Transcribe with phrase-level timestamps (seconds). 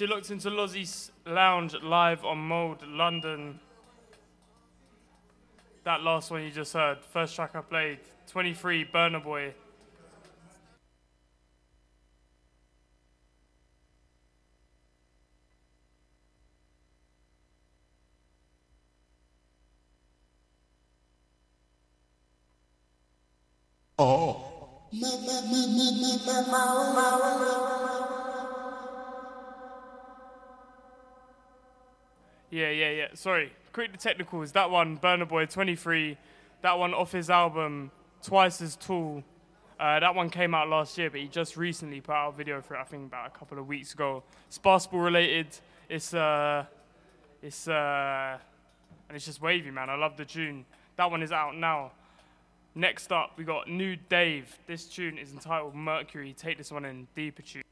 [0.00, 3.60] Yes, yes, you looked into Lozzie's Lounge live on Mold London.
[5.84, 9.52] That last one you just heard, first track I played, 23 Burna Boy.
[32.50, 33.06] Yeah, yeah, yeah.
[33.14, 34.52] Sorry, quick the technicals.
[34.52, 36.18] That one, Burna Boy 23.
[36.62, 37.90] That one off his album,
[38.22, 39.22] Twice as Tall.
[39.78, 42.60] Uh, that one came out last year, but he just recently put out a video
[42.60, 42.80] for it.
[42.80, 44.22] I think about a couple of weeks ago.
[44.46, 45.46] It's basketball related.
[45.88, 46.66] It's uh,
[47.42, 48.36] it's uh,
[49.08, 49.88] and it's just wavy, man.
[49.88, 50.66] I love the tune.
[50.96, 51.92] That one is out now.
[52.74, 54.58] Next up, we got New Dave.
[54.66, 56.34] This tune is entitled Mercury.
[56.34, 57.62] Take this one in, deeper tune.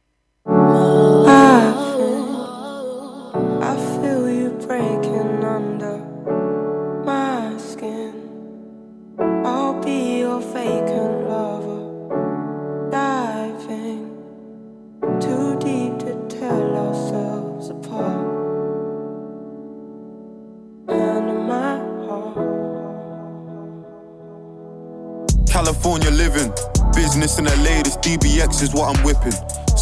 [3.61, 4.28] I feel you
[4.69, 5.97] breaking under
[7.03, 8.13] my skin.
[9.19, 14.11] I'll be your vacant lover, diving
[15.21, 18.27] too deep to tell ourselves apart.
[20.89, 22.37] And my heart.
[25.49, 26.53] California living,
[26.95, 29.33] business in LA, this DBX is what I'm whipping.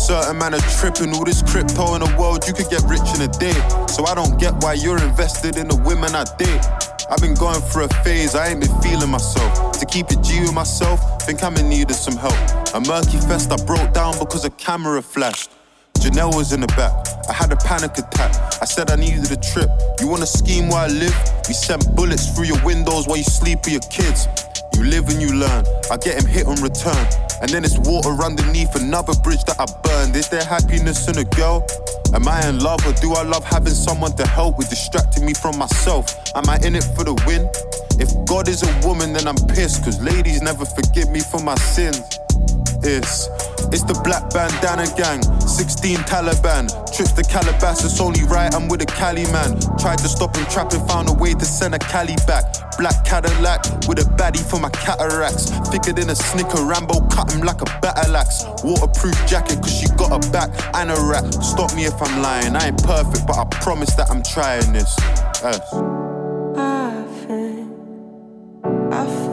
[0.06, 3.22] Certain man are tripping, all this crypto in the world, you could get rich in
[3.22, 3.58] a day.
[3.88, 6.62] So I don't get why you're invested in the women I date.
[7.10, 9.76] I've been going through a phase, I ain't been feeling myself.
[9.80, 12.38] To keep it G with myself, think I'm in need of some help.
[12.72, 15.50] A murky fest I broke down because a camera flashed.
[15.98, 16.94] Janelle was in the back.
[17.28, 18.30] I had a panic attack.
[18.62, 19.68] I said I needed a trip.
[19.98, 21.18] You wanna scheme where I live?
[21.48, 24.28] We sent bullets through your windows while you sleep with your kids.
[24.76, 25.64] You live and you learn.
[25.90, 27.06] I get him hit and return.
[27.40, 30.14] And then it's water underneath another bridge that I burned.
[30.14, 31.66] Is there happiness in a girl?
[32.12, 35.32] Am I in love or do I love having someone to help with distracting me
[35.32, 36.14] from myself?
[36.36, 37.48] Am I in it for the win?
[37.98, 41.54] If God is a woman, then I'm pissed, cause ladies never forgive me for my
[41.56, 42.18] sins.
[42.86, 43.26] It's
[43.74, 46.70] it's the black bandana gang, 16 Taliban.
[46.94, 49.58] Trips to Calabasas, only right, I'm with a Cali man.
[49.76, 52.44] Tried to stop him trapping, found a way to send a Cali back.
[52.78, 55.50] Black Cadillac with a baddie for my cataracts.
[55.68, 58.44] Thicker than a snicker, Rambo cut him like a battle axe.
[58.62, 61.26] Waterproof jacket, cause she got a back and a rack.
[61.42, 64.94] Stop me if I'm lying, I ain't perfect, but I promise that I'm trying this.
[67.26, 67.66] Think
[68.92, 69.25] I feel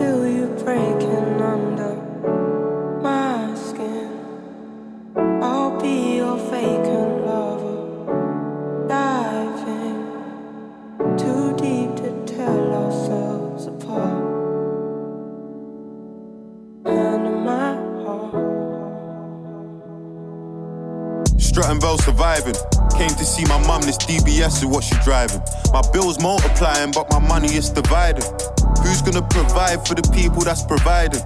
[21.98, 22.56] Strutting surviving.
[22.98, 25.42] Came to see my mum, this DBS is what she driving.
[25.72, 28.24] My bills multiplying, but my money is divided.
[28.82, 31.22] Who's gonna provide for the people that's providing?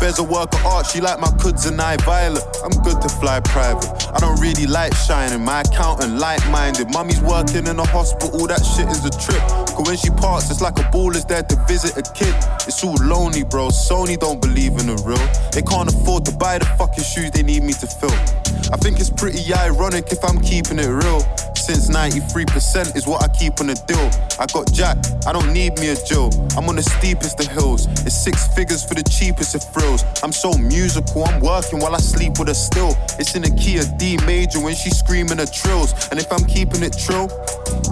[0.00, 2.42] Bears a work of art, she like my cuds and I violet.
[2.64, 3.86] I'm good to fly private.
[4.12, 6.90] I don't really like shining, my accountant light minded.
[6.90, 9.42] Mummy's working in a hospital, that shit is a trip.
[9.74, 12.34] Cause when she parks, it's like a ball is there to visit a kid.
[12.66, 13.68] It's all lonely, bro.
[13.68, 15.22] Sony don't believe in the real.
[15.52, 18.41] They can't afford to buy the fucking shoes they need me to fill.
[18.72, 21.20] I think it's pretty ironic if I'm keeping it real.
[21.54, 24.08] Since 93% is what I keep on the deal.
[24.40, 24.96] I got Jack,
[25.26, 26.30] I don't need me a Jill.
[26.56, 27.86] I'm on the steepest of hills.
[28.06, 30.04] It's six figures for the cheapest of thrills.
[30.22, 32.96] I'm so musical, I'm working while I sleep with her still.
[33.18, 35.92] It's in the key of D major when she's screaming her trills.
[36.08, 37.28] And if I'm keeping it trill,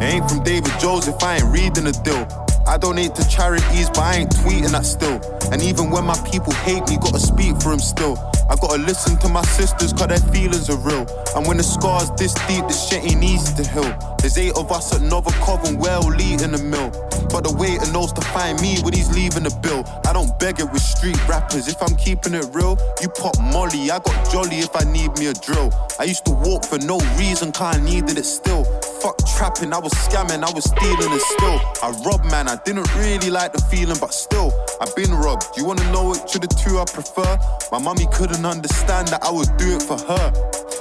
[0.00, 2.49] it ain't from David if I ain't reading the deal.
[2.66, 5.20] I donate to charities, but I ain't tweeting that still.
[5.52, 8.16] And even when my people hate me, gotta speak for them still.
[8.50, 11.06] I gotta listen to my sisters, cause their feelings are real.
[11.36, 14.16] And when the scars this deep, the shit ain't easy to heal.
[14.18, 16.90] There's eight of us at Nova Coven, well lead in the mill.
[17.30, 19.86] But the waiter knows to find me when he's leaving the bill.
[20.04, 21.68] I don't beg it with street rappers.
[21.68, 23.90] If I'm keeping it real, you pop Molly.
[23.90, 25.70] I got jolly if I need me a drill.
[26.00, 28.64] I used to walk for no reason, cause I needed it still.
[29.00, 31.60] Fuck trapping, I was scamming, I was stealing it still.
[31.86, 35.56] I robbed man, I didn't really like the feeling, but still, I've been robbed.
[35.56, 37.38] You wanna know which of the two I prefer?
[37.70, 40.32] My mummy couldn't understand that I would do it for her.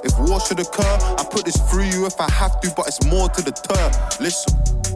[0.03, 3.05] If war should occur, I put this through you if I have to, but it's
[3.05, 3.85] more to the deter.
[4.19, 4.88] Listen.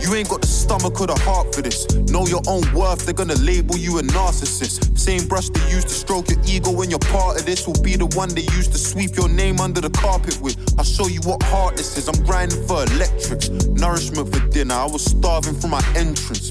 [0.00, 1.86] You ain't got the stomach or the heart for this.
[2.10, 4.96] Know your own worth, they're gonna label you a narcissist.
[4.98, 7.96] Same brush they use to stroke your ego when you're part of this will be
[7.96, 10.56] the one they use to sweep your name under the carpet with.
[10.78, 12.08] I'll show you what heart this is.
[12.08, 14.74] I'm grinding for electrics, nourishment for dinner.
[14.74, 16.50] I was starving for my entrance.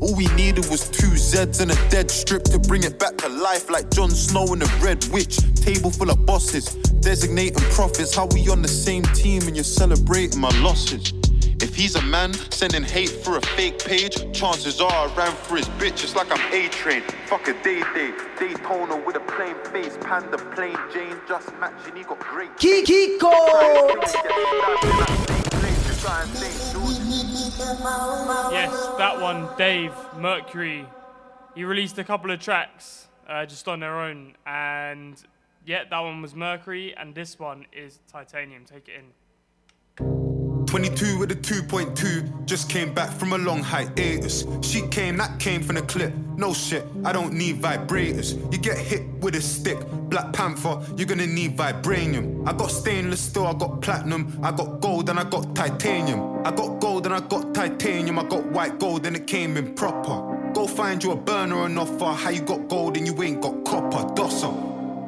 [0.00, 3.28] All we needed was two Zeds and a dead strip to bring it back to
[3.28, 5.38] life like Jon Snow and the Red Witch.
[5.54, 8.14] Table full of bosses, designating profits.
[8.14, 11.12] How we on the same team and you're celebrating my losses?
[11.60, 15.56] If he's a man sending hate through a fake page, chances are I ran for
[15.56, 17.02] his bitch just like I'm A train.
[17.26, 21.96] Fuck a day day, Daytona with a plain face, panda plain Jane just matching.
[21.96, 22.50] He got great.
[22.58, 23.32] Kiko!
[28.52, 30.86] Yes, that one, Dave Mercury.
[31.56, 35.20] He released a couple of tracks uh, just on their own, and
[35.66, 38.64] yeah, that one was Mercury, and this one is Titanium.
[38.64, 39.02] Take it
[40.00, 40.37] in.
[40.68, 44.44] 22 with a 2.2, just came back from a long hiatus.
[44.60, 46.12] She came, that came from the clip.
[46.36, 48.36] No shit, I don't need vibrators.
[48.52, 49.78] You get hit with a stick,
[50.10, 52.46] Black Panther, you're gonna need vibranium.
[52.46, 56.46] I got stainless steel, I got platinum, I got gold and I got titanium.
[56.46, 59.74] I got gold and I got titanium, I got white gold and it came in
[59.74, 60.52] proper.
[60.52, 62.12] Go find you a burner and offer.
[62.12, 64.14] How you got gold and you ain't got copper?
[64.14, 64.52] Dosser.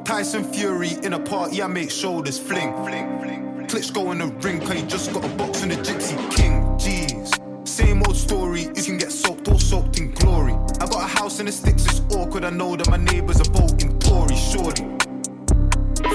[0.05, 2.73] Tyson Fury in a party, I make shoulders fling.
[2.83, 3.50] fling, fling.
[3.71, 6.61] Klitschko in the ring, cause he just got a box in the Gypsy King.
[6.75, 7.65] Jeez.
[7.65, 10.51] Same old story, you can get soaked or soaked in glory.
[10.81, 12.43] I got a house in the sticks, it's awkward.
[12.43, 14.83] I know that my neighbors are voting Tory, shorty.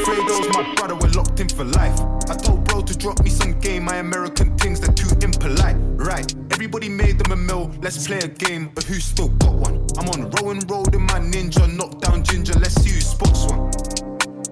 [0.05, 1.99] Fredo's my brother, we're locked in for life.
[2.29, 5.77] I told bro to drop me some game, my American things, they're too impolite.
[5.97, 9.87] Right, everybody made them a mill, let's play a game, but who still got one?
[9.97, 13.73] I'm on Rowan Road in my ninja, knock down ginger, let's see who spots one.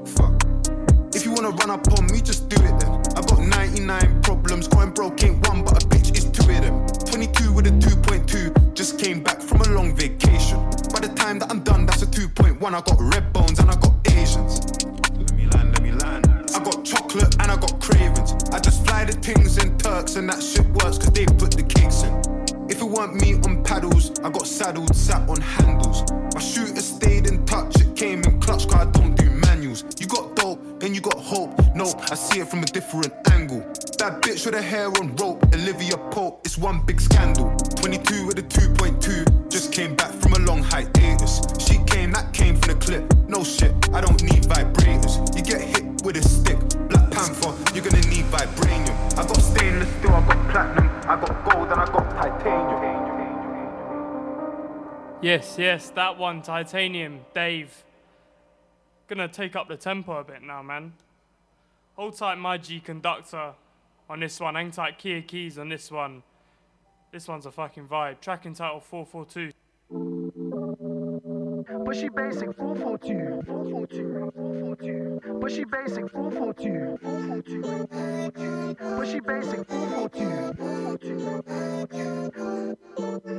[0.07, 0.54] Fuck.
[1.35, 2.93] If you wanna run up on me, just do it then.
[3.17, 6.87] I got 99 problems, going broke ain't one, but a bitch is two of them.
[7.11, 10.61] 22 with a 2.2, just came back from a long vacation.
[10.93, 12.63] By the time that I'm done, that's a 2.1.
[12.63, 14.61] I got red bones and I got Asians.
[15.11, 16.29] Let me land, let me land.
[16.55, 18.33] I got chocolate and I got cravings.
[18.53, 21.65] I just fly the things in Turks and that shit works cause they put the
[21.65, 22.15] cakes in.
[22.71, 26.05] If it weren't me on paddles, I got saddled, sat on handles.
[26.33, 29.85] My shooter stayed in touch, it came in clutch, cause I don't do manuals.
[29.99, 30.24] You got
[30.85, 31.51] and you got hope.
[31.75, 33.61] No, I see it from a different angle.
[33.99, 37.57] That bitch with her hair on rope, Olivia Pope, it's one big scandal.
[37.77, 41.41] 22 with a 2.2, just came back from a long hiatus.
[41.59, 43.15] She came, that came from the clip.
[43.29, 45.35] No shit, I don't need vibrators.
[45.35, 48.97] You get hit with a stick, Black Panther, you're gonna need vibranium.
[49.19, 52.85] I got stainless steel, I got platinum, I got gold, and I got titanium.
[55.23, 57.84] Yes, yes, that one, Titanium, Dave.
[59.07, 60.95] Gonna take up the tempo a bit now, man.
[61.97, 63.53] Hold tight, my G conductor
[64.09, 64.55] on this one.
[64.55, 66.23] Hang tight, Kia Keys on this one.
[67.13, 68.21] This one's a fucking vibe.
[68.21, 70.24] Track entitled 442.
[71.85, 75.21] But she basic 442, 442, 442.
[75.41, 78.77] But she basic 442, 442.
[78.97, 82.77] But she basic 442, 442.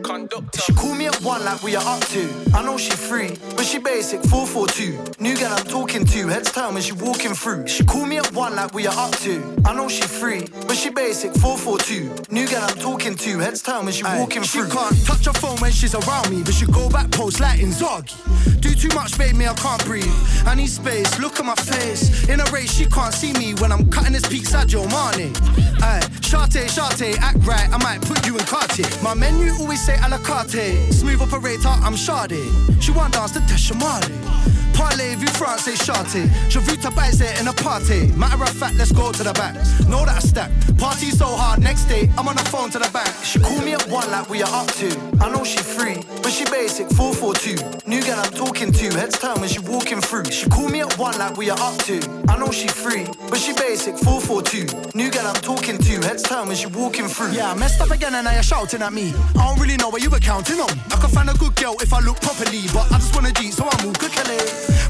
[0.03, 0.59] Conductor.
[0.59, 2.29] She call me at one like we are up to.
[2.53, 5.23] I know she free, but she basic 442.
[5.23, 7.67] New girl I'm talking to, heads turn when she walking through.
[7.67, 9.41] She call me at one like we are up to.
[9.65, 12.33] I know she free, but she basic 442.
[12.33, 14.69] New girl I'm talking to, heads turn when she Aye, walking she through.
[14.69, 17.59] She can't touch her phone when she's around me, but she go back post like
[17.59, 18.13] Inzaghi.
[18.59, 20.11] Do too much, baby, I can't breathe.
[20.45, 22.27] I need space, look at my face.
[22.29, 25.33] In a race, she can't see me when I'm cutting this peak Sadio Mane.
[25.81, 28.87] Aye, Shate, Shate, act right, I might put you in Cartier.
[29.03, 30.93] My menu always say a la carte.
[30.93, 32.41] Smooth operator, I'm Sade.
[32.81, 34.55] She want dance to Teshamale.
[34.75, 36.23] Parlez-vous français chanté.
[36.49, 38.11] Je vu ta baiser in a party.
[38.17, 39.55] Matter of fact, let's go to the back.
[39.87, 40.51] Know that I stack.
[40.77, 43.09] Party so hard, next day, I'm on the phone to the bank.
[43.23, 44.89] She call me at one like we are up to.
[45.21, 47.87] I know she free, but she basic 442.
[47.87, 50.25] New girl I'm talking to, heads turn when she walking through.
[50.31, 52.14] She call me at one like we are up to.
[52.27, 54.97] I know she free, but she basic 442.
[54.97, 57.31] New girl I'm talking to, heads turn when she walking through.
[57.31, 59.13] Yeah, I messed up again and now you're shouting at me.
[59.37, 60.71] I don't really know what you were counting on.
[60.91, 63.51] I can find a good girl if I look properly, but I just wanna G,
[63.51, 64.37] so I move quickly.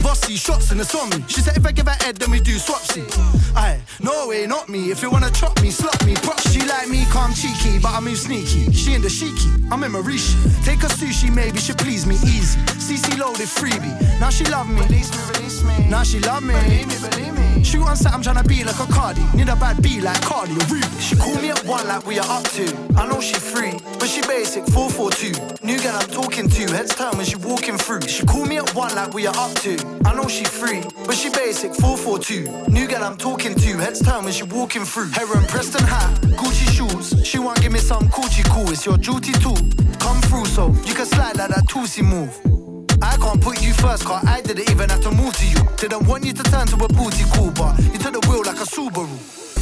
[0.02, 1.26] Bossy shots in the on me.
[1.28, 3.04] She said if I give her head, then we do swapsy.
[3.56, 4.92] Aye, no way, not me.
[4.92, 6.40] If you wanna chop me, slap me, prop.
[6.40, 8.72] She like me, calm cheeky, but I move sneaky.
[8.72, 10.64] She in the sheiky, I'm in Mauritia.
[10.64, 12.60] Take a sushi, maybe she please me easy.
[12.80, 13.94] CC loaded freebie.
[14.20, 14.82] Now she love me.
[14.82, 15.90] Release me, release me.
[15.90, 16.54] Now she love me.
[16.54, 17.25] Believe me, believe me.
[17.66, 19.24] Shoot on set, I'm tryna be like a Cardi.
[19.34, 20.86] Need a bad B like Cardi or Ruby.
[21.00, 22.66] She call me at one like we are up to.
[22.96, 25.66] I know she free, but she basic 442.
[25.66, 28.02] New girl I'm talking to, heads turn when she walking through.
[28.02, 29.74] She call me at one like we are up to.
[30.06, 32.72] I know she free, but she basic 442.
[32.72, 35.10] New girl I'm talking to, heads turn when she walking through.
[35.10, 37.26] Heron Preston hat, Gucci shoes.
[37.26, 38.70] She want give me some Gucci cool.
[38.70, 39.58] It's your duty too.
[39.98, 42.65] Come through so you can slide like that Tootsie move.
[43.16, 45.56] I can't put you first, cause I didn't even have to move to you.
[45.78, 48.58] Didn't want you to turn to a booty cool, but you took the wheel like
[48.58, 49.08] a Subaru.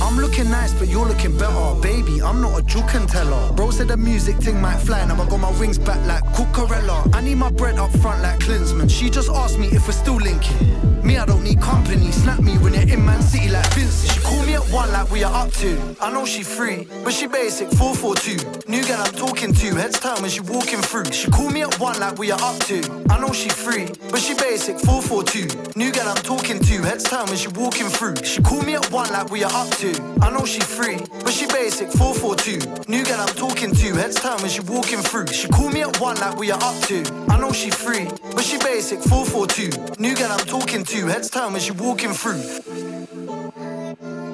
[0.01, 1.79] I'm looking nice, but you're looking better.
[1.81, 3.53] Baby, I'm not a juke and teller.
[3.53, 7.13] Bro said the music thing might fly, now I got my wings back like Cucurella.
[7.15, 8.89] I need my bread up front like Klinsman.
[8.89, 11.03] She just asked me if we're still linking.
[11.03, 12.11] Me, I don't need company.
[12.11, 14.11] Snap me when you're in Man City like Vince.
[14.11, 15.95] She call me at one like we are up to.
[16.01, 18.69] I know she free, but she basic 442.
[18.71, 21.11] New girl I'm talking to, heads turn when she walking through.
[21.11, 22.79] She call me at one like we are up to.
[23.09, 25.77] I know she free, but she basic 442.
[25.77, 28.15] New girl I'm talking to, heads turn when she walking through.
[28.23, 29.91] She call me at one like we are up to.
[30.21, 32.89] I know she free, but she basic 442.
[32.89, 35.27] New girl I'm talking to, heads turn when she walking through.
[35.27, 37.03] She call me at one like we are up to.
[37.29, 40.01] I know she free, but she basic 442.
[40.01, 42.41] New girl I'm talking to, heads turn when she walking through.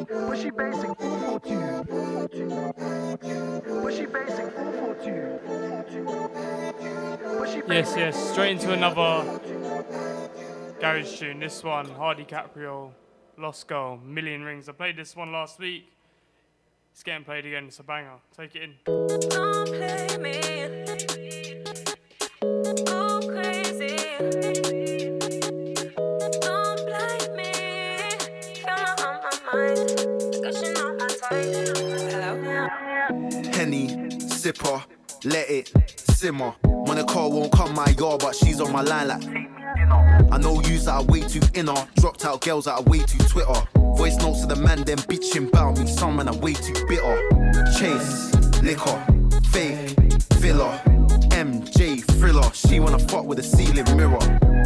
[0.10, 1.84] But she basic 442.
[3.84, 5.40] But she basic 442.
[7.68, 8.99] Yes, yes, straight into another
[10.80, 11.40] garage tune.
[11.40, 12.92] This one, Hardy Caprio,
[13.38, 14.68] Lost Girl, Million Rings.
[14.68, 15.90] I played this one last week.
[16.92, 17.66] It's getting played again.
[17.66, 18.16] It's a banger.
[18.36, 18.76] Take it in.
[18.86, 20.86] Don't play me.
[22.86, 23.96] Go crazy.
[26.42, 27.54] Don't blind me.
[28.56, 29.88] Feel on my mind.
[30.32, 31.54] Discussion on my time.
[32.10, 32.34] Hello?
[33.54, 33.88] Henny,
[34.20, 34.84] sipper,
[35.24, 36.54] let it simmer.
[36.66, 39.24] When a car won't come my yard, but she's on my line like.
[40.34, 41.88] I know yous that are way too inner.
[41.96, 43.62] Dropped out girls that are way too Twitter.
[43.96, 45.88] Voice notes to the man, then bitching about me.
[45.88, 47.16] Some man are way too bitter.
[47.80, 49.00] Chase, liquor,
[49.50, 49.96] fake,
[50.42, 50.82] filler.
[51.32, 52.52] MJ thriller.
[52.54, 54.20] She wanna fuck with a ceiling mirror.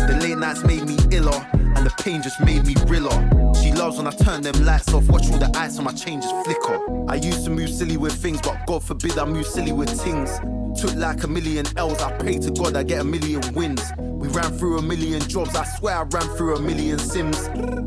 [0.08, 3.54] The late nights made me iller, and the pain just made me realer.
[3.62, 5.08] She loves when I turn them lights off.
[5.08, 6.80] Watch all the ice on my changes flicker.
[7.08, 10.32] I used to move silly with things, but God forbid I move silly with things.
[10.80, 12.02] Took like a million L's.
[12.02, 13.82] I pray to God I get a million wins.
[13.98, 15.56] We ran through a million jobs.
[15.56, 17.38] I swear I ran through a million sims,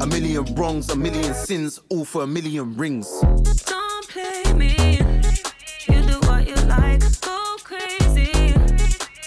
[0.00, 3.08] a million wrongs, a million sins, all for a million rings.
[3.66, 4.98] Don't play me.
[5.88, 7.00] You do what you like.
[7.20, 8.52] Go crazy.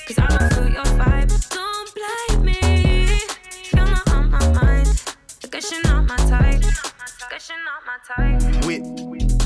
[0.07, 1.49] Cause I don't feel your vibe.
[1.49, 3.19] Don't blind me.
[3.69, 5.03] Feel not on my mind.
[5.43, 6.61] I guess you're not my type.
[7.65, 8.65] not my type.
[8.65, 8.83] Whip,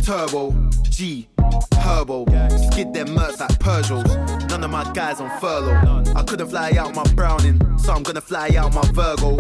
[0.04, 0.54] turbo,
[0.90, 1.28] G,
[1.74, 2.26] herbo.
[2.72, 4.50] Skid them mercs like Peugeots.
[4.50, 6.04] None of my guys on furlough.
[6.16, 9.38] I couldn't fly out my Browning, so I'm gonna fly out my Virgo.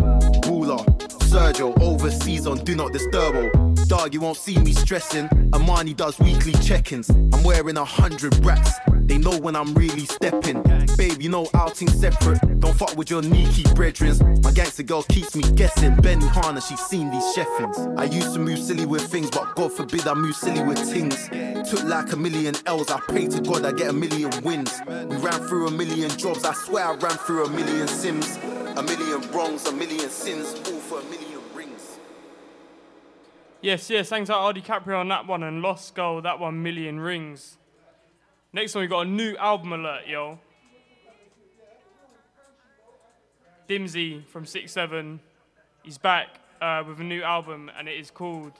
[0.47, 0.83] Ruler,
[1.29, 3.51] Sergio, overseas on Do Not Disturbo.
[3.87, 5.29] Dog, you won't see me stressing.
[5.53, 7.09] Amani does weekly check-ins.
[7.09, 8.71] I'm wearing a hundred racks.
[9.05, 10.61] They know when I'm really stepping.
[10.97, 12.39] Babe, you know outing separate.
[12.59, 14.21] Don't fuck with your sneaky brethrens.
[14.43, 15.95] My gangster girl keeps me guessing.
[15.97, 17.99] Benny Hanna, she's seen these cheffins.
[17.99, 21.29] I used to move silly with things, but God forbid I move silly with things.
[21.69, 22.91] Took like a million L's.
[22.91, 24.81] I pray to God I get a million wins.
[24.87, 26.43] We ran through a million jobs.
[26.43, 28.37] I swear I ran through a million sims.
[28.75, 31.99] A million wrongs, a million sins, all for a million rings.
[33.61, 36.99] Yes, yes, thanks out Hardy Caprio on that one and Lost Skull, that one million
[36.99, 37.57] rings.
[38.51, 40.39] Next one, we got a new album alert, yo.
[43.69, 45.19] Dimzy from 6 7.
[45.83, 48.53] He's back uh, with a new album and it is called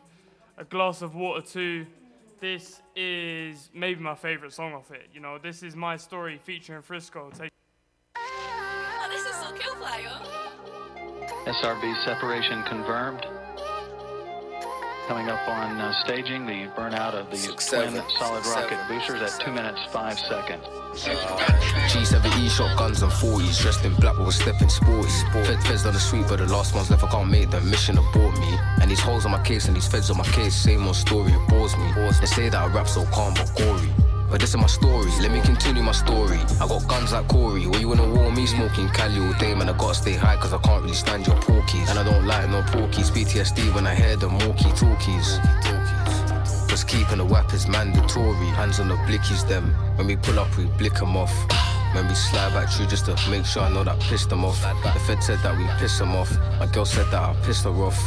[0.58, 1.86] A Glass of Water 2.
[2.44, 5.08] This is maybe my favorite song off it.
[5.14, 7.30] You know, this is my story featuring Frisco.
[7.30, 7.50] Take
[8.18, 10.12] Oh, this is so cute, Flyer.
[11.46, 13.26] SRB separation confirmed.
[15.08, 19.52] Coming up on uh, staging, the burnout of the twin solid rocket boosters at 2
[19.52, 20.64] minutes 5 seconds.
[21.92, 25.24] G7E shotguns and 40s, dressed in black with a step in sports.
[25.34, 27.04] Fed feds on the street, but the last one's left.
[27.04, 28.58] I can't make the mission abort me.
[28.82, 31.34] And these holes on my case and these feds on my case, same old story,
[31.34, 31.92] it bores me.
[32.22, 33.90] They say that I rap so calm but gory.
[34.34, 36.40] But this is my story, let me continue my story.
[36.60, 38.48] I got guns like Corey, where you wanna war me?
[38.48, 39.70] Smoking Cali all day, man.
[39.70, 41.88] I gotta stay high, cause I can't really stand your porkies.
[41.88, 45.38] And I don't like no porkies, PTSD when I hear the walkie talkies.
[46.68, 48.48] Cause keeping the whap is mandatory.
[48.58, 49.72] Hands on the blickies, them.
[49.98, 51.73] When we pull up, we blick 'em off.
[51.94, 54.60] When we slide back through just to make sure I know that pissed them off.
[54.62, 56.32] The Fed said that we pissed them off.
[56.60, 57.98] My girl said that I pissed her off.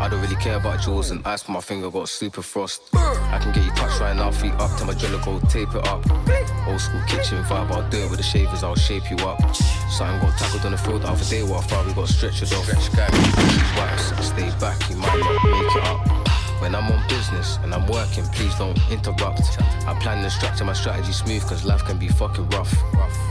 [0.00, 2.82] I don't really care about jewels and ice, but my finger got super frost.
[2.94, 5.86] I can get you touched right now, feet up, till my jello go tape it
[5.86, 6.04] up.
[6.66, 9.38] Old school kitchen vibe, I'll do it with the shavers, I'll shape you up.
[9.90, 12.66] Something got tackled on the field the other day, I thought we got stretchered off.
[13.76, 16.27] Wipes, stay back, you might not make it up.
[16.60, 19.42] When I'm on business and I'm working, please don't interrupt.
[19.86, 22.72] I plan and structure my strategy smooth, cause life can be fucking rough.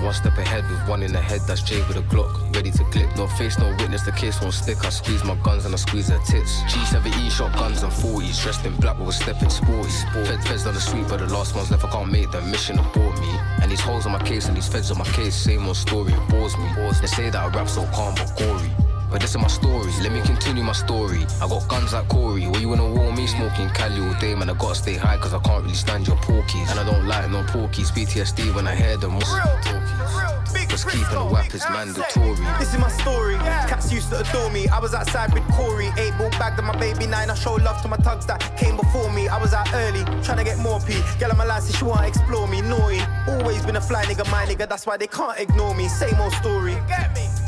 [0.01, 2.83] One step ahead with one in the head, that's Jay with a Glock, ready to
[2.85, 3.13] clip.
[3.17, 4.83] No face, no witness, the case won't stick.
[4.85, 6.61] I squeeze my guns and I squeeze their tits.
[6.63, 10.03] G7E shotguns and 40s, dressed in black with a step in sports.
[10.13, 11.83] Fed feds on the street, but the last one's left.
[11.83, 13.29] I can't make the mission abort me.
[13.61, 16.13] And these holes on my case and these feds on my case, same old story,
[16.13, 16.69] it bores me.
[17.01, 18.87] They say that I rap so calm but gory.
[19.09, 21.25] But this is my story, let me continue my story.
[21.41, 23.25] I got guns like Corey, where you wanna war me?
[23.25, 24.49] Smoking Cali all day, man.
[24.49, 26.69] I gotta stay high, cause I can't really stand your porkies.
[26.71, 29.17] And I don't like no porkies, PTSD when I hear them.
[30.77, 32.35] Cause keeping the whap is mandatory.
[32.59, 33.35] This is my story.
[33.69, 34.67] Cats used to adore me.
[34.67, 35.89] I was outside with Corey.
[35.97, 37.29] Eight ball bagged on my baby nine.
[37.29, 39.27] I show love to my tugs that came before me.
[39.27, 41.01] I was out early, trying to get more P.
[41.19, 42.61] Girl on my line said she wanna explore me.
[42.61, 43.01] Naughty.
[43.27, 44.67] Always been a fly nigga, my nigga.
[44.69, 45.87] That's why they can't ignore me.
[45.87, 46.77] Same old story.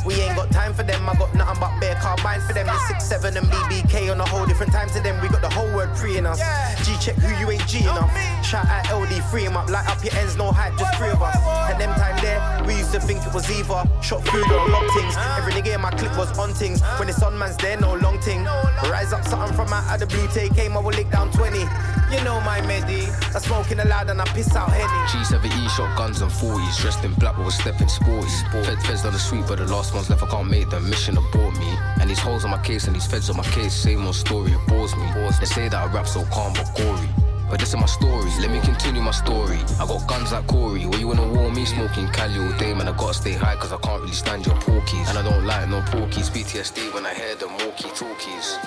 [0.06, 1.08] We ain't got time for them.
[1.08, 2.68] I got nothing but bare carbine for them.
[2.68, 5.22] The 6-7 and BBK on a whole different time to them.
[5.22, 6.40] We got the whole word free in us.
[6.86, 8.12] G check who you ain't G enough.
[8.44, 9.70] Shout out LD, free him up.
[9.70, 11.38] Light up your ends, no hype, just three of us.
[11.70, 14.88] And them time there, we used to think it was either shot food or long
[14.90, 15.16] things.
[15.38, 16.82] Every nigga in my clip was on things.
[17.00, 18.44] When it's on man's there, no long thing.
[18.90, 21.60] Rise up something from out of the blue, take aim, I will lick down 20.
[21.60, 23.06] You know my medi.
[23.36, 24.88] I smoking aloud and I piss out Henny.
[25.14, 28.42] G7E shot guns and 40s, dressed in black with a step in sports.
[28.52, 30.24] Fed feds on the street, but the last one's left.
[30.24, 31.70] I can't make the mission abort me.
[32.00, 34.52] And these holes on my case and these feds on my case, same old story,
[34.52, 35.06] it bores me.
[35.40, 37.10] They say that I rap so calm but gory.
[37.50, 39.58] But this is my story, let me continue my story.
[39.80, 41.66] I got guns like Corey, where you wanna war me?
[41.66, 42.88] Smoking Cali all day, man.
[42.88, 45.10] I gotta stay high, cause I can't really stand your porkies.
[45.10, 48.58] And I don't like no porkies, PTSD when I hear them walkie talkies.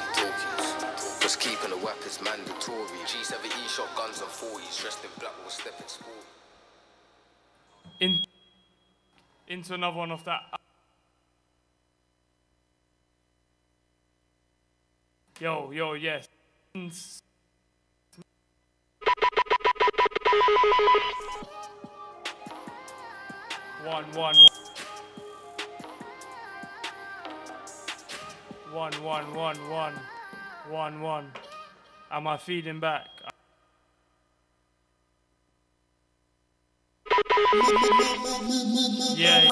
[1.21, 2.99] Just keeping the weapons mandatory.
[3.07, 6.27] G7E shotguns and 40s, dressed in black a step in sport.
[8.01, 8.25] in
[9.47, 10.41] into another one of that.
[15.41, 16.29] Yo, yo, yes.
[23.85, 24.37] One, one,
[28.73, 29.95] one, one, one, one,
[30.71, 31.33] one, one.
[32.11, 33.07] Am I feeding back?
[39.17, 39.49] Yeah.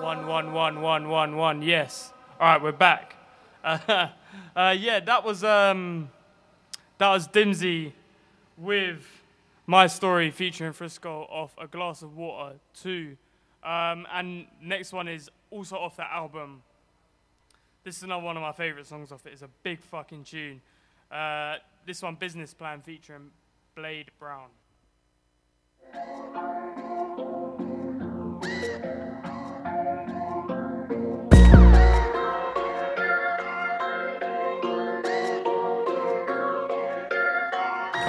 [0.00, 1.62] One, one, one, one, one, one.
[1.62, 2.12] Yes.
[2.38, 3.15] All right, we're back.
[3.66, 4.08] Uh,
[4.56, 6.08] uh, yeah, that was um,
[6.98, 7.92] that was Dimzy
[8.56, 9.04] with
[9.66, 13.16] my story featuring Frisco off a glass of water too.
[13.64, 16.62] um, and next one is also off that album.
[17.82, 19.32] This is another one of my favorite songs off it.
[19.32, 20.60] It's a big fucking tune.
[21.10, 23.30] Uh, this one, Business Plan, featuring
[23.74, 24.48] Blade Brown.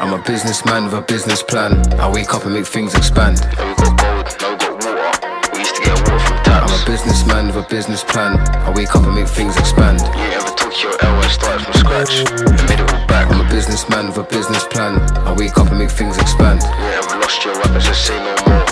[0.08, 1.84] I'm a businessman with a business plan.
[2.00, 3.44] I wake up and make things expand.
[3.58, 5.52] Now we got gold, now we got water.
[5.52, 6.72] We used to get water from taps.
[6.72, 8.40] I'm a businessman with a business plan.
[8.40, 10.00] I wake up and make things expand.
[10.00, 13.28] You ever took your L and started from scratch and made it all back.
[13.28, 14.96] I'm a businessman with a business plan.
[15.28, 16.64] I wake up and make things expand.
[16.64, 18.64] You ever lost your rap and say no more.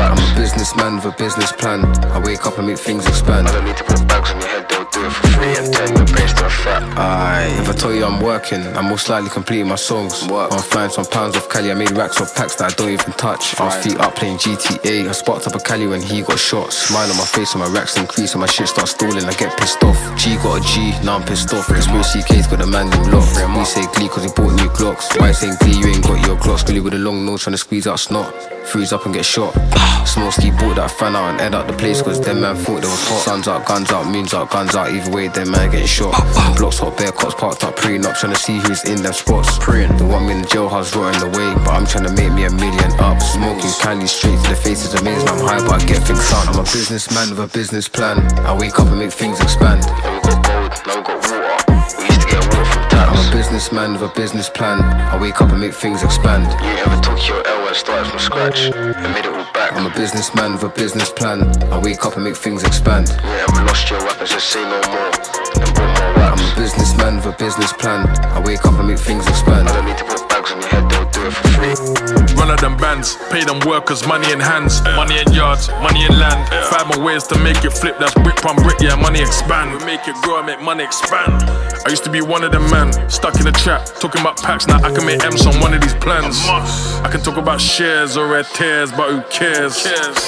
[0.00, 1.84] I'm a businessman with a business plan.
[2.08, 3.48] I wake up and make things expand.
[3.48, 4.64] I don't need to put bags on your head,
[5.02, 6.82] do it for free and turn your brains to a fat.
[6.98, 7.50] Aye.
[7.60, 10.26] If I tell you I'm working, I'm most likely completing my songs.
[10.28, 10.52] Work.
[10.52, 11.70] I'm flying some pounds off Cali.
[11.70, 13.58] I made racks off packs that I don't even touch.
[13.58, 15.08] I was feet up playing GTA.
[15.08, 16.72] I sparked up a Cali when he got shot.
[16.72, 19.24] Smile on my face, and my racks increase, and my shit starts stalling.
[19.24, 19.98] I get pissed off.
[20.18, 21.66] G got a G, now I'm pissed off.
[21.66, 23.36] Cause Will CK's got a man them locked.
[23.62, 25.18] We say Glee cause he bought new Glocks.
[25.20, 26.64] Why saying Glee, you ain't got your Glocks.
[26.66, 28.34] Glee with a long nose trying to squeeze out snot.
[28.66, 29.52] Freeze up and get shot.
[30.06, 32.80] Small ski bought that fan out and head out the place cause them man thought
[32.82, 33.22] they was hot.
[33.22, 34.91] Suns out, guns out, moons out, guns out.
[34.92, 36.12] Either way, them man getting shot.
[36.12, 39.12] The blocks hot, bear cops parked up, praying up, trying to see who's in them
[39.12, 39.58] spots.
[39.58, 42.44] Praying, they want me in the jailhouse rotting away, but I'm trying to make me
[42.44, 43.20] a million up.
[43.22, 45.28] Smoking candy straight to the face is amazing.
[45.28, 46.48] I'm high, but I get things done.
[46.48, 48.20] I'm a businessman with a business plan.
[48.44, 49.80] I wake up and make things expand.
[49.80, 51.72] We got gold, now we got water.
[51.96, 54.80] We used to get water from I'm a businessman with a business plan.
[54.82, 56.44] I wake up and make things expand.
[56.60, 59.41] You ever took your L and started from scratch and made it.
[59.74, 61.42] I'm a businessman with a business plan.
[61.72, 63.08] I wake up and make things expand.
[63.08, 65.10] Ain't ever lost your and just say no more.
[65.56, 68.06] Then put more I'm a businessman with a business plan.
[68.36, 69.68] I wake up and make things expand.
[69.68, 72.34] I don't need to put bags on your head, they'll do it for free.
[72.36, 76.18] Run of them bands, pay them workers money in hands, money in yards, money in
[76.18, 76.48] land.
[76.66, 79.78] Five more ways to make it flip, that's brick from brick, yeah, money expand.
[79.78, 81.42] We make it grow and make money expand.
[81.86, 84.66] I used to be one of them man, stuck in the trap, talking about packs,
[84.66, 86.38] now I can make M's on one of these plans.
[86.48, 89.82] I can talk about shares or red tears, but who cares?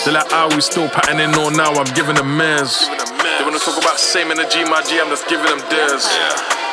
[0.05, 2.87] They're like, ah, we still patterning on now, I'm giving them mares.
[2.89, 6.07] They wanna talk about same energy, my G, I'm just giving them theirs.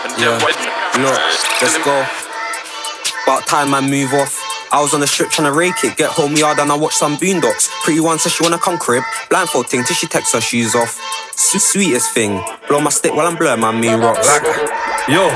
[0.03, 0.37] And Yeah.
[0.97, 1.17] Look,
[1.61, 2.20] let's go.
[3.23, 4.39] About time I move off.
[4.71, 5.97] I was on the strip trying to rake it.
[5.97, 7.69] Get home yard and I watch some boondocks.
[7.83, 9.03] Pretty one says she wanna come crib.
[9.29, 10.99] Blindfold thing till she takes her shoes off.
[11.35, 12.41] Su- Sweetest thing.
[12.67, 14.27] Blow my stick while I'm blurring my mean rocks.
[14.27, 14.43] Like,
[15.09, 15.27] Yo,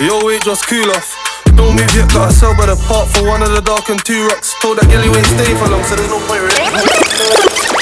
[0.00, 1.14] yo, wait, just cool off.
[1.56, 4.02] Don't move yet, got a sell by the park for one of the dark and
[4.04, 4.54] two rocks.
[4.60, 7.76] Told that girl you ain't staying for long, so there's no point really.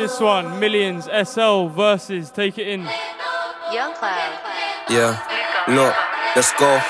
[0.00, 2.80] This one, Millions SL versus Take It In.
[3.70, 4.32] Young Cloud.
[4.88, 5.20] Yeah,
[5.68, 5.94] look,
[6.34, 6.80] let's go.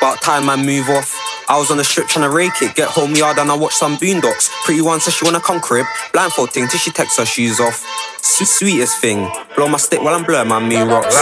[0.00, 1.12] About time I move off.
[1.48, 2.76] I was on the strip trying to rake it.
[2.76, 4.48] Get home yard and I watch some boondocks.
[4.64, 5.86] Pretty one says she wanna come crib.
[6.12, 7.84] Blindfold thing till she takes her shoes off.
[8.22, 9.28] Su- Sweetest thing.
[9.56, 11.16] Blow my stick while I'm blurring my moon rocks.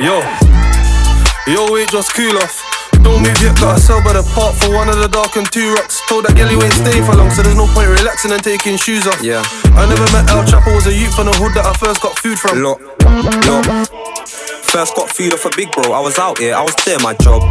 [0.00, 0.18] Yo,
[1.46, 2.61] yo, wait, just cool off.
[3.02, 5.50] Don't move yet, got a sell by the park for one of the dark and
[5.50, 6.00] two rocks.
[6.08, 8.76] Told that girl you ain't staying for long, so there's no point relaxing and taking
[8.76, 9.20] shoes off.
[9.22, 9.42] Yeah.
[9.74, 12.18] I never met El Chapo, was a youth from the hood that I first got
[12.18, 12.62] food from.
[12.62, 14.51] Look, look.
[14.72, 15.92] First got food off a big bro.
[15.92, 17.44] I was out here, I was doing my job.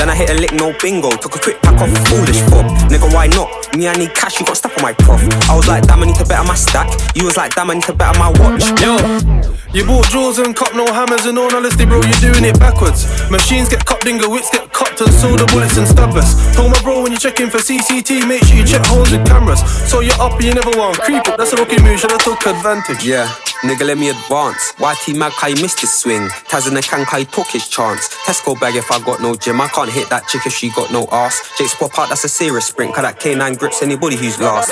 [0.00, 1.10] Then I hit a lick, no bingo.
[1.10, 2.64] Took a quick pack off a foolish fob.
[2.88, 3.52] Nigga, why not?
[3.76, 5.20] Me, I need cash, you got stuff on my prof.
[5.50, 6.88] I was like, damn, I need to better my stack.
[7.14, 8.64] You was like, damn, I need to better my watch.
[8.80, 8.96] Yo,
[9.76, 13.04] you bought drawers and cop no hammers and all honesty, bro, you're doing it backwards.
[13.28, 16.32] Machines get cut, dingo wits get cupped and sold the bullets and stabbers.
[16.56, 19.26] Told my bro when you check in for CCT, make sure you check holes with
[19.26, 19.60] cameras.
[19.90, 22.40] So you're up and you never want creep up, that's a rookie move, should've took
[22.46, 23.04] advantage.
[23.04, 23.28] Yeah,
[23.64, 24.74] nigga, let me advance.
[24.78, 26.28] YT Mag, how missed his swing?
[26.48, 28.08] Taz in the can, how took his chance.
[28.26, 29.60] Tesco bag if I got no gym.
[29.60, 31.40] I can't hit that chick if she got no ass.
[31.58, 32.94] Jake's pop out, that's a serious sprint.
[32.94, 34.70] Cause that K9 grips anybody who's last.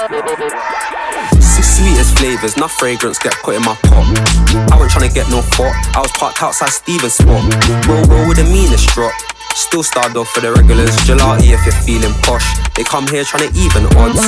[1.40, 4.06] Six sweetest flavors, enough fragrance get put in my pot.
[4.70, 5.74] I wasn't trying to get no fought.
[5.96, 7.42] I was parked outside Steven's spot.
[7.88, 9.12] Roll, roll with the meanest drop.
[9.54, 10.96] Still starred off for the regulars.
[11.04, 12.44] Gelati if you're feeling posh.
[12.74, 14.24] They come here trying to even odds.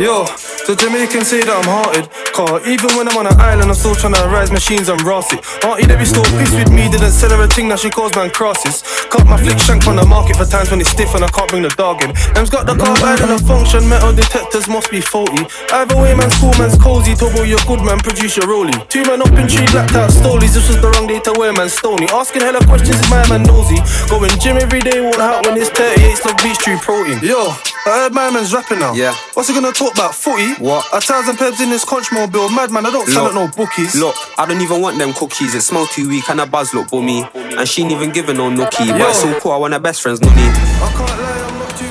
[0.00, 0.24] Yo,
[0.64, 2.08] the Jamaicans say that I'm hearted.
[2.32, 5.36] Car, even when I'm on an island, I'm still trying to rise machines and Rossi.
[5.60, 8.32] Auntie Debbie still pissed with me, didn't sell her a thing, now she calls man
[8.32, 8.80] crosses.
[9.12, 11.52] Cut my flick shank from the market for times when it's stiff and I can't
[11.52, 12.16] bring the dog in.
[12.32, 15.44] Them's got the car bad and the function, metal detectors must be faulty.
[15.68, 17.12] Either way, man's cool, man's cozy.
[17.12, 18.72] Tobo, you're good, man, produce your rollie.
[18.88, 20.56] Two men up in tree, blacked out stolies.
[20.56, 22.08] This was the wrong day to wear, man, stony.
[22.08, 23.76] Asking hella questions, is my man nosy.
[24.08, 27.18] Going gym every day won't help when it's 38 of beach tree protein.
[27.18, 27.50] Yo,
[27.84, 28.94] I heard my man's rapping now.
[28.94, 29.14] Yeah.
[29.34, 30.14] What's he gonna talk about?
[30.14, 30.62] 40?
[30.62, 30.86] What?
[30.92, 32.48] A thousand pebs in this conch mobile.
[32.48, 33.96] Madman, I don't sell at no bookies.
[33.98, 35.54] Look, I don't even want them cookies.
[35.54, 37.24] It smells too weak and a buzz look bummy.
[37.34, 38.86] And she ain't even giving no nookie.
[38.86, 38.92] Yo.
[38.96, 40.40] But it's so cool, I want her best friend's nonny.
[40.40, 41.88] I can't I'm not too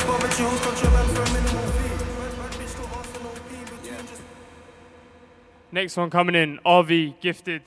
[5.73, 7.63] Next one coming in, RV Gifted.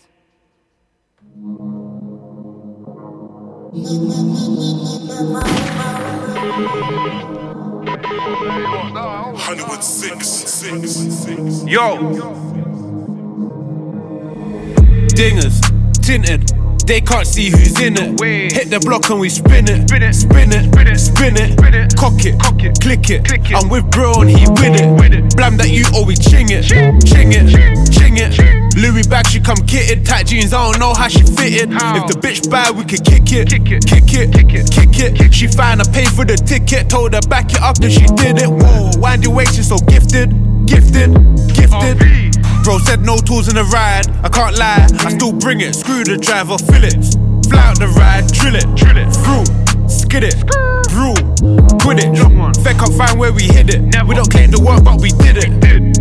[9.37, 11.65] Hollywood six, six, six.
[11.65, 11.99] Yo.
[15.17, 15.61] Dingers,
[16.05, 16.64] tinted.
[16.87, 18.21] They can't see who's in it.
[18.53, 22.39] Hit the block and we spin it, spin it, spin it, spin it, cock it,
[22.39, 23.25] cock it, click it.
[23.25, 23.57] Click it.
[23.57, 25.37] I'm with bro and he with it.
[25.37, 27.33] Blam that you we ching it, ching.
[27.33, 28.17] It, ching.
[28.17, 28.77] It.
[28.77, 31.73] Louis bag she come kitted, tight jeans I don't know how she fitted.
[31.73, 35.35] If the bitch bad we could kick it, kick it, kick it, kick it.
[35.35, 36.91] She fine, I pay for the ticket.
[36.91, 38.49] Told her back it up, then she did it.
[38.49, 40.31] Whoa, windy way she so gifted,
[40.67, 41.13] gifted,
[41.55, 41.99] gifted.
[42.65, 44.09] Bro said no tools in the ride.
[44.25, 45.75] I can't lie, I still bring it.
[45.75, 46.97] Screw the driver, fill it.
[47.49, 49.13] Fly out the ride, drill it, drill it.
[49.13, 49.45] Through,
[49.89, 50.37] skid it,
[50.89, 51.15] brew,
[51.81, 52.17] Quidditch.
[52.65, 53.83] Feck up, find where we hid it.
[54.09, 55.53] We don't claim the work, but we did it.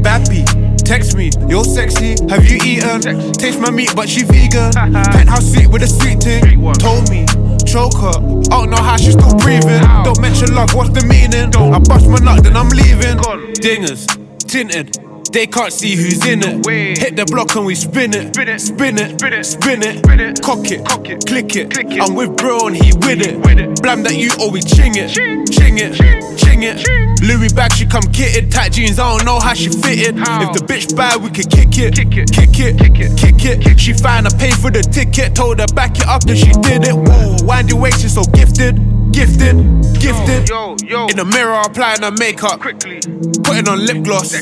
[0.03, 0.43] Bappy,
[0.83, 2.15] text me, you're sexy.
[2.29, 3.33] Have you eaten?
[3.33, 4.71] Taste my meat, but she vegan.
[4.71, 6.63] Penthouse suite with a sweet thing.
[6.79, 7.25] Told me.
[7.63, 8.13] Choke her,
[8.51, 9.81] I don't know how she's still breathing.
[10.03, 11.49] Don't mention love, what's the meaning?
[11.49, 11.73] Don't.
[11.73, 13.17] I bust my nut, then I'm leaving.
[13.57, 14.05] Dingers,
[14.53, 14.93] tinted,
[15.33, 16.63] they can't see who's in it.
[16.99, 20.41] Hit the block and we spin it, spin it, spin it, spin it, spin it.
[20.43, 21.73] Cock it, cock it, click it.
[21.73, 21.99] Click it.
[21.99, 23.81] I'm with bro and he with it.
[23.81, 25.79] Blam that you or we ching it, ching.
[25.81, 25.97] It,
[26.37, 26.61] ching.
[26.61, 26.85] It.
[27.23, 30.19] Louis bag she come kitted, tight jeans I don't know how she fitted.
[30.19, 33.17] If the bitch bad we could kick it, kick it, kick it, kick it.
[33.17, 33.79] kick it.
[33.79, 35.33] She fine, I pay for the ticket.
[35.33, 36.93] Told her back it up, then she did it.
[36.93, 38.77] Whoa, windy way she so gifted.
[39.13, 39.55] Gifted,
[40.01, 40.49] gifted.
[40.49, 41.07] Yo, yo, yo.
[41.07, 42.59] In the mirror, applying her makeup.
[42.59, 42.99] Quickly.
[43.43, 44.33] Putting on lip gloss.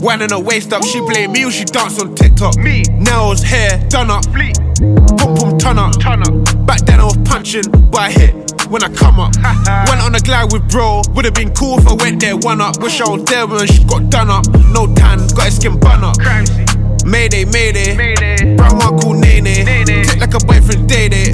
[0.00, 2.56] Winding her waist up, she play me, she dance on TikTok.
[2.58, 4.24] Me, nails, hair, done up.
[5.18, 5.92] Pum pum turn up.
[6.66, 9.34] Back then I was punching, but I hit when I come up.
[9.88, 12.80] went on a glide with bro, would've been cool if I went there one up.
[12.82, 14.46] Wish I was there when she got done up.
[14.70, 16.16] No tan, got his skin bun up.
[17.04, 19.66] Mayday, mayday, brown one called Nene.
[20.04, 21.32] Tick like a boyfriend day day.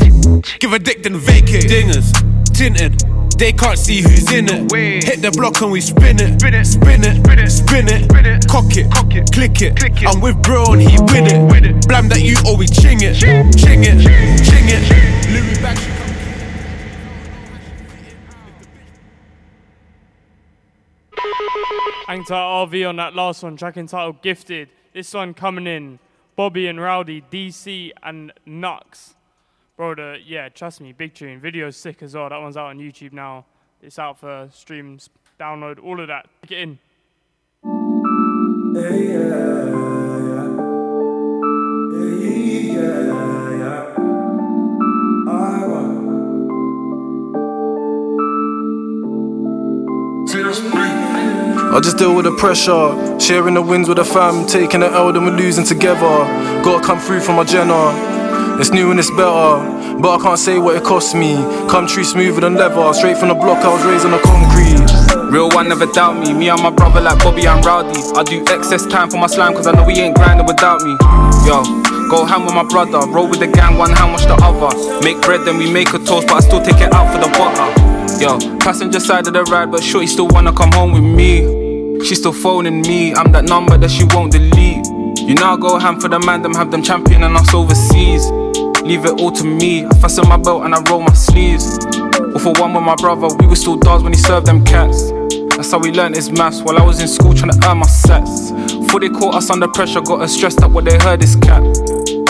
[0.59, 1.65] Give a dick then vacate.
[1.65, 2.13] Dingers,
[2.53, 3.03] tinted.
[3.39, 4.71] They can't see who's in it.
[5.05, 9.33] Hit the block and we spin it, spin it, spin it, spin it, cock it,
[9.33, 10.07] click it.
[10.07, 11.89] I'm with bro and he with it.
[11.89, 13.99] Blam that you or we ching it, ching it,
[14.45, 14.83] ching it.
[15.33, 15.79] Louis back.
[22.07, 24.69] Hang tight RV on that last one, track entitled Gifted.
[24.93, 25.99] This one coming in,
[26.37, 29.15] Bobby and Rowdy, DC and Nux.
[29.83, 31.41] Bro, the, yeah, trust me, big tune.
[31.41, 32.29] Video's sick as well.
[32.29, 33.47] That one's out on YouTube now.
[33.83, 36.29] It's out for streams, download, all of that.
[36.47, 36.79] Get in.
[51.75, 55.13] I just deal with the pressure, sharing the wins with the fam, taking the L,
[55.13, 56.07] then we're losing together.
[56.63, 58.22] Gotta come through for my Jenna.
[58.61, 61.35] It's new and it's better, but I can't say what it cost me.
[61.69, 65.33] Come true smoother than leather, straight from the block, I was raised on the concrete.
[65.33, 66.35] Real one never doubt me.
[66.35, 67.99] Me and my brother like Bobby and Rowdy.
[68.15, 70.93] I do excess time for my slime cause I know we ain't grinding without me.
[71.49, 71.65] Yo,
[72.11, 73.01] go ham with my brother.
[73.09, 75.03] Roll with the gang, one hand wash the other.
[75.03, 77.33] Make bread, then we make a toast, but I still take it out for the
[77.39, 77.65] butter.
[78.21, 82.05] Yo, passenger side of the ride, but sure shorty still wanna come home with me.
[82.05, 83.15] She still phoning me.
[83.15, 85.02] I'm that number that she won't delete.
[85.19, 88.31] You know I go ham for the man, them have them champion and us overseas.
[88.83, 89.85] Leave it all to me.
[89.85, 91.79] I fasten my belt and I roll my sleeves.
[92.35, 95.11] All for one with my brother, we were still dogs when he served them cats.
[95.57, 97.87] That's how we learned his maths while I was in school trying to earn my
[97.87, 98.51] sets.
[98.51, 101.63] Before they caught us under pressure, got us stressed up what they heard is cap.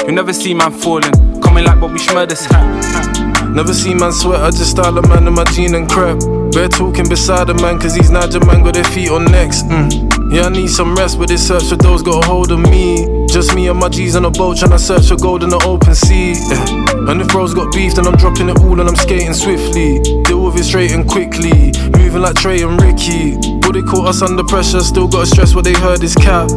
[0.07, 3.49] You never see man falling, coming like what we Bobby Shmurda's hat.
[3.55, 6.19] Never see man sweat, I just style a man in my jean and crap.
[6.55, 9.63] We're talking beside a man, cause these Niger man got their feet on necks.
[9.63, 10.12] Mm.
[10.33, 13.27] Yeah, I need some rest, but this search for those got a hold of me.
[13.29, 15.61] Just me and my G's on a boat, trying to search for gold in the
[15.67, 16.33] open sea.
[16.33, 17.11] Yeah.
[17.13, 20.01] And if bros got beef, then I'm dropping it all and I'm skating swiftly.
[20.25, 23.37] Deal with it straight and quickly, moving like Trey and Ricky.
[23.61, 26.49] But they caught us under pressure, still gotta stress what they heard is cap.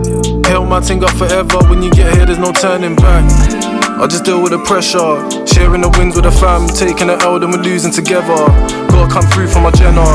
[0.48, 3.28] Held my thing up forever, when you get here, there's no turning back.
[4.00, 7.40] I just deal with the pressure, sharing the wins with the fam, taking the L,
[7.40, 8.40] then we're losing together.
[8.88, 10.08] Gotta come through for my Jenna.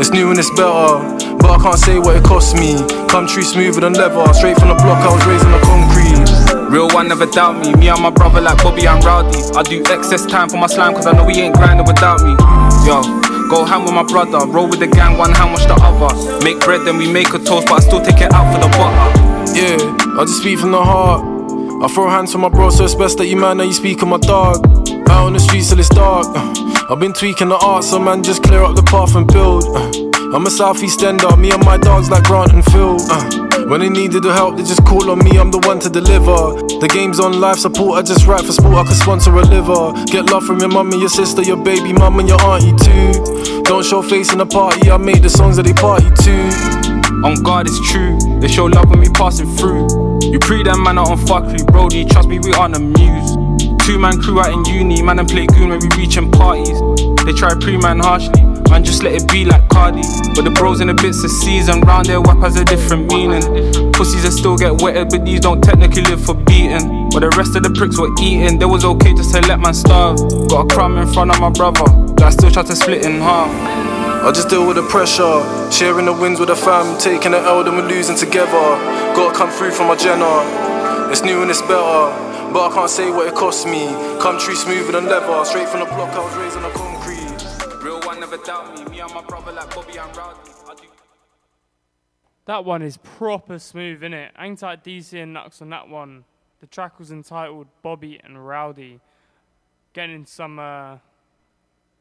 [0.00, 1.04] It's new and it's better,
[1.38, 2.76] but I can't say what it cost me.
[3.08, 6.68] Come true smoother than leather, straight from the block, I was raised on the concrete.
[6.68, 7.74] Real one never doubt me.
[7.74, 9.40] Me and my brother like Bobby and Rowdy.
[9.56, 12.36] I do excess time for my slime cause I know he ain't grinding without me.
[12.84, 13.00] Yo,
[13.48, 14.46] go ham with my brother.
[14.46, 16.12] Roll with the gang, one hand wash the other.
[16.44, 18.68] Make bread, then we make a toast, but I still take it out for the
[18.76, 19.08] butter.
[19.56, 21.24] Yeah, I just speak from the heart.
[21.82, 24.02] I throw hands for my bro, so it's best that you man know you speak
[24.02, 24.66] on my dog.
[25.08, 26.26] Out on the streets till it's dark.
[26.28, 30.07] Uh, I've been tweaking the art, so man, just clear up the path and build.
[30.34, 32.96] I'm a southeast ender, me and my dogs like Grant and Phil.
[33.10, 35.90] Uh, When they needed the help, they just call on me, I'm the one to
[35.90, 36.56] deliver.
[36.80, 39.92] The game's on life support, I just write for sport, I can sponsor a liver.
[40.06, 43.62] Get love from your mum and your sister, your baby mum and your auntie too.
[43.64, 46.36] Don't show face in the party, I made the songs that they party to.
[47.26, 48.16] On God, it's true.
[48.40, 49.88] They show love when we passing through.
[50.22, 52.04] You pre them man are on fuckery, Brody.
[52.04, 53.34] Trust me, we aren't amused.
[53.84, 56.78] Two man crew out in uni, man and play goon when we reaching parties.
[57.24, 60.02] They try pre man harshly, man just let it be like Cardi.
[60.34, 63.42] But the bros in the bits of season, round their wap has a different meaning.
[63.92, 67.08] Pussies that still get wetted, but these don't technically live for beating.
[67.10, 69.74] But the rest of the pricks were eating, they was okay just to let man
[69.74, 70.18] starve.
[70.48, 73.20] Got a crumb in front of my brother, but I still try to split in
[73.20, 73.50] half.
[74.24, 77.64] I just deal with the pressure, sharing the wins with the fam, taking the L,
[77.64, 78.76] then we're losing together.
[79.14, 80.42] Gotta come through from my Jenna,
[81.10, 82.10] it's new and it's better,
[82.52, 83.86] but I can't say what it cost me.
[84.20, 86.58] Come true smoother than leather, straight from the block, I was concrete.
[86.58, 86.97] Real one
[88.30, 90.10] never doubt me, me and my brother like Bobby and.
[92.44, 94.30] That one is proper smooth, innit?
[94.34, 96.24] Hang tight DC and Nux on that one.
[96.60, 99.00] The track was entitled Bobby and Rowdy.
[99.92, 100.96] Getting some uh,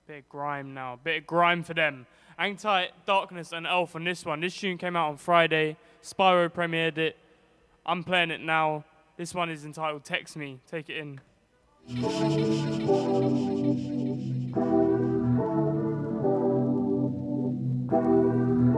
[0.05, 0.99] bit of grime now.
[1.01, 2.05] Bit of grime for them.
[2.37, 4.41] Hang tight, Darkness and Elf on this one.
[4.41, 5.77] This tune came out on Friday.
[6.03, 7.17] Spyro premiered it.
[7.85, 8.83] I'm playing it now.
[9.15, 10.59] This one is entitled Text Me.
[10.69, 11.19] Take it in.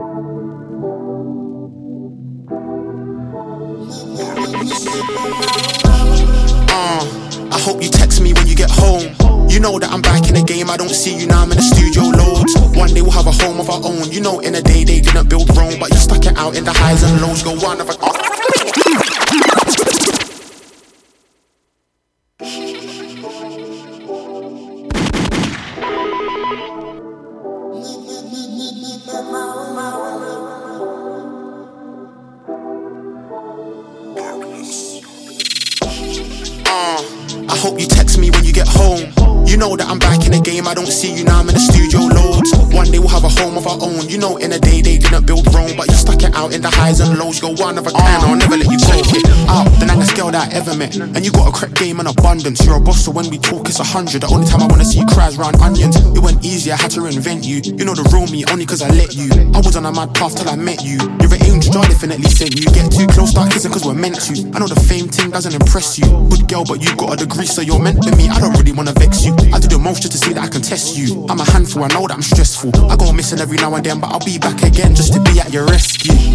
[0.00, 0.06] Uh,
[7.52, 9.14] I hope you text me when you get home.
[9.50, 10.70] You know that I'm back in the game.
[10.70, 11.42] I don't see you now.
[11.42, 12.56] I'm in the studio loads.
[12.74, 14.10] One day we'll have a home of our own.
[14.10, 16.64] You know, in a day they didn't build Rome, but you stuck it out in
[16.64, 17.42] the highs and lows.
[17.42, 19.19] Go one of a.
[40.90, 41.40] see you now.
[41.40, 42.50] I'm in the studio loads.
[42.74, 44.08] One day we'll have a home of our own.
[44.08, 45.89] You know, in a day they didn't build Rome, but
[46.40, 47.40] out in the highs and lows.
[47.42, 48.24] You're one of a kind.
[48.24, 48.96] I'll never let you go.
[49.52, 52.06] Out the youngest girl that I ever met, and you got a crack game in
[52.06, 52.64] abundance.
[52.64, 54.22] You're a boss, so when we talk, it's a hundred.
[54.22, 55.96] The only time I wanna see you cries round onions.
[56.16, 56.72] It went easy.
[56.72, 57.60] I had to reinvent you.
[57.60, 59.28] You know the real me only 'cause I let you.
[59.52, 60.96] I was on a mad path till I met you.
[61.20, 61.76] You're an angel.
[61.82, 62.66] I definitely sent you.
[62.72, 64.32] Get too close, start kissing 'cause we're meant to.
[64.54, 66.08] I know the fame thing doesn't impress you.
[66.30, 68.28] Good girl, but you got a degree, so you're meant to me.
[68.28, 69.34] I don't really wanna vex you.
[69.52, 71.26] I do the most just to see that I can test you.
[71.28, 72.70] I'm a handful, I know that I'm stressful.
[72.90, 75.40] I go missing every now and then, but I'll be back again just to be
[75.40, 76.29] at your rescue.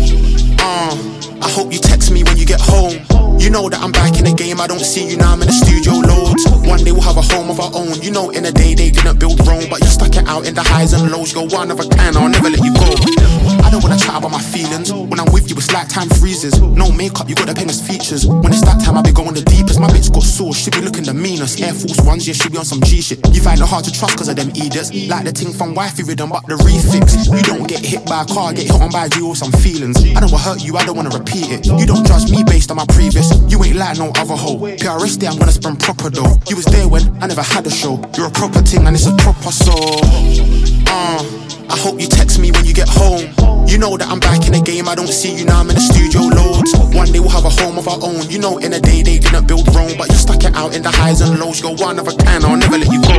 [0.60, 2.98] Uh, I hope you text me when you get home.
[3.38, 5.48] You know that I'm back in the game, I don't see you now, I'm in
[5.48, 6.42] the studio loads.
[6.66, 8.02] One day we'll have a home of our own.
[8.02, 10.56] You know, in a day they didn't build Rome, but you stuck it out in
[10.58, 11.38] the highs and lows.
[11.38, 12.90] You're one of a kind, I'll never let you go.
[13.62, 14.90] I don't wanna chat about my feelings.
[14.90, 16.58] When I'm with you, it's like time freezes.
[16.58, 18.26] No makeup, you got the penest features.
[18.26, 19.78] When it's that time, I be going the deepest.
[19.78, 21.62] My bitch got sauce, she be looking the meanest.
[21.62, 23.22] Air Force Ones, yeah, she be on some G shit.
[23.30, 24.90] You find it hard to trust cause of them idiots.
[24.90, 27.30] Like the thing from Wifey Rhythm, but the refix.
[27.30, 30.02] You don't get hit by a car, get hit on by you or some feelings.
[30.02, 31.66] I don't wanna hurt you, I don't wanna repeat it.
[31.66, 33.32] You don't judge me based on my previous.
[33.50, 34.58] You ain't like no other hoe.
[34.58, 36.38] PRS day, I'm gonna spend proper though.
[36.48, 38.00] You was there when I never had a show.
[38.18, 40.00] You're a proper thing and it's a proper soul.
[40.88, 41.22] Uh,
[41.70, 43.26] I hope you text me when you get home.
[43.68, 45.76] You know that I'm back in the game, I don't see you now, I'm in
[45.76, 46.72] the studio loads.
[46.96, 48.30] One day we'll have a home of our own.
[48.30, 50.84] You know, in a day they didn't build Rome, but you stuck it out in
[50.84, 51.62] the highs and lows.
[51.62, 53.18] You're one of a kind, I'll never let you go.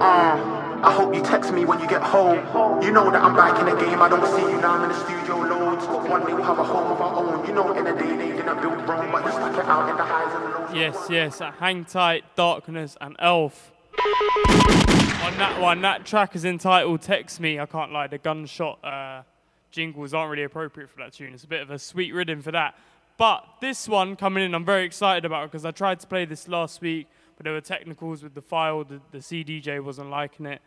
[0.00, 2.36] Uh, I hope you text me when you get home.
[2.82, 4.88] You know that I'm back in the game, I don't see you now, I'm in
[4.90, 5.86] the studio loads.
[5.86, 7.46] But One day we'll have a home of our own.
[7.46, 9.96] You know, in a day they didn't build Rome, but you stuck it out in
[9.96, 10.74] the highs and lows.
[10.74, 11.54] Yes, yes.
[11.58, 13.72] Hang tight, Darkness and Elf.
[13.98, 17.58] On that one, that track is entitled Text Me.
[17.58, 19.22] I can't lie, the gunshot uh,
[19.70, 21.34] jingles aren't really appropriate for that tune.
[21.34, 22.78] It's a bit of a sweet rhythm for that.
[23.18, 26.48] But this one coming in, I'm very excited about because I tried to play this
[26.48, 28.84] last week, but there were technicals with the file.
[28.84, 30.60] The, the CDJ wasn't liking it.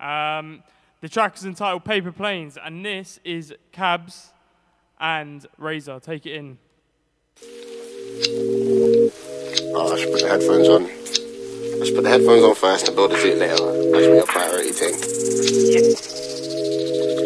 [0.00, 0.62] Um,
[1.00, 4.32] the track is entitled Paper Planes, and this is Cabs
[5.00, 5.98] and Razor.
[6.00, 6.58] Take it in.
[9.74, 10.84] Oh, I should put the headphones on.
[10.84, 13.56] I should put the headphones on first and build the shit later.
[13.56, 14.94] That should be a priority thing.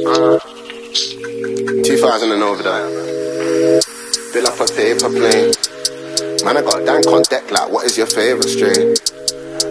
[0.07, 0.39] Uh,
[1.85, 3.83] 2000 and over there.
[4.33, 5.53] Fill up a paper plane.
[6.47, 8.95] Man, I got dank on deck like, what is your favorite strain?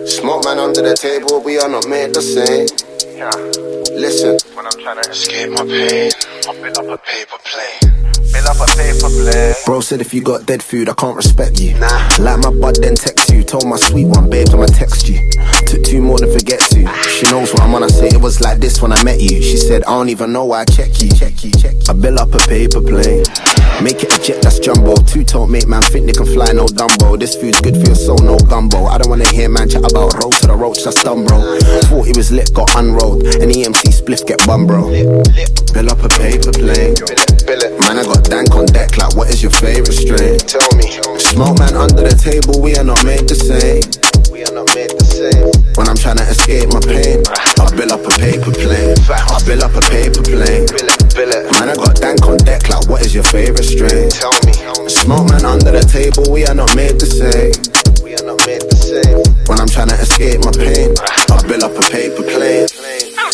[0.06, 2.68] Smoke man under the table, we are not made the same.
[3.16, 3.32] Yeah.
[3.96, 6.12] Listen, When I'm trying to escape my pain.
[6.12, 8.12] I fill up a paper plane.
[8.28, 9.55] Fill up a paper plane.
[9.66, 11.74] Bro said if you got dead food, I can't respect you.
[11.80, 11.88] Nah.
[12.20, 13.44] Like my bud, then text you.
[13.44, 15.18] Told my sweet one, babes, I'ma text you.
[15.66, 16.86] Took two more than forget to.
[17.10, 17.82] She knows what I'm on.
[17.82, 19.42] I say it was like this when I met you.
[19.42, 21.10] She said, I don't even know why I check you.
[21.10, 21.82] Check you, check you.
[21.90, 23.26] I build up a paper plane.
[23.82, 24.96] Make it a jet that's jumbo.
[25.04, 27.20] Two tone make man think they can fly, no Dumbo.
[27.20, 28.86] This food's good for your soul, no gumbo.
[28.86, 31.60] I don't wanna hear man chat about road to the roach, that's dumb, bro.
[31.90, 33.24] Thought he was lit, got unrolled.
[33.44, 34.88] An EMC spliff get bum, bro.
[35.74, 36.96] Bill up a paper plane.
[37.84, 40.38] Man, I got dank on deck, like what is your favorite strain?
[40.40, 40.88] Tell me.
[41.20, 43.84] Smoke man under the table, we are not made the same.
[44.32, 45.48] We are not made the same.
[45.80, 47.24] When I'm trying to escape my pain,
[47.60, 48.96] I build up a paper plane.
[49.08, 50.68] I build up a paper plane.
[51.56, 54.12] Man, I got dank on deck, like what is your favorite strain?
[54.12, 54.54] Tell me.
[54.92, 57.56] Smoke man under the table, we are not made the same.
[58.04, 59.24] We are not made the same.
[59.48, 60.92] When I'm trying to escape my pain,
[61.32, 62.68] I build up a paper plane.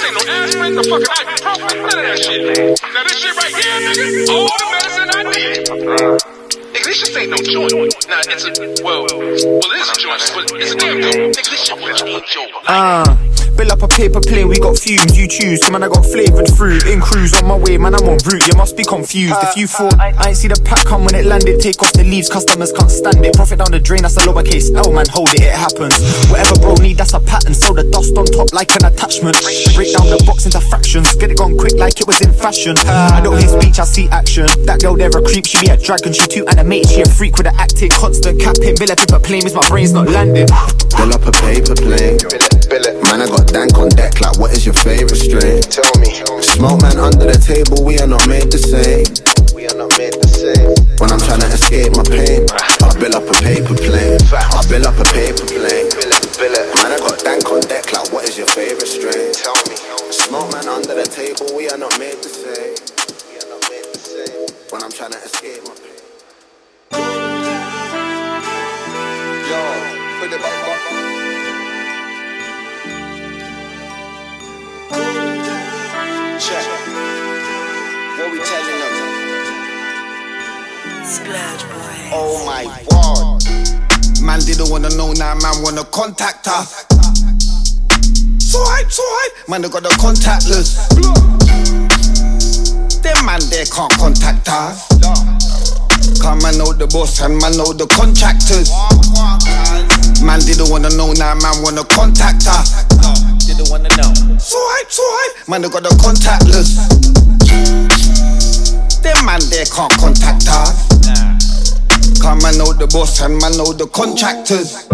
[0.02, 2.42] I don't take no the fucking ibuprofen, none of that shit.
[2.82, 5.62] Now this shit right here, nigga, all the medicine I need.
[6.74, 7.94] Nigga, this just ain't no joint.
[8.10, 8.52] Nah, it's a,
[8.84, 11.38] well, well, it is a joint, but it's a damn good.
[11.38, 12.52] Nigga, this shit really ain't joint.
[12.68, 13.06] Ah,
[13.58, 15.62] bill up a paper plane, we got fumes, you choose.
[15.64, 16.86] Come on, I got flavoured fruit.
[16.86, 18.48] In cruise on my way, man, I'm on route.
[18.48, 19.36] You must be confused.
[19.42, 21.82] If you thought uh, uh, I ain't see the pack come when it landed, take
[21.82, 23.34] off the leaves, customers can't stand it.
[23.36, 25.96] Profit down the drain, that's a lowercase L, man, hold it, it happens.
[26.30, 27.54] Whatever bro need, that's a pattern.
[27.54, 29.38] Throw the dust on top like an attachment.
[29.76, 32.78] Break down the box into fractions, get it gone quick like it was in fashion.
[32.88, 34.48] I don't hear speech, I see action.
[34.66, 37.38] That girl there a creep, she be a dragon, she too animated, she a freak
[37.38, 37.92] with a acting.
[37.92, 40.48] Constant capping, bill a paper plane, means my brain's not landing.
[40.96, 42.18] Bill up a paper plane.
[43.12, 45.62] Man, I got dank on deck, like what is your favorite strain?
[45.62, 46.24] Tell me.
[46.42, 49.04] Smoke man under the table, we are not made the same.
[49.54, 50.72] We are not made the same.
[50.98, 54.18] When I'm trying to escape my pain, I bill up a paper plane.
[54.32, 55.92] I bill up a paper plane.
[56.80, 59.36] Man, I got dank on deck, like what is your favorite strain?
[59.36, 59.76] Tell me.
[60.10, 62.80] Smoke man under the table, we are not made the same.
[63.30, 64.48] We are not made the same.
[64.72, 66.00] When I'm trying to escape my pain.
[69.46, 69.60] Yo,
[70.24, 71.31] put it back, back.
[74.92, 76.66] Check.
[78.18, 78.94] What we telling them?
[81.06, 82.12] Splash boy.
[82.12, 83.42] Oh my god.
[84.22, 86.64] Man didn't wanna know now, man wanna contact her.
[88.40, 89.48] So hype, so hype.
[89.48, 90.76] Man, they got the contactless.
[93.02, 94.88] Them man there can't contact us.
[96.22, 98.70] Come man know the boss and man know the contractors.
[100.22, 102.46] Man didn't wanna know now, man wanna contact
[103.62, 103.68] her.
[103.68, 104.38] Didn't wanna know.
[104.38, 105.48] So hype.
[105.48, 106.78] Man, they got the contactless.
[109.02, 110.88] Them man there can't contact us.
[112.22, 114.88] Come man know the boss and man know the contractors.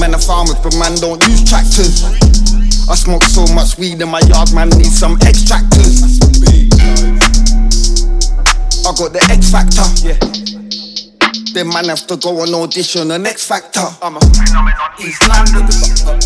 [0.00, 2.04] Man, the farmers, but man don't use tractors.
[2.88, 6.18] I smoke so much weed in my yard, man need some extractors.
[8.84, 9.86] I got the X Factor.
[10.02, 10.41] Yeah.
[11.52, 13.84] Then man have to go on audition, the next Factor.
[14.00, 15.68] I'm a phenomenon East London.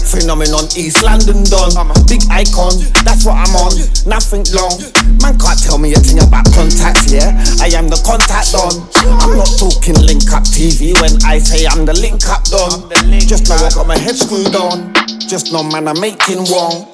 [0.07, 1.75] Phenomenon East London done.
[1.75, 2.71] I'm a big icon,
[3.03, 3.75] that's what I'm on.
[4.07, 4.79] Nothing long.
[5.19, 7.35] Man can't tell me a thing about contacts, yeah.
[7.59, 8.87] I am the contact on.
[9.03, 12.87] I'm not talking link up TV when I say I'm the link up don.
[13.27, 14.95] Just know I got my head screwed on.
[15.27, 16.87] Just know man I'm making one.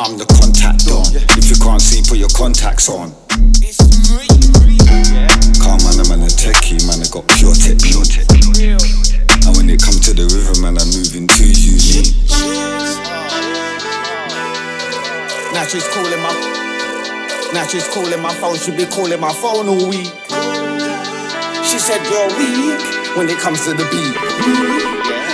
[0.00, 1.12] I'm the contact on.
[1.36, 3.12] If you can't see, put your contacts on.
[5.60, 8.24] Calm man, I'm a techie, man, I got pure technique.
[9.46, 12.16] And when it come to the river, man, I'm moving too unique.
[15.52, 16.32] Now she's calling my
[17.52, 20.10] Now she's calling my phone, she be calling my phone all week.
[21.64, 22.80] She said you're weak
[23.16, 24.16] when it comes to the beat.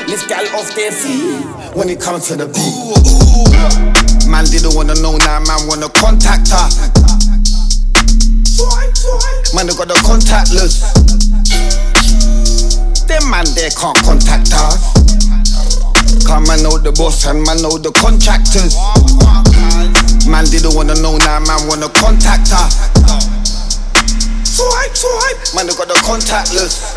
[0.09, 1.45] Lift gal off their feet
[1.77, 4.29] when it comes to the beat.
[4.29, 7.16] Man didn't wanna know now, man wanna contact her.
[9.55, 10.83] Man, they got the contactless.
[13.07, 14.93] Them man there can't contact us.
[16.27, 18.75] Come man know the boss and man know the contractors.
[20.27, 22.91] Man didn't wanna know now, man wanna contact us.
[25.55, 26.95] Man, they got the contactless.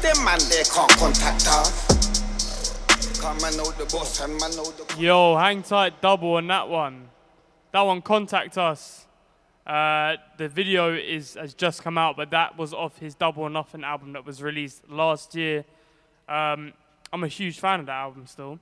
[0.00, 3.20] Them man there can't contact us.
[3.20, 6.68] Come man know the boss and man know the Yo, hang tight, double on that
[6.68, 7.08] one.
[7.72, 9.06] That one, contact us.
[9.66, 13.50] Uh, the video is has just come out, but that was off his Double or
[13.50, 15.64] Nothing album that was released last year.
[16.28, 16.72] Um,
[17.12, 18.58] I'm a huge fan of that album still.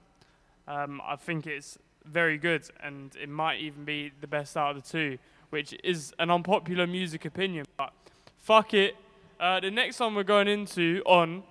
[0.66, 4.82] Um, I think it's very good, and it might even be the best out of
[4.82, 5.18] the two,
[5.50, 7.66] which is an unpopular music opinion.
[7.76, 7.92] But
[8.38, 8.96] fuck it.
[9.40, 11.44] Uh, the next one we're going into on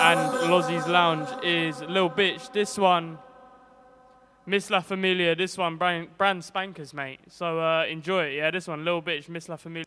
[0.00, 2.50] and Lozzie's Lounge is Lil Bitch.
[2.52, 3.18] This one,
[4.46, 5.34] Miss La Familia.
[5.34, 7.20] This one, brand, brand spankers, mate.
[7.28, 8.36] So uh, enjoy it.
[8.36, 9.86] Yeah, this one, Little Bitch, Miss La Familia.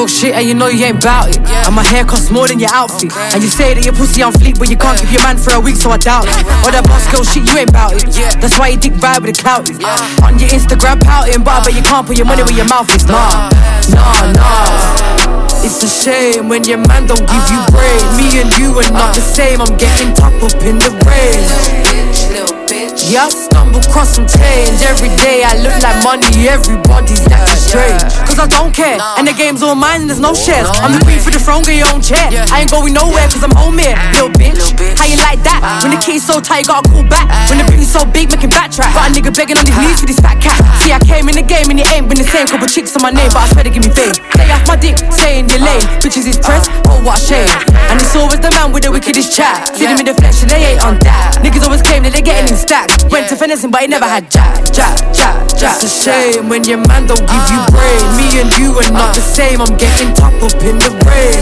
[0.00, 1.36] Talk shit and you know you ain't bout it.
[1.44, 3.12] And my hair costs more than your outfit.
[3.36, 5.52] And you say that your pussy on fleek, but you can't keep your man for
[5.52, 6.40] a week, so I doubt it.
[6.64, 8.08] Or that boss girl shit, you ain't bout it.
[8.40, 9.76] That's why you dick vibe with the clout is.
[10.24, 12.88] On your Instagram pouting, but I bet you can't put your money where your mouth
[12.96, 13.04] is.
[13.04, 13.52] Nah,
[13.92, 15.68] nah, nah.
[15.68, 18.00] It's a shame when your man don't give you brain.
[18.16, 19.60] Me and you are not the same.
[19.60, 22.59] I'm getting top up in the rain.
[23.08, 25.42] Yeah, stumble across some change every day.
[25.42, 28.02] I look like money, everybody's acting strange.
[28.28, 30.68] Cause I don't care, and the game's all mine, and there's no shares.
[30.84, 32.28] I'm the queen for the throne, get your own chair.
[32.52, 33.96] I ain't going nowhere, cause I'm home here.
[34.12, 34.60] Little bitch,
[35.00, 35.64] how you like that?
[35.82, 37.26] When the key's so tight, you gotta call back.
[37.48, 38.92] When the booty's so big, making backtrack.
[38.94, 40.60] Got a nigga begging on his knees for this fat cat.
[40.84, 42.46] See, I came in the game and it ain't been the same.
[42.46, 44.14] Couple chicks on my name, but I swear to give me fame.
[44.36, 45.82] Stay off my dick, stay in your lane.
[46.04, 47.50] Bitches is press, oh what a shame.
[47.90, 49.74] And it's always the man with the wickedest chat.
[49.74, 51.42] See them in the flesh, and they ain't on that.
[51.42, 52.99] Niggas always claim that they're getting in stacks.
[53.08, 55.80] Went to finessing, but he never had jack, jack, jack, jack.
[55.80, 57.72] It's a shame when your man don't give you ah.
[57.72, 58.04] brain.
[58.20, 59.60] Me and you are not the same.
[59.60, 61.40] I'm getting top up in the rain.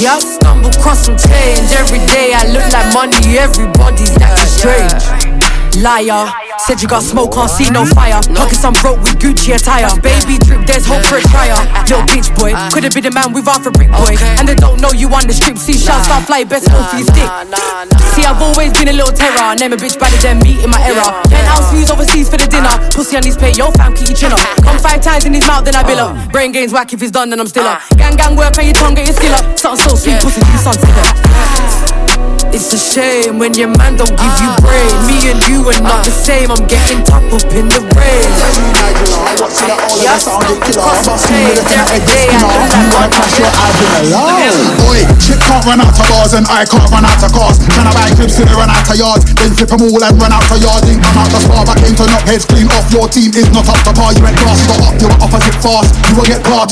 [0.00, 2.32] Yeah, I stumble across some change every day.
[2.32, 5.40] I look like money, everybody's acting strange.
[5.78, 6.28] Liar,
[6.58, 8.20] said you got smoke, can't see no fire.
[8.34, 9.88] Pockets I'm broke with Gucci attire.
[10.00, 11.56] Baby drip, there's hope for a trial.
[11.88, 12.70] Little bitch boy, ah.
[12.72, 14.16] could've been the man with half a brick boy.
[14.36, 14.89] And they don't know
[16.30, 17.26] See, shots start fly, best hope for your stick.
[18.14, 19.54] See, I've always been a little terror.
[19.56, 21.22] Name a bitch better than me in my era.
[21.28, 22.70] Penthouse views overseas for the dinner.
[22.90, 24.38] Pussy on his pay, yo fam, keep your chin up.
[24.62, 26.16] Come five times in his mouth, then I bill up.
[26.16, 26.28] Uh.
[26.30, 27.80] Brain games whack if it's done, then I'm still up.
[27.90, 27.96] Uh.
[27.96, 29.58] Gang gang work on your tongue, get your skill up.
[29.58, 34.50] Something so sweet, pussy, do something It's a shame when your man don't give you
[34.58, 34.90] brain.
[35.06, 36.50] Me and you are not the same.
[36.50, 38.26] I'm getting top up in the rain.
[40.02, 40.18] Yeah,
[44.82, 47.62] Boy, shit can't run out of bars and I can't run out of cars.
[47.70, 49.30] Tryna buy clips till they run out of yards.
[49.38, 50.90] Then flip them all and run out of yards.
[50.90, 52.90] Didn't come out the spar, but came to knock heads clean off.
[52.90, 54.10] Your team is not up to par.
[54.10, 55.94] You went class, got up, you opposite fast.
[56.10, 56.66] You will get proper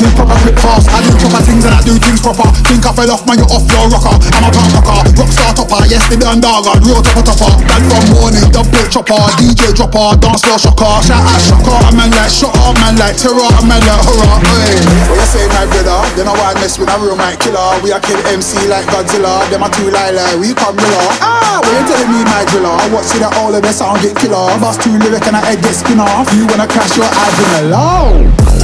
[0.58, 0.90] fast.
[0.90, 2.50] I do proper things and I do things proper.
[2.66, 4.18] Think I fell off, man, you're off your rocker.
[4.34, 5.84] I'm a punk rocker, rockstar topper.
[5.88, 7.52] Yes, the underground, real topper topper.
[7.68, 10.96] Bad from morning, dub plate chopper, DJ dropper, dance floor shocker.
[11.04, 14.36] Shout out shocker, a man like shut up, man like terror, a man like horror.
[14.64, 14.80] Hey,
[15.12, 16.00] what you say, my brother?
[16.16, 17.76] Then I want mess with a real mic killer.
[17.84, 19.44] We are kill MC like Godzilla.
[19.52, 21.06] Them are two lie, we come miller.
[21.20, 22.76] Ah, what you telling me, my driller?
[23.04, 24.48] See that all of the sound get killer?
[24.58, 26.28] Bust two lyric and I head get spin off.
[26.32, 28.57] You wanna crash your album alone?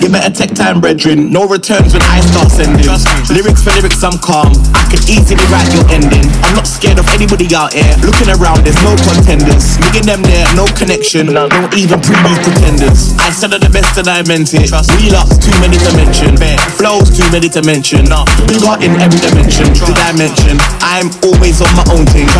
[0.00, 1.30] You better take time, brethren.
[1.30, 2.86] No returns when I start sending.
[3.30, 4.52] Lyrics for lyrics, I'm calm.
[4.74, 6.24] I can easily write your ending.
[6.46, 7.94] I'm not scared of anybody out here.
[8.06, 9.78] Looking around, there's no contenders.
[9.82, 11.34] Me and them there, no connection.
[11.34, 13.14] Don't even preview pretenders.
[13.18, 14.70] I said of the best and I meant it.
[14.70, 16.38] trust We lots too many to mention.
[16.78, 18.06] Flows too many to mention.
[18.46, 20.56] We got in every dimension, the dimension.
[20.80, 22.30] I'm always on my own thing.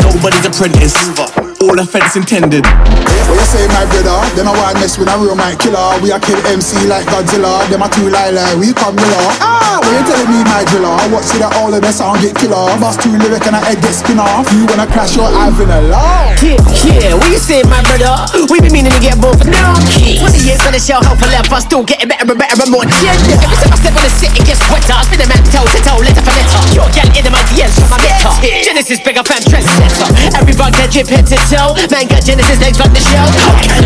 [0.00, 1.51] Nobody's apprentice.
[1.62, 2.66] All offense intended.
[2.66, 4.18] What you say, my brother?
[4.34, 5.94] Then I want mess with a real mic killer.
[6.02, 7.62] We are kill MC like Godzilla.
[7.70, 9.30] Them are two lie lie, we come miller.
[9.38, 10.90] Ah, what you telling me, my driller?
[11.14, 12.66] What see that all of the sound get killer?
[12.82, 14.50] Bust two lyric and I head get spin off.
[14.50, 16.34] You wanna crash your Ivan alone?
[16.42, 18.10] Yeah, yeah, what you say, my brother?
[18.50, 19.78] We been meaning to get both now.
[19.86, 22.74] 20 years on the show, help for left, I still getting better and better and
[22.74, 23.38] more gender.
[23.38, 24.98] Every time I step on the set, it gets wetter.
[24.98, 26.60] I spin a man toe to toe, letter for letter.
[26.74, 28.34] Your gal in my DMs from my meta.
[28.66, 30.10] Genesis bigger fan trendsetter.
[30.36, 31.51] Everyone get drip head to toe.
[31.52, 33.28] Man got Genesis legs like the show.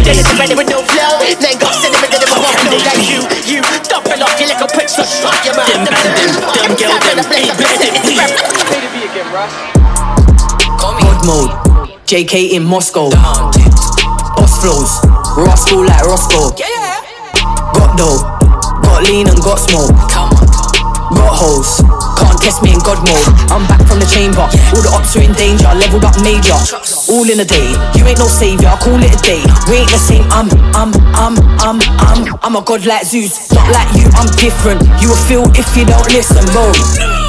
[0.06, 1.18] They is ready with no flow.
[1.18, 2.46] Then got cinnamon in the flow
[2.86, 3.26] like you.
[3.42, 3.58] You
[3.90, 5.66] dumping off your little pitch, so shut your mouth.
[5.74, 8.14] Them, them, them, them, girl, them, they better be.
[8.70, 9.50] Play the beat again, Russ.
[10.78, 11.50] God mode,
[12.06, 13.10] JK in Moscow.
[13.10, 15.02] Boss flows,
[15.36, 16.54] Roscoe like Roscoe.
[17.74, 18.22] Got dough,
[18.86, 19.90] got lean and got smoke.
[21.14, 21.38] Got
[22.18, 23.26] can't test me in God mode.
[23.52, 25.68] I'm back from the chamber, all the ops are in danger.
[25.70, 26.56] Leveled up major,
[27.12, 27.70] all in a day.
[27.94, 29.42] You ain't no savior, I call it a day.
[29.70, 30.26] We ain't the same.
[30.34, 34.10] I'm, I'm, I'm, I'm, I'm, I'm a god like Zeus, not like you.
[34.18, 34.82] I'm different.
[35.00, 37.25] You will feel if you don't listen, bro.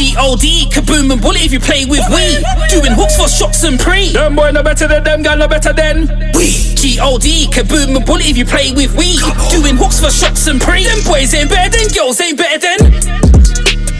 [0.00, 2.40] G-O-D, kaboom and bullet if you play with we.
[2.72, 4.08] Doing hooks for shots and pre.
[4.08, 6.72] Them boy no better than them, gal no better than we.
[6.72, 9.20] G-O-D, kaboom and bullet if you play with we.
[9.52, 10.84] Doing hooks for shots and pre.
[10.84, 12.80] Them boys ain't better than girls ain't better than.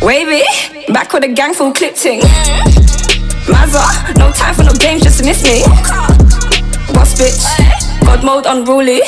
[0.00, 0.40] Wavy,
[0.88, 2.22] back with a gang full clip ting.
[3.52, 5.60] Mazza, no time for no games, just miss me.
[6.96, 7.44] Boss bitch,
[8.00, 9.02] God mode unruly.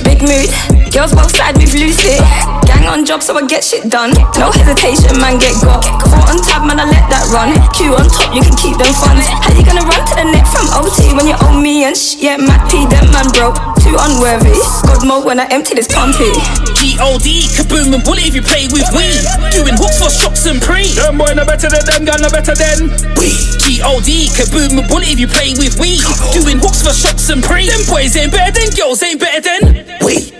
[0.00, 0.48] Big mood,
[0.92, 2.16] girls both side move loosely.
[2.64, 4.12] Gang on job, so I get shit done.
[4.38, 5.84] No hesitation, man, get got.
[6.08, 7.52] Four on tab, man, I let that run.
[7.72, 9.26] Q on top, you can keep them funds.
[9.26, 12.22] How you gonna run to the net from OT when you owe me and shit?
[12.22, 13.56] Yeah, Matt P, them man broke.
[13.80, 14.56] too unworthy.
[14.84, 16.30] God mode when I empty this pumpy.
[16.76, 17.26] G-O-D,
[17.56, 19.24] kaboom and bullet if you play with weed.
[19.50, 20.92] Doing hooks for shots and pre.
[20.94, 23.34] Them boy no better than them, gal no better than we.
[23.64, 26.04] G-O-D, kaboom and bullet if you play with weed.
[26.36, 27.66] Doing hooks for shots and pre.
[27.68, 30.30] Them boys ain't better than girls ain't better than we.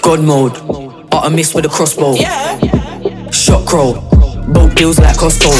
[0.00, 0.56] God mode.
[1.12, 2.14] I miss with a crossbow.
[2.14, 2.58] Yeah.
[3.30, 3.94] Shot crow.
[4.48, 5.52] Both deals like Costco.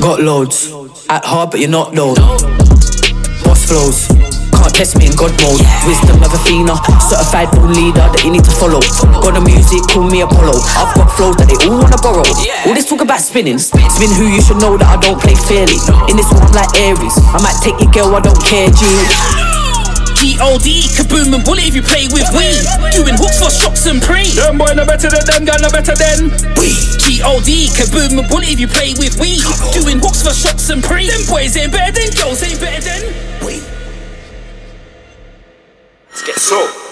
[0.00, 0.72] Got loads.
[1.08, 2.14] At hard, but you're not though.
[3.44, 4.08] Boss flows.
[4.56, 5.60] Can't test me in God mode.
[5.86, 6.72] Wisdom of a fiend,
[7.04, 8.80] certified bull leader that you need to follow.
[9.20, 10.56] Got the music, call me Apollo.
[10.72, 12.24] I've got flows that they all wanna borrow.
[12.24, 15.76] All this talk about spinning, spin who you should know that I don't play fairly.
[16.08, 17.14] In this I'm like Aries.
[17.36, 19.43] I might take your girl, I don't care, G.
[20.24, 22.64] G-O-D, kaboom and bullet if you play with weed.
[22.96, 24.24] Doing hooks for shots and pre.
[24.32, 26.72] Them boy no better than them, gal no better than we.
[26.96, 29.44] G-O-D, kaboom and bullet if you play with weed.
[29.76, 31.08] Doing hooks for shots and pre.
[31.08, 33.02] Them boys ain't better than girls ain't better than
[33.44, 33.60] we.
[36.08, 36.83] Let's get so.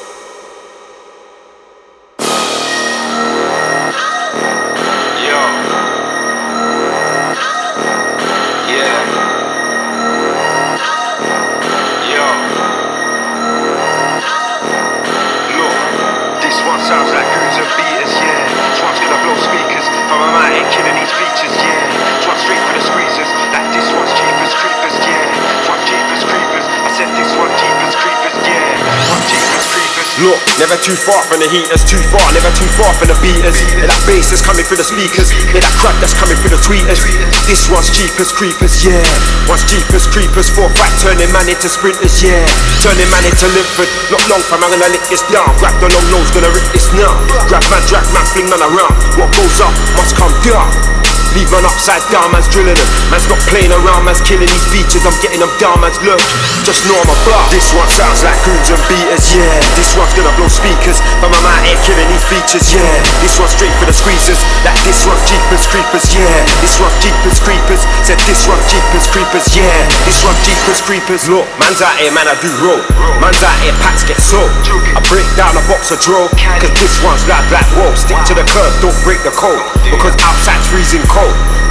[30.57, 33.61] Never too far from the heaters, too far, never too far from the beaters.
[33.76, 36.62] Yeah, that bass is coming through the speakers, yeah, that crap that's coming through the
[36.64, 37.05] tweeters.
[37.44, 39.05] This one's cheapest creepers, yeah.
[39.46, 42.48] One's cheapest creepers, four fight, turning man into sprinters, yeah.
[42.80, 45.50] Turning man into Linford, not long from I'm gonna lick this down.
[45.59, 47.11] Grab the long nose, gonna rip this now.
[47.50, 48.94] Grab man, drag man, fling man around.
[49.18, 51.01] What goes up must come down.
[51.33, 52.89] Leave man upside down, man's drilling them.
[53.09, 55.01] Man's not playing around, man's killing these features.
[55.09, 56.20] I'm getting them down, man's look.
[56.61, 57.49] Just know I'm a bar.
[57.49, 59.57] This one sounds like goons and beaters, yeah.
[59.72, 61.01] This one's gonna blow speakers.
[61.24, 63.01] But my mind ain't killing these features, yeah.
[63.24, 64.45] This one's straight for the squeezers.
[64.61, 66.37] Like this one's jeepers creepers, yeah.
[66.61, 67.80] This one's jeepers creepers.
[68.05, 69.89] Said this one's jeepers creepers, yeah.
[70.05, 71.33] This one's jeepers creepers.
[71.33, 72.85] Look, man's out here, man, I do roll.
[73.24, 74.53] Man's out here, packs get sold.
[74.68, 76.28] I break down a box of draw.
[76.61, 77.89] Cause this one's like black whoa.
[77.97, 79.64] Stick to the curb, don't break the code.
[79.89, 81.22] Because outside's freezing cold.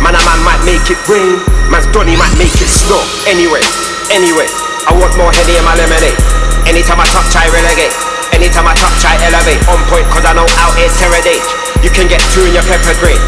[0.04, 1.42] Man, a man might make it rain.
[1.72, 3.00] Man's Donny might make it snow.
[3.26, 3.64] Anyway,
[4.12, 4.48] anyway,
[4.88, 6.18] I want more Henny in my lemonade.
[6.68, 7.96] Anytime I touch, I relegate.
[8.32, 9.62] Anytime I touch, I elevate.
[9.68, 11.44] On point, cause I know out here's Teradage.
[11.84, 13.20] You can get two in your pepper grade.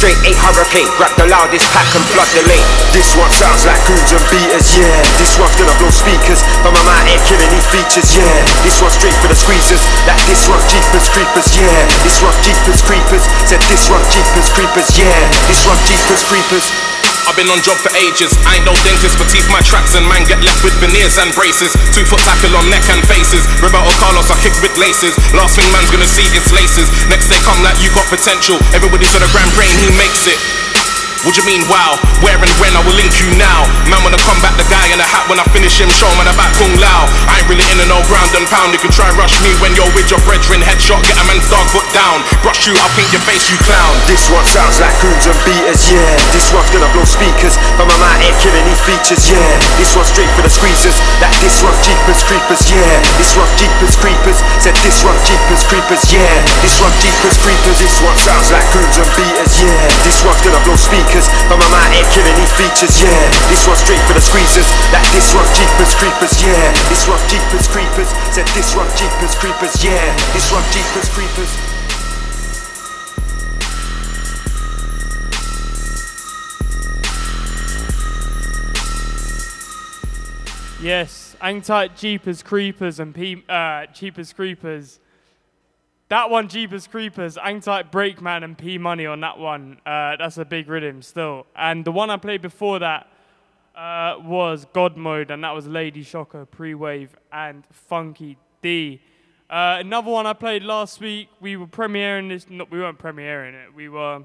[0.00, 2.64] Straight eight hurricane, grab the loudest pack and flood the lane.
[2.96, 4.96] This one sounds like goons and beaters, yeah.
[5.20, 8.24] This one's gonna blow speakers, but my mind ain't killing these features, yeah.
[8.64, 11.84] This one's straight for the squeezers, like this one's jeepers creepers, yeah.
[12.00, 15.20] This one's jeepers creepers, said this one's jeepers creepers, yeah.
[15.52, 16.89] This one's jeepers creepers.
[17.30, 18.34] I've been on job for ages.
[18.42, 21.30] I ain't no dentist, but teeth my tracks and man get left with veneers and
[21.30, 21.70] braces.
[21.94, 23.46] Two foot tackle on neck and faces.
[23.62, 25.14] Roberto Carlos, I kick with laces.
[25.30, 26.90] Last thing man's gonna see is laces.
[27.06, 28.58] Next they come like you got potential.
[28.74, 30.69] Everybody's on a grand brain, who makes it?
[31.20, 32.00] What you mean, wow?
[32.24, 33.68] Where and when I will link you now?
[33.92, 36.24] Man, wanna come back the guy in the hat when I finish him, show man
[36.32, 37.04] about Kung Lao.
[37.28, 38.72] I ain't really in a no ground and pound.
[38.72, 40.64] You can try rush me when you're with your brethren.
[40.64, 42.24] Headshot, get a man's dog foot down.
[42.40, 43.92] Brush you, I'll paint your face, you clown.
[44.08, 46.16] This one sounds like goons and beaters, yeah.
[46.32, 49.60] This one's gonna blow speakers, but my mind ain't killing these features, yeah.
[49.76, 52.96] This one's straight for the squeezers, like this one's jeepers creepers, yeah.
[53.20, 56.32] This one's jeepers creepers, said this one's jeepers creepers, yeah.
[56.64, 59.84] This one's jeepers creepers, this one sounds like goons and beaters, yeah.
[60.00, 63.10] This one's gonna blow speakers, but my mind ain't killing these features, yeah.
[63.50, 64.70] This one's straight for the squeezers,
[65.10, 66.70] this one's jeepers creepers, yeah.
[66.86, 70.14] This one's jeepers creepers, said this one's jeepers creepers, yeah.
[70.32, 71.50] This one's jeepers creepers.
[80.80, 85.00] Yes, hang tight, Jeepers Creepers and P- uh, Jeepers Creepers.
[86.10, 89.80] That one, Jeepers Creepers, hang tight, Breakman and P Money on that one.
[89.86, 91.46] Uh, that's a big rhythm still.
[91.54, 93.06] And the one I played before that
[93.76, 99.00] uh, was God Mode, and that was Lady Shocker, Pre Wave, and Funky D.
[99.48, 101.28] Uh, another one I played last week.
[101.40, 102.50] We were premiering this.
[102.50, 103.72] No, we weren't premiering it.
[103.72, 104.24] We were.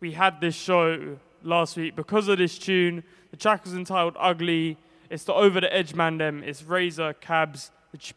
[0.00, 3.04] We had this show last week because of this tune.
[3.30, 4.76] The track was entitled Ugly.
[5.08, 6.42] It's the Over the Edge Man Them.
[6.42, 7.70] It's Razor Cabs,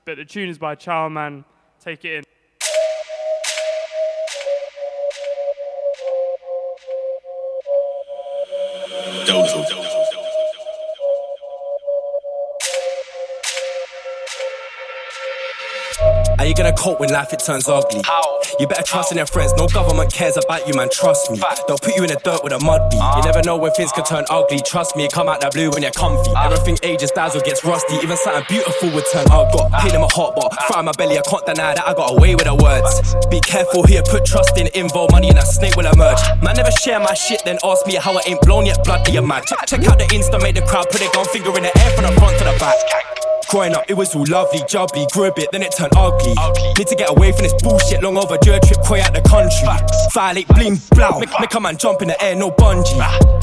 [0.05, 1.45] but the tune is by Chow Man.
[1.79, 2.30] Take it in.
[9.31, 9.90] dodo.
[16.41, 18.01] How you gonna cope when life it turns ugly?
[18.03, 18.39] How?
[18.59, 21.37] You better trust in your friends, no government cares about you, man, trust me.
[21.67, 22.97] They'll put you in the dirt with a mud beat.
[22.97, 23.21] You ah.
[23.23, 25.93] never know when things can turn ugly, trust me, come out that blue when you're
[25.93, 26.33] comfy.
[26.33, 26.49] Ah.
[26.49, 29.53] Everything ages, dazzle gets rusty, even something beautiful would turn ugly.
[29.53, 29.81] Got ah.
[29.85, 32.17] pain in my heart, but fire in my belly, I can't deny that I got
[32.17, 32.89] away with the words.
[33.29, 36.17] Be careful here, put trust in info, money and a snake will emerge.
[36.41, 39.21] Man, never share my shit, then ask me how I ain't blown yet, blood, you
[39.21, 39.45] mad.
[39.45, 41.91] Check, check out the Insta, make the crowd put their gun finger in the air
[41.93, 43.30] from the front to the back.
[43.51, 46.33] Growing up, it was all lovely, jubbly, grew a bit, then it turned ugly.
[46.77, 49.67] Need to get away from this bullshit, long overdue trip, quay out the country.
[50.13, 52.95] Violate, bling, blow, make, make a man jump in the air, no bungee.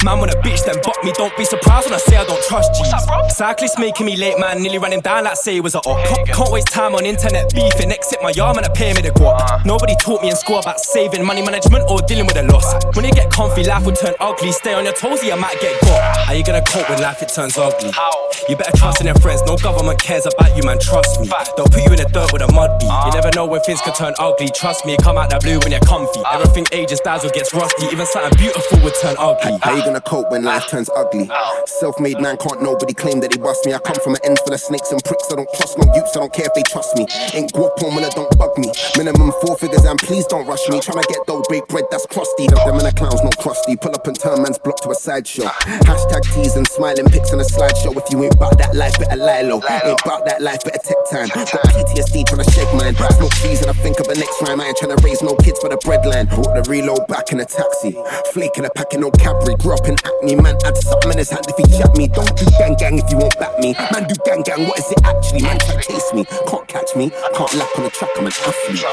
[0.03, 2.41] Man want a bitch, then buck me, don't be surprised when I say I don't
[2.49, 2.89] trust you.
[3.29, 6.03] Cyclist making me late, man, nearly running down like say it was a op.
[6.07, 9.13] Can't, can't waste time on internet beefing, exit my yard, man, I pay me the
[9.13, 9.63] guap.
[9.63, 12.65] Nobody taught me in school about saving money management or dealing with a loss.
[12.95, 14.53] When you get comfy, life will turn ugly.
[14.53, 16.17] Stay on your toes, or you might get got.
[16.25, 17.91] How you gonna cope when life it turns ugly?
[17.91, 18.09] How?
[18.49, 21.29] You better trust in your friends, no government cares about you, man, trust me.
[21.55, 22.89] They'll put you in the dirt with a mud beat.
[23.05, 25.71] You never know when things can turn ugly, trust me, come out that blue when
[25.71, 26.21] you're comfy.
[26.31, 29.57] Everything ages, dazzle gets rusty, even something beautiful would turn ugly.
[29.61, 31.29] How you gonna cope when life turns ugly?
[31.65, 33.73] Self-made man can't nobody claim that he bust me.
[33.73, 35.31] I come from an end full of snakes and pricks.
[35.31, 36.15] I don't trust no youths.
[36.15, 37.05] I don't care if they trust me.
[37.33, 38.71] Ain't guap on when I don't bug me.
[38.97, 40.79] Minimum four figures and please don't rush me.
[40.79, 42.47] Tryna get dough, bake bread, that's crusty.
[42.47, 43.75] Them and the clowns no crusty.
[43.75, 45.43] Pull up and turn man's block to a sideshow.
[45.87, 47.95] Hashtag tease and smiling pics on a slideshow.
[47.95, 49.59] If you ain't about that life, better lie low.
[49.89, 51.33] Ain't about that life, better take time.
[51.33, 52.93] Got PTSD tryna shake mine.
[53.17, 54.61] Smoke trees and I think of the next rhyme.
[54.61, 56.29] I ain't tryna raise no kids for the breadline.
[56.29, 57.97] Brought the reload back in a taxi.
[58.29, 59.55] Flaking a pack in no Cadbury.
[59.57, 60.61] Grew up in Hackney, man.
[60.61, 62.05] Had something in his hand if he chat me.
[62.07, 63.73] Don't do gang gang if you won't back me.
[63.89, 64.69] Man, do gang gang.
[64.69, 65.41] What is it actually?
[65.41, 66.21] Man, try to chase me.
[66.45, 67.09] Can't catch me.
[67.33, 68.13] Can't lap on the track.
[68.13, 68.85] I'm an athlete.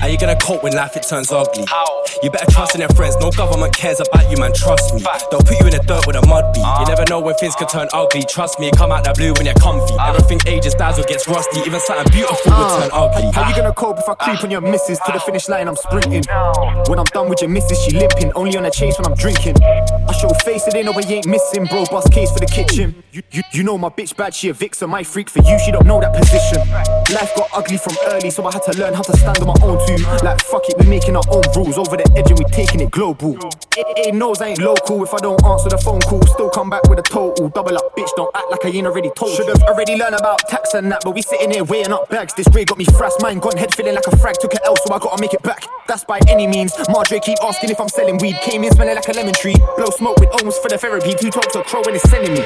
[0.00, 1.68] How you gonna cope when life it turns ugly?
[2.22, 5.02] You better trust in your friends, no government cares about you, man, trust me.
[5.30, 6.62] They'll put you in the dirt with a mud beat.
[6.62, 9.46] You never know when things can turn ugly, trust me, come out that blue when
[9.46, 9.94] you're comfy.
[10.22, 13.30] Everything ages, dazzle gets rusty, even something beautiful would uh, turn ugly.
[13.32, 13.72] How you gonna ah.
[13.72, 15.66] cope if I creep on your missus to the finish line?
[15.66, 16.22] I'm sprinting.
[16.86, 18.32] When I'm done with your missus, she limping.
[18.34, 19.56] Only on a chase when I'm drinking.
[19.60, 21.86] I show face it ain't no way ain't missing, bro.
[21.90, 23.02] Bust case for the kitchen.
[23.10, 24.90] You, you, you know my bitch bad, she a vixen.
[24.90, 26.58] My freak for you, she don't know that position.
[27.12, 29.58] Life got ugly from early, so I had to learn how to stand on my
[29.62, 30.04] own too.
[30.24, 32.92] Like fuck it, we making our own rules over the edge and we taking it
[32.92, 33.34] global.
[33.76, 36.22] It, it knows I ain't local if I don't answer the phone call.
[36.26, 37.48] Still come back with a total.
[37.48, 39.36] Double up, bitch, don't act like I ain't already told.
[39.36, 42.34] Should've already learned about tax and that, but we sitting here weighing up bags.
[42.34, 44.36] This grade got me frass, mine gone head feeling like a frag.
[44.40, 45.64] Took it L, so I gotta make it back.
[45.86, 46.72] That's by any means.
[46.88, 48.36] Madre keep asking if I'm selling weed.
[48.42, 49.56] Came in smelling like a lemon tree.
[49.76, 51.14] Blow smoke with ohms for the therapy.
[51.14, 52.42] Two talks a crow when it's sending me.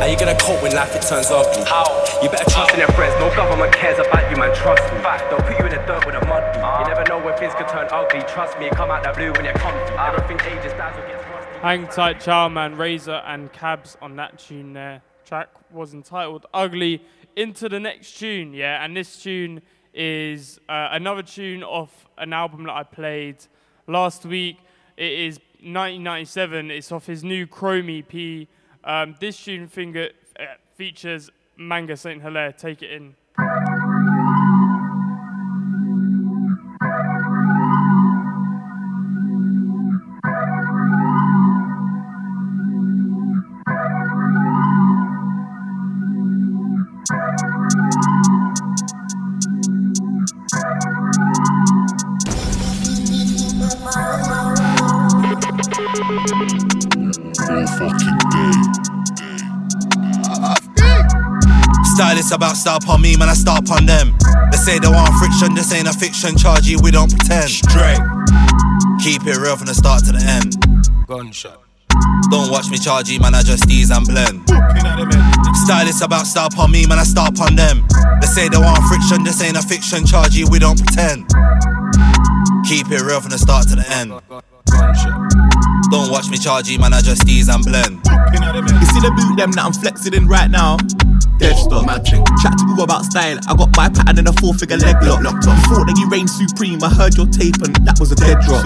[0.00, 1.64] How you gonna cope when life it turns ugly?
[1.64, 1.84] How?
[2.22, 5.00] You better trust in your friends, no government cares about you, man, trust me.
[5.00, 6.58] Fact, They'll put you in the dirt with a mud beat.
[6.58, 6.84] You ah.
[6.88, 9.54] never know when things can turn ugly, trust me, come out that blue when you're
[9.54, 9.94] comfy.
[9.96, 10.12] Ah.
[10.12, 11.58] Everything ages, dazzle gets rusty.
[11.60, 15.02] Hang tight, Charman, Razor, and Cabs on that tune there.
[15.30, 17.00] Track was entitled Ugly.
[17.36, 19.62] Into the next tune, yeah, and this tune
[19.94, 23.36] is uh, another tune off an album that I played
[23.86, 24.58] last week.
[24.96, 26.72] It is 1997.
[26.72, 28.48] It's off his new Chrome EP.
[28.82, 30.08] Um, this tune finger,
[30.40, 32.56] uh, features Manga Saint Hilare.
[32.56, 33.14] Take it in.
[62.30, 64.14] Stylist about start on me, man, I start on them.
[64.52, 66.38] They say they want friction, this ain't a fiction.
[66.38, 67.50] Charge you, we don't pretend.
[67.50, 67.98] Straight.
[69.02, 70.54] Keep it real from the start to the end.
[71.08, 71.58] Gunshot.
[72.30, 74.46] Don't watch me charge you, man, I just ease and blend.
[75.66, 77.82] Stylist about start on me, man, I start on them.
[78.20, 80.06] They say they want friction, this ain't a fiction.
[80.06, 81.26] Charge you, we don't pretend.
[82.62, 84.14] Keep it real from the start to the end.
[85.90, 87.98] Don't watch me charge you, man, I just ease and blend.
[88.06, 90.78] You see the boot them that I'm flexing in right now?
[91.40, 91.86] Dead stop.
[91.86, 92.20] Matching.
[92.44, 93.40] Chat to you about style.
[93.48, 95.24] I got my pattern and a four figure leg lock.
[95.24, 95.56] Locked on.
[95.72, 96.84] Thought that you reigned supreme.
[96.84, 98.60] I heard your tape and that was a dead drop.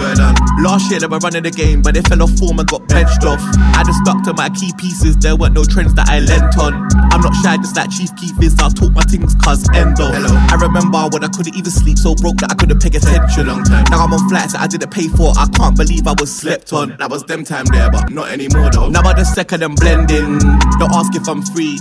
[0.59, 3.23] Last year they were running the game, but they fell off form and got benched
[3.23, 3.39] off.
[3.79, 5.15] I just stuck to my key pieces.
[5.15, 6.75] There weren't no trends that I lent on.
[7.15, 8.59] I'm not shy, just like Chief Keef is.
[8.59, 10.11] I talk my things, cuz end off.
[10.11, 10.35] Hello.
[10.35, 13.47] I remember when I couldn't even sleep, so broke that I couldn't pay attention.
[13.47, 13.87] Long time.
[13.87, 15.31] Now I'm on flights that I didn't pay for.
[15.39, 16.99] I can't believe I was slept on.
[16.99, 18.91] That was them time there, but not anymore though.
[18.91, 20.43] Now I just second and blending.
[20.75, 21.79] Don't ask if I'm free.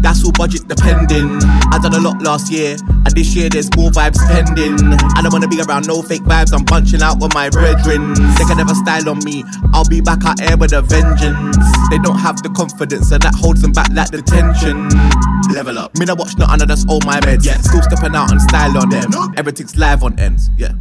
[0.00, 1.40] That's all budget depending.
[1.72, 4.78] I done a lot last year, and this year there's more vibes pending.
[5.16, 8.14] I don't wanna be around no fake vibes, I'm bunching out with my brethren.
[8.14, 11.56] They can never style on me, I'll be back out air with a vengeance.
[11.90, 14.88] They don't have the confidence, and that holds them back like the tension.
[15.54, 15.96] Level up.
[15.98, 17.44] Me no watch nothing, that's all my meds.
[17.44, 17.58] Yeah.
[17.58, 19.10] Still stepping out and style on them.
[19.36, 20.50] Everything's live on ends.
[20.56, 20.72] Yeah.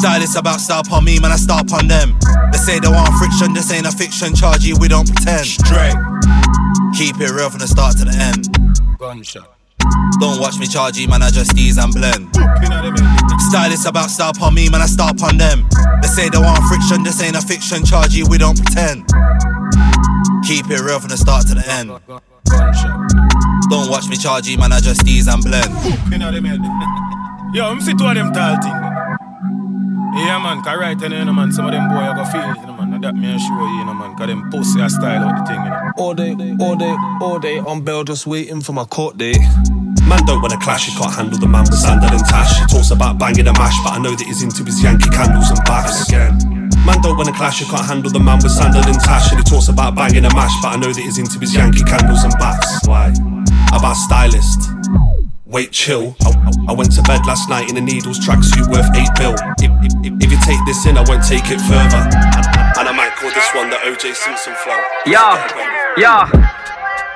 [0.00, 2.18] Stylist about style on me, man, I start on them.
[2.52, 4.34] They say they want friction, this ain't a fiction.
[4.34, 5.46] Charge you, we don't pretend.
[5.46, 5.96] Straight.
[6.96, 8.48] Keep it real from the start to the end.
[8.98, 9.56] Gunshot.
[10.20, 12.28] Don't watch me charge you, man, I just ease and blend.
[13.48, 15.66] Stylist about style upon me, man, I start upon them.
[16.02, 17.84] They say they want friction, this ain't a fiction.
[17.84, 19.06] Charge you, we don't pretend.
[20.44, 21.88] Keep it real from the start to the end.
[23.70, 25.70] Don't watch me charge you, man, I just ease and blend.
[27.54, 28.70] Yo, I'm see two of them tall thing.
[30.20, 30.62] Yeah, man,
[30.98, 32.69] then, you know, man, some of them boy I go feel it, you know,
[33.00, 33.14] man.
[33.14, 35.62] That me assure you, you know, man, cause them pussy a style out the thing,
[35.64, 35.92] you know.
[35.96, 39.38] All day, all day, all day on bail, just waiting for my court date.
[40.06, 42.58] Man don't wanna clash, he can't handle the man with sandal and tash.
[42.58, 45.50] He talks about banging a mash, but I know that he's into his Yankee candles
[45.50, 46.36] and baths again.
[46.84, 49.30] Man don't wanna clash, he can't handle the man with sandal and tash.
[49.30, 51.84] And he talks about banging a mash, but I know that he's into his Yankee
[51.84, 52.86] candles and baths.
[52.86, 53.12] Why?
[53.72, 54.70] About stylist.
[55.46, 56.14] Wait, chill.
[56.22, 59.34] I, I, I went to bed last night in a needles tracksuit worth eight bill.
[59.58, 62.06] If, if, if, if you take this in, I won't take it further.
[63.28, 64.80] This one the OJ Simpson flow.
[65.04, 65.36] Yeah,
[65.96, 66.24] yeah.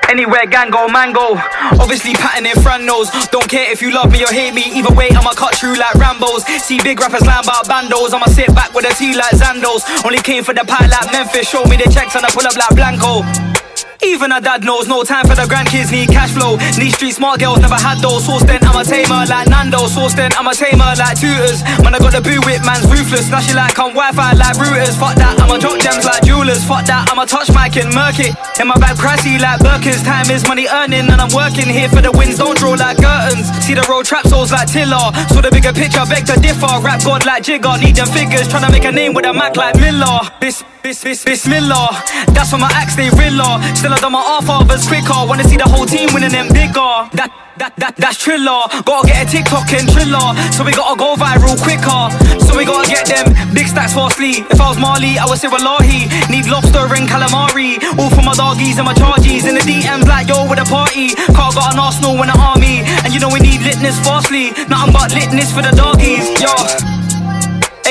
[0.07, 1.33] Anywhere gang go mango.
[1.81, 3.09] Obviously patting in front nose.
[3.33, 4.63] Don't care if you love me or hate me.
[4.77, 6.45] Either way, I'ma cut through like Rambos.
[6.61, 8.13] See big rappers line about bandos.
[8.13, 9.81] I'ma sit back with a tea like Zandos.
[10.05, 11.49] Only came for the pie like Memphis.
[11.49, 13.54] Show me the checks and I pull up like Blanco.
[14.03, 16.57] Even a dad knows no time for the grandkids need cash flow.
[16.79, 18.25] Need street smart girls never had those.
[18.25, 19.87] Source then I'm a tamer like Nando.
[19.87, 21.63] Source then I'm a tamer like tutors.
[21.83, 23.29] Man, I got the boo whip, man's ruthless.
[23.29, 24.95] Flashy like on Wi-Fi like routers.
[24.99, 26.63] Fuck that, I'ma drop gems like jewelers.
[26.65, 28.35] Fuck that, I'ma touch mic and murk it.
[28.59, 30.03] In my bag, pricey like Birkins.
[30.03, 32.37] Time is money earning, and I'm working here for the wins.
[32.37, 33.47] Don't draw like curtains.
[33.63, 35.11] See the road trap souls like Tiller.
[35.31, 36.69] Saw the bigger picture, beg to differ.
[36.83, 37.77] Rap god like Jigger.
[37.79, 40.19] Need them figures, tryna make a name with a Mac like Miller.
[40.39, 41.89] Bis, bis, bis, Bismillah.
[42.29, 43.57] That's when my axe they riller.
[43.73, 45.17] Still I done my R fathers quicker.
[45.25, 47.09] Wanna see the whole team winning them bigger.
[47.17, 48.69] That that, that, that's Triller.
[48.85, 50.29] Gotta get a TikTok and Triller.
[50.53, 52.13] So we gotta go viral quicker.
[52.45, 54.45] So we gotta get them big stacks sleep.
[54.53, 56.05] If I was Marley, I would say Wallahi.
[56.29, 57.81] Need lobster and calamari.
[57.97, 59.49] All for my doggies and my chargies.
[59.49, 61.17] In the DMs like yo with a party.
[61.33, 62.85] Car got an arsenal and an army.
[63.01, 64.53] And you know we need litness fastly.
[64.69, 66.29] Nothing but litness for the doggies.
[66.37, 66.94] Yo.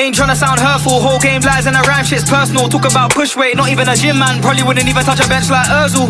[0.05, 2.69] Ain't tryna sound hurtful, whole game lies and the rhyme shit's personal.
[2.69, 4.39] Talk about push weight, not even a gym man.
[4.39, 6.05] Probably wouldn't even touch a bench like Özil.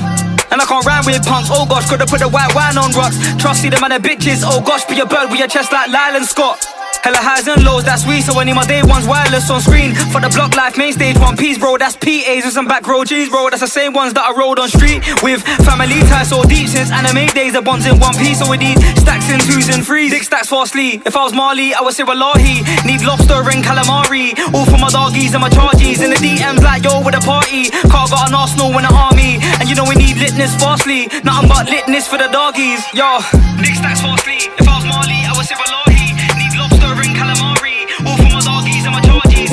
[0.51, 3.15] And I can't rhyme with punks, oh gosh, could've put the white wine on rocks.
[3.39, 5.89] Trust see them and the bitches, oh gosh, be a bird with your chest like
[5.91, 6.84] Lyle and Scott.
[7.03, 9.95] Hella highs and lows, that's we, so I need my day ones wireless on screen.
[10.11, 13.03] For the block life, main stage, one piece, bro, that's PAs and some back row
[13.03, 13.49] G's, bro.
[13.49, 15.41] That's the same ones that I rode on street with.
[15.65, 18.77] Family ties so deep since anime days, the bonds in one piece, so we need
[19.01, 20.11] stacks in twos and threes.
[20.11, 21.01] Big stacks fastly.
[21.05, 22.61] If I was Marley, I would say Wallahi.
[22.85, 24.33] Need lobster and calamari.
[24.53, 26.01] All for my doggies and my chargies.
[26.01, 27.69] In the DMs like yo with a party.
[27.89, 29.37] Car got an arsenal and an army.
[29.59, 31.07] And you know we need litness fastly.
[31.23, 32.81] Nothing but litness for the doggies.
[32.93, 33.19] Yo,
[33.61, 34.37] big stacks fastly.
[34.57, 35.84] If I was Marley, I would say Wallahi.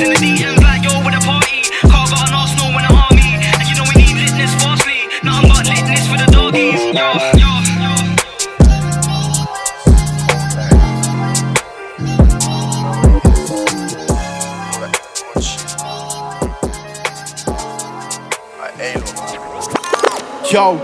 [0.03, 0.35] In the
[0.83, 1.63] yo with party.
[1.85, 3.39] An arsenal an army.
[3.39, 5.07] And you know we need litness fastly.
[5.23, 6.83] Nothing but litness for the doggies.
[6.93, 7.32] Yo,
[20.53, 20.77] yo.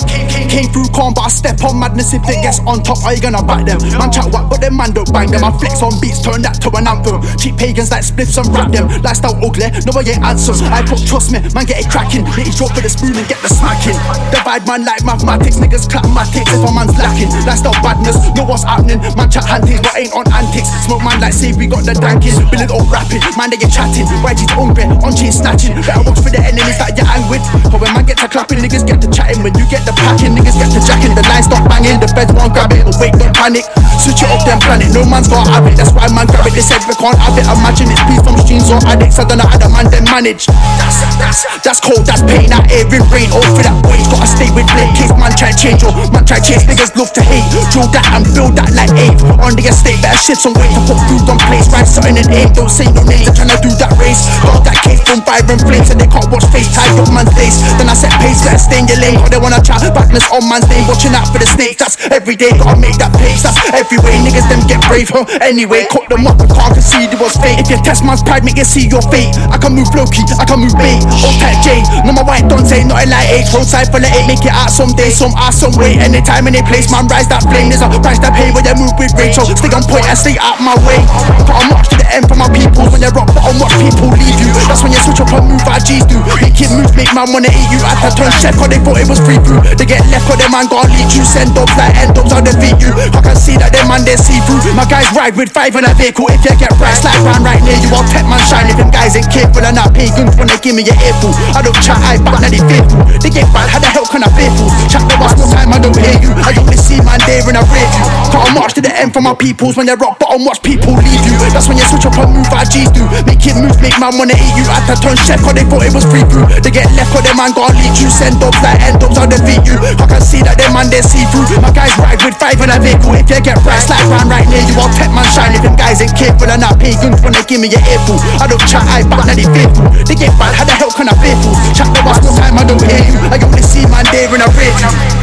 [0.50, 3.06] Came, through calm, but I step on madness if it gets on top.
[3.06, 3.78] Are you gonna back them?
[4.02, 5.46] Man chat whack, but them man don't bang them.
[5.46, 7.22] I flex on beats, turn that to an anthem.
[7.38, 8.90] Cheap pagans like spliffs and rap them.
[9.06, 10.58] Lifestyle ugly, no I ain't handsome.
[10.74, 12.26] I put trust me, man get it cracking.
[12.34, 13.96] Hit drop with a spoon and get the smacking.
[14.34, 17.30] Divide man like mathematics, niggas clap my ticks if a man's lacking.
[17.46, 18.98] Lifestyle badness, know what's happening.
[19.14, 20.74] Man chat hunting, but ain't on antics.
[20.90, 22.34] Smoke man like say we got the danking.
[22.50, 24.10] Bill it all rapping, man they get chatting.
[24.26, 25.78] YG's hungry, on chain snatching.
[25.86, 27.46] Better watch for the enemies that you're angry with.
[27.70, 29.46] But when man get to clapping, niggas get to chatting.
[29.46, 31.12] When you get the packing, niggas get to jacking.
[31.12, 32.88] The line stop banging, the feds won't grab it.
[33.04, 33.68] Wait, don't panic.
[34.00, 34.96] Switch it up, then plan it.
[34.96, 35.76] No man's gotta have it.
[35.76, 36.56] That's why man grab it.
[36.56, 37.44] They said we can't have it.
[37.44, 39.20] Imagine it's peace from streams or addicts.
[39.20, 40.48] I don't know how the man then manage.
[40.48, 42.08] That's that's that's cold.
[42.08, 42.48] That's pain.
[42.48, 43.28] That air in rain.
[43.36, 44.00] All for that boy.
[44.08, 44.96] Gotta stay with blame.
[44.96, 46.64] Case man try change or man try change.
[46.64, 47.44] Niggas love to hate.
[47.76, 49.20] Drill that and build that like eight.
[49.44, 51.68] On the estate, better shit some weight to put food on place.
[51.68, 52.56] Write something in aim.
[52.56, 53.28] Don't say no names.
[53.36, 54.24] They're do that race.
[54.40, 55.92] Got that case from and flames.
[55.92, 56.72] And they can't watch face.
[56.72, 57.60] Tied up man's face.
[57.76, 58.48] Then I set pace.
[58.48, 59.20] Better stay in your lane.
[59.20, 60.86] Or they wanna chat backness on man's name.
[60.86, 61.82] Watching out for the snakes.
[61.82, 62.54] That's every day.
[62.54, 63.42] Gotta make that pace.
[63.42, 64.22] That's every way.
[64.22, 65.10] Niggas them get brave.
[65.10, 65.26] Huh?
[65.42, 66.38] Anyway, cut them up.
[66.38, 67.10] Can't concede.
[67.10, 67.58] It was fate.
[67.58, 69.34] If you test man's pride, make you see your fate.
[69.50, 71.02] I can move low key, I can move bait.
[71.26, 73.50] Old type J, no my white don't say not like H.
[73.50, 75.10] Roadside full of eight, make it out someday.
[75.10, 75.98] Some ass, some way.
[75.98, 77.74] Anytime, any place, man, rise that flame.
[77.74, 79.12] There's a price that pay when you move with.
[79.34, 81.02] So stay on point and stay out my way.
[81.50, 82.86] Put a march to the end for my people.
[82.94, 84.52] When you rock bottom, watch people leave you.
[84.70, 86.22] That's when you switch up and move how G's do.
[86.38, 87.82] Make it move, make man wanna eat you.
[87.82, 89.64] I had to turn chef, cause they thought it was free food.
[89.80, 91.24] They get left, cause them man got lead you.
[91.24, 92.92] Send dubs like end dubs, I'll defeat you.
[93.16, 94.60] I can see that them man they see through.
[94.76, 96.28] My guys ride with five in a vehicle.
[96.28, 97.88] If you get right, slide round right near you.
[97.96, 98.68] I'll tech man shine.
[98.68, 101.30] If them guys ain't careful and not pay pagans when they give me your earful.
[101.54, 103.04] I don't chat, I back, now they fearful.
[103.22, 104.70] They get bad, how the hell can I fearful?
[104.90, 106.32] Chat the boss, no time, I don't hear you.
[106.42, 108.08] I only see man there in a rear view.
[108.34, 109.78] Can't march to the end for my peoples.
[109.78, 111.36] When they rock bottom, watch people leave you.
[111.54, 113.06] That's when you switch up and move how G's do.
[113.28, 114.66] Make it move, make man wanna eat you.
[114.66, 116.48] I had to turn chef, cause they thought it was free food.
[116.64, 118.10] They get left, cause them man got lead you.
[118.10, 119.76] Send dubs like end dubs, I'll defeat you.
[119.76, 121.60] I can see that them man they see through.
[121.60, 123.12] My guys ride with five in a vehicle.
[123.20, 124.80] If you get right, slide round right near you.
[124.80, 125.52] I'll tech man shine.
[125.52, 128.16] If them guys ain't careful and not pagans when they give me your earful.
[128.40, 129.92] I don't chat, I back, now they fearful.
[130.08, 131.52] They get bad, how the hell can I fearful?
[131.76, 133.20] Chat the boss, no time, I don't hear you.
[133.28, 135.19] I only see man there in a rear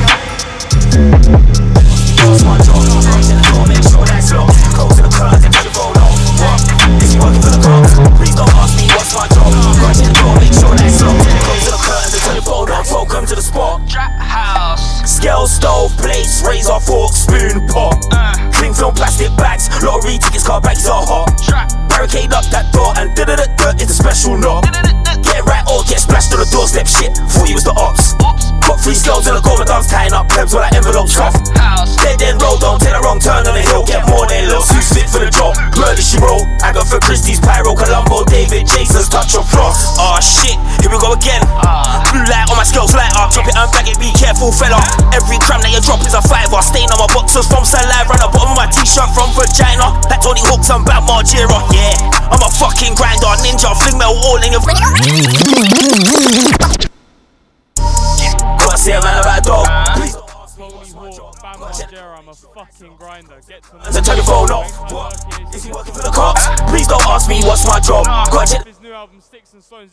[47.37, 48.17] Boxers from saliva.
[48.17, 49.93] And the bottom of my t-shirt from vagina.
[50.09, 51.61] Like Tony Hawks and Bam Margera.
[51.69, 51.86] Yeah,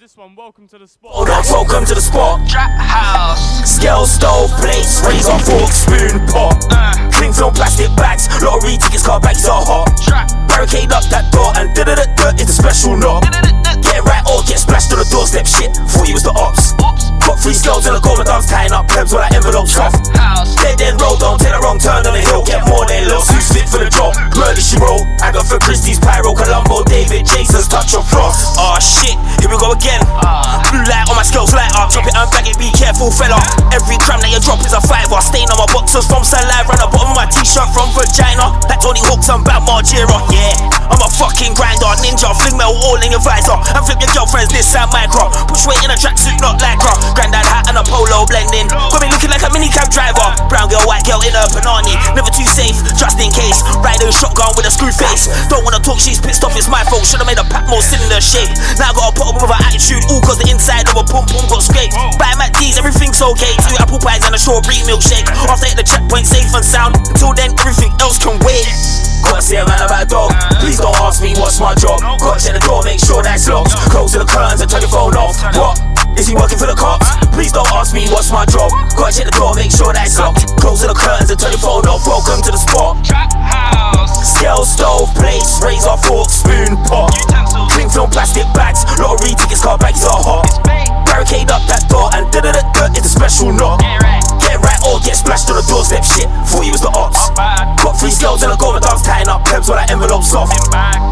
[0.04, 1.16] This one, Welcome to the Spot.
[1.16, 2.44] Hold on, welcome to the spot.
[2.52, 3.64] Trap house.
[3.64, 6.60] Scale stove, plates, razor, fork, spoon, pot.
[6.76, 6.92] Uh.
[7.16, 9.88] Cling film, plastic bags, lottery tickets, car bags are hot.
[10.52, 13.24] Barricade up that door and da da da da is a special knock.
[13.80, 15.48] Get right or get splashed on the doorstep.
[15.48, 16.76] Shit, thought you was the ops.
[17.24, 20.12] Got three scales and a golden dance tying up plebs while that envelope soft.
[20.60, 22.44] Dead then roll, don't take a wrong turn on the hill.
[22.44, 23.32] Get more than lost.
[23.32, 24.12] Who's fit for the job?
[24.36, 25.00] Murder she roll.
[25.24, 28.56] Agatha Christie's Poirot, Columbo, David, Jason's touch of frost.
[28.56, 30.00] Aw ah, shit, here we go again.
[30.24, 30.64] Ah.
[30.72, 31.92] Blue light on my scales light up.
[31.92, 33.44] Drop it and bag it, be careful, fella.
[33.76, 35.20] Every cram that you drop is a fiver.
[35.20, 36.72] Stain on my boxers from saliva.
[36.72, 38.56] And the bottom of my t-shirt from vagina.
[38.72, 40.16] Like Tony Hawks and Bam Margera.
[40.32, 40.56] Yeah,
[40.88, 42.32] I'm a fucking grinder, ninja.
[42.40, 43.60] Fling metal all in your visor.
[43.76, 45.28] And flip your girlfriend's Nissan Micra.
[45.52, 46.96] Push weight in a tracksuit, not lycra.
[47.20, 48.72] Granddad hat and a polo blending.
[48.72, 50.32] Got me looking like a minicab driver.
[50.48, 52.00] Brown girl, white girl in a panani.
[52.16, 53.60] Never too safe, just in case.
[53.84, 55.28] Riding shotgun with a screw face.
[55.52, 58.54] Don't wanna talk, she's pissed off, it's my Should've made a pack more cylinder shape.
[58.78, 61.26] Now I gotta put up with her attitude, all cause the inside of a pum
[61.26, 61.98] pum got scraped.
[62.22, 63.58] Buy my D's, everything's okay.
[63.66, 65.26] Two apple pies and a strawberry milkshake.
[65.50, 66.94] After hit the checkpoint, safe and sound.
[67.10, 68.70] Until then, everything else can wait.
[69.26, 70.36] Gotta say a man about dog.
[70.62, 72.02] Please don't ask me what's my job.
[72.22, 73.74] Gotta check the door, make sure that's locked.
[73.90, 75.40] Close the curtains and turn your phone off.
[75.56, 75.93] What?
[76.18, 77.10] Is he working for the cops?
[77.34, 78.70] Please don't ask me what's my job.
[78.94, 80.46] Gotta check the door, make sure that's locked.
[80.62, 82.06] Close the curtains and turn your phone off.
[82.06, 83.02] Welcome to the spot.
[84.22, 87.12] Scale stove, plates, razor, fork, spoon, pot.
[87.74, 90.46] Cling film, plastic bags, lottery tickets, car bags are hot.
[91.10, 93.82] Barricade up that door and da da da da is a special knock.
[94.42, 96.06] Get right or get splashed on the doorstep.
[96.06, 97.34] Shit, thought you was the ops.
[97.82, 100.54] Got three scales and a golden dance tying up plebs while that envelope soft.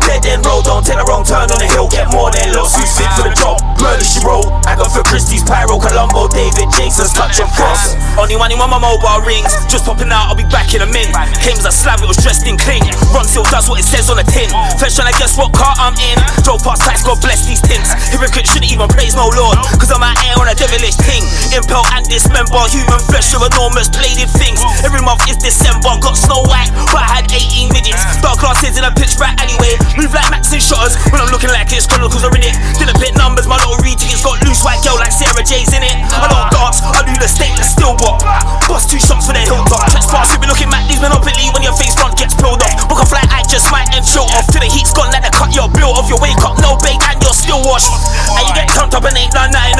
[0.06, 1.90] Dead end roll, don't take a wrong turn on the hill.
[1.90, 2.78] Get more than looks.
[2.78, 3.58] Who's fit for the job?
[3.82, 4.46] Murder she roll.
[4.92, 7.96] Agatha Christie's Poirot, Columbo, David, Jason's touch of frost.
[8.20, 9.48] Only one when my mobile rings.
[9.72, 11.08] Just popping out, I'll be back in a min.
[11.40, 12.84] Came as a slab, it was dressed in cling.
[13.16, 14.52] Run till does what it says on the tin.
[14.76, 16.20] First trying to guess what car I'm in.
[16.44, 17.88] Drove past tax, God bless these tints.
[18.12, 19.56] Hypocrite shouldn't even praise no Lord.
[19.80, 21.24] Cause I'm out here on a devilish thing.
[21.56, 24.60] Impel and dismember human flesh of enormous bladed things.
[24.84, 28.04] Every month is December, got Snow White, but I had 18 midgets.
[28.20, 29.80] Dark glasses in a pitch black alleyway.
[29.96, 32.60] Move like Max and shutters when I'm looking like it's chronicles are in it.
[32.76, 35.96] Didn't bit numbers, my little retickets got loose white girl like Sarah J's in it.
[36.10, 38.22] I don't dance, I do the state stainless steel walk.
[38.68, 39.86] Bust two shots for the hilltop.
[39.90, 42.90] Trespass, you be looking at these monopoly when your face front gets peeled off.
[42.90, 44.48] Book a flight, I just might and chill off.
[44.50, 46.10] Till the heat's gone, let the cut your bill off.
[46.10, 47.92] Your wake up, no bake, and you're still washed.
[48.38, 49.74] And you get turned up and ain't none I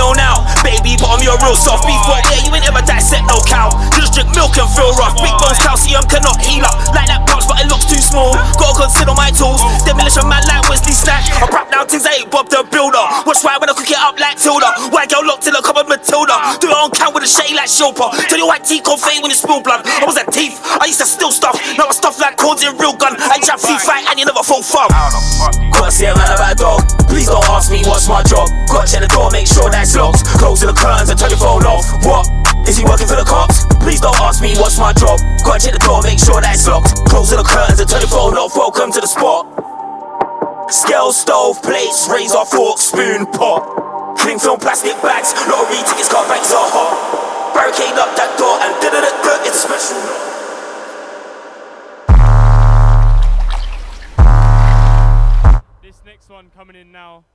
[1.26, 1.38] now.
[1.38, 1.86] Baby, real soft.
[1.86, 3.70] Beef walk, yeah, you ain't ever dissect no cow.
[3.94, 5.16] Just drink milk and feel rough.
[5.22, 6.78] Big bones, calcium cannot heal up.
[6.94, 8.34] Like that punch, but it looks too small.
[8.58, 9.62] Gotta consider my tools.
[9.86, 11.30] Demolition man like Wesley Snipes.
[11.38, 13.04] I rap down things I ain't Bob the Builder.
[13.26, 14.90] Watch right when I cook it up like Tilda.
[14.90, 16.58] White girl locked in a cupboard Matilda.
[16.58, 18.10] Do it on cam with a shade like Shilpa.
[18.30, 19.86] Tell your white teeth confetti when you spill blood.
[19.86, 21.58] I was a thief, I used to steal stuff.
[21.78, 23.14] Now I stuff like cords in real gun.
[23.18, 24.90] I jab free fight and you never fall far.
[24.90, 26.82] Gotta see a man about dog.
[27.12, 28.48] Please don't ask me what's my job.
[28.72, 30.24] Gotta check the door, make sure that's locked.
[30.40, 31.84] Close to the curtains and turn your phone off.
[32.08, 32.24] What?
[32.64, 33.68] Is he working for the cops?
[33.84, 35.20] Please don't ask me what's my job.
[35.44, 37.04] Gotta check the door, make sure that's locked.
[37.12, 38.56] Close to the curtains and turn your phone off.
[38.56, 39.44] Welcome to the spot.
[40.72, 44.16] Scale, stove, plates, razor, fork, spoon, pot.
[44.24, 46.96] Cling film, plastic bags, lottery tickets, car bags are hot.
[47.52, 49.44] Barricade up that door and da da da da.
[49.44, 50.00] It's a special.
[55.84, 57.26] This next one coming in now.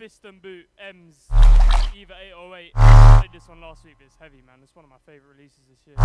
[0.00, 1.28] Fist and Boot, M's,
[1.94, 2.72] Eva 808.
[2.74, 4.60] I played this one last week, but it's heavy, man.
[4.62, 5.96] It's one of my favourite releases this year.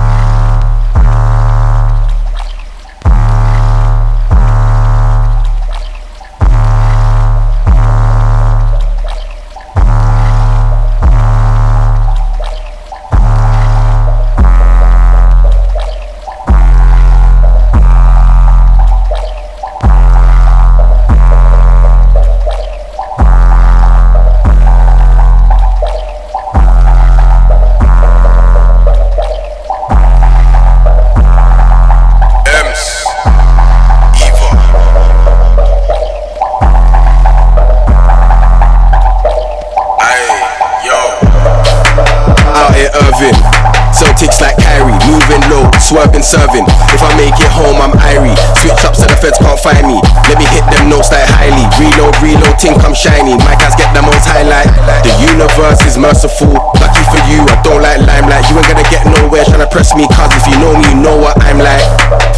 [46.26, 46.65] Serving.
[46.89, 48.34] If I make it home, I'm Irie.
[48.57, 50.01] Switch up so the feds can't find me.
[50.26, 51.69] Let me hit them notes like highly.
[51.78, 53.38] Reload, reload, think I'm shiny.
[53.45, 54.67] My guys get the most highlight.
[55.05, 56.57] The universe is merciful.
[56.82, 58.49] Lucky for you, I don't like limelight.
[58.49, 60.97] You ain't gonna get nowhere trying to press me, cause if you know me, you
[60.97, 61.86] know what I'm like.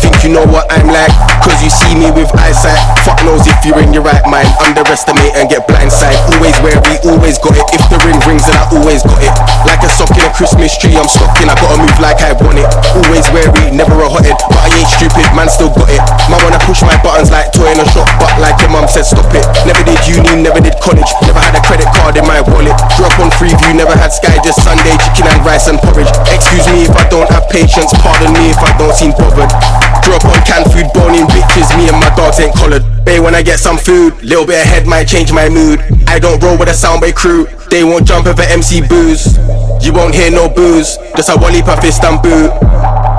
[0.03, 1.09] Think you know what I'm like,
[1.41, 2.77] cause you see me with eyesight.
[3.07, 4.51] Fuck knows if you're in your right mind.
[4.67, 6.19] Underestimate and get blindsided.
[6.35, 7.65] Always wary, always got it.
[7.71, 9.33] If the ring rings, then I always got it.
[9.63, 11.49] Like a sock in a Christmas tree, I'm stocking.
[11.49, 12.67] I gotta move like I want it.
[12.93, 14.35] Always wary, never a hothead.
[14.49, 16.01] But I ain't stupid, man, still got it.
[16.27, 19.05] Man wanna push my buttons like toy in a shop, but like your mum said,
[19.05, 19.45] stop it.
[19.69, 21.07] Never did uni, never did college.
[21.23, 22.73] Never had a credit card in my wallet.
[22.97, 26.09] Grew up on Freeview, never had Sky, just Sunday chicken and rice and porridge.
[26.33, 29.53] Excuse me if I don't have patience, pardon me if I don't seem bothered.
[30.01, 32.83] Grew up on canned food, boning bitches, me and my dogs ain't collared.
[33.05, 35.79] Bay when I get some food, little bit ahead might change my mood.
[36.07, 39.37] I don't roll with a soundway crew, they won't jump over MC booze.
[39.85, 42.51] You won't hear no booze, just a wally per fist and boot.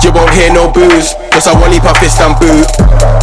[0.03, 2.65] You won't hear no booze, just a wally per fist and boot.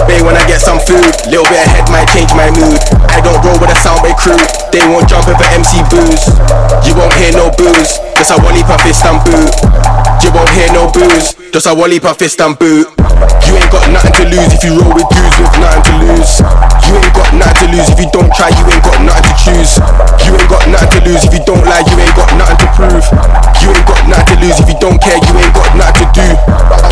[0.06, 2.78] Bay when I get some food, little bit ahead might change my mood.
[3.10, 4.38] I don't roll with a soundway crew,
[4.70, 6.28] they won't jump over MC booze.
[6.84, 9.50] You won't hear no booze, just a wally per fist and boot.
[10.22, 12.86] You won't hear no booze, just a wally per fist and boot.
[13.56, 16.44] You ain't got nothing to lose if you roll with dudes with nothing to lose.
[16.84, 19.34] You ain't got nothing to lose if you don't try, you ain't got nothing to
[19.40, 19.80] choose.
[20.28, 22.68] You ain't got nothing to lose if you don't lie, you ain't got nothing to
[22.76, 23.06] prove.
[23.64, 26.20] You ain't got nothing to lose if you don't care, you ain't got nothing to
[26.20, 26.28] do.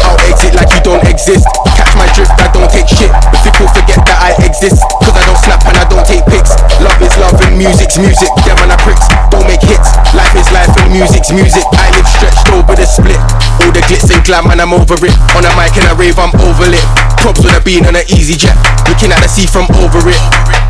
[0.08, 1.44] I'll exit like you don't exist.
[1.76, 3.12] Catch my drift, I don't take shit.
[3.12, 6.56] If people forget that I exist, cause I don't snap and I don't take pics.
[6.80, 9.04] Love is love and music's music, them and I pricks.
[9.35, 9.91] Don't make hits.
[10.14, 11.66] Life is life and music's music.
[11.74, 13.18] I live stretched over the split.
[13.66, 15.11] All the glitz and glam and I'm over it.
[15.35, 16.87] On a mic and a rave, I'm overlit.
[17.18, 18.55] Props with a bean and an easy jet.
[18.87, 20.22] Looking at the sea from over it.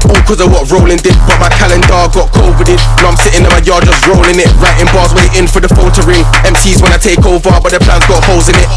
[0.08, 2.76] All cause of what rolling did, but my calendar got covided.
[3.00, 4.48] Now I'm sitting in my yard just rolling it.
[4.60, 6.24] Writing bars, waiting for the phone to ring.
[6.44, 8.68] MCs when I take over, but the plans got holes in it.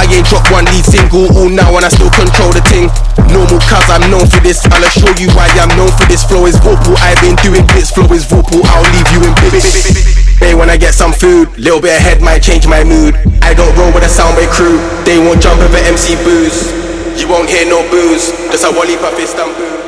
[0.00, 2.88] I ain't dropped one lead single all now and I still control the thing.
[3.28, 4.64] Normal cuz I'm known for this.
[4.72, 6.24] I'll show you why I'm known for this.
[6.24, 7.92] Flow is vocal, I've been doing bits.
[7.92, 10.38] Flow is vocal, I'll leave you in bits.
[10.38, 13.14] Hey, when I get some food, little bit ahead might change my mood.
[13.42, 16.72] I don't roll with a soundway crew, they won't jump over MC booze.
[17.20, 19.79] You won't hear no booze, just a wally puff and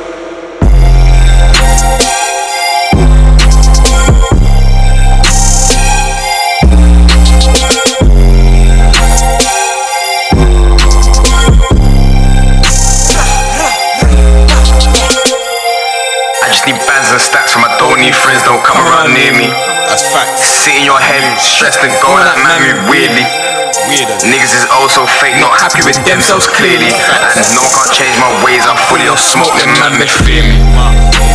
[18.13, 19.47] from my don't need friends, don't come around near me.
[19.89, 20.41] That's facts.
[20.41, 24.15] Sit in your head, stressed and going like man move weirdly.
[24.29, 26.91] Niggas is oh also fake, not happy with themselves clearly.
[26.91, 30.43] And no one can't change my ways, I'm fully on smoke, them man they fear
[30.43, 30.59] me.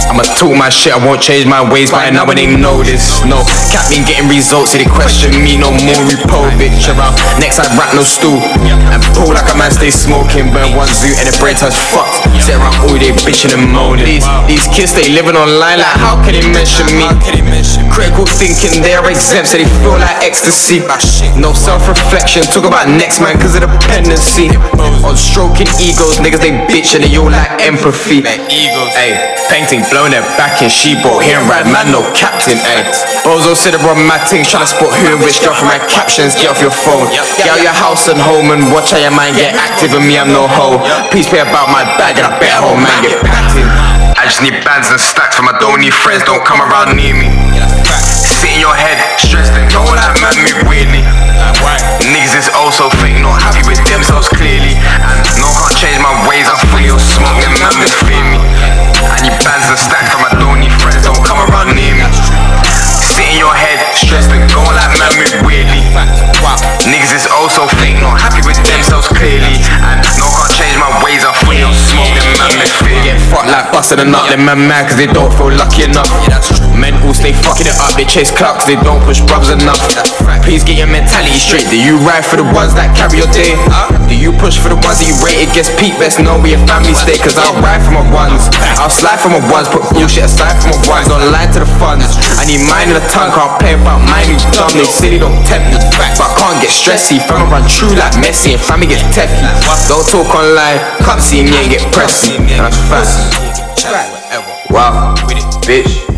[0.08, 3.24] I'ma talk my shit, I won't change my ways by now when they know this.
[3.24, 6.00] No, cap been getting results, so they question me no more.
[6.08, 8.40] Repovic around, next I rap no stool.
[8.92, 12.28] And pull like a man stay smoking, burn one zoo and the brain touch fucked.
[12.40, 14.04] Sit around all day bitching and moaning.
[14.04, 17.04] These, these kids they living online like how can they mention me?
[17.88, 20.84] Critical thinking they're exempt, so they feel like ecstasy.
[21.36, 24.52] No self reflection, talk about next man cause of the dependency.
[25.00, 28.20] On stroking egos, niggas they bitch and they all like empathy.
[28.52, 29.16] Egos, ayy.
[29.48, 32.84] Painting, blowing their back in she brought here right man, no captain, ayy.
[33.24, 36.36] Bozo said wrong mad thing, trying to spot who and which girl from my captions.
[36.36, 37.08] Get off your phone,
[37.40, 39.96] get out your house and home and watch how your mind get active.
[39.96, 40.84] And me, I'm no hoe.
[41.08, 43.97] Please pay about my bag and I bet home man get packed in.
[44.28, 47.16] I just need bands and stacks from my don't need friends, don't come around near
[47.16, 47.32] me.
[48.04, 51.00] Sit in your head, stressed and go like man move weirdly.
[52.04, 54.76] Niggas is also fake, not happy with themselves clearly.
[54.84, 58.36] And no can't change my ways, I'm free or smoke, them man misfear me.
[59.00, 62.04] I need bands and stacks from my don't need friends, don't come around near me.
[63.00, 65.80] Sit in your head, stressed and go like man move weirdly.
[66.84, 69.56] Niggas is also fake, not happy with themselves clearly.
[69.88, 70.47] And no can't
[73.78, 76.10] busting a nut, them man mad cause they don't feel lucky enough.
[76.74, 79.78] Mental stay fucking it up, they chase clout cause they don't push brothers enough.
[80.42, 81.62] Please get your mentality straight.
[81.70, 83.54] Do you ride for the ones that carry your day?
[84.10, 85.46] Do you push for the ones that you rate?
[85.46, 87.22] It gets peak best know where your family stay.
[87.22, 88.50] Cause I'll ride for my ones.
[88.82, 91.06] I'll slide for my ones, put bullshit aside for my ones.
[91.06, 92.18] Don't lie to the funds.
[92.34, 94.74] I need mine in the tongue, can't play about mine, you dumb.
[94.74, 95.78] They say they don't tempt me.
[96.18, 97.22] But I can't get stressy.
[97.22, 99.38] Fam, I run true like Messi and family get techy.
[99.86, 102.34] Don't talk online, come see me and get pressy.
[102.58, 103.67] That's fast.
[104.70, 105.14] Wow,
[105.66, 106.17] bitch.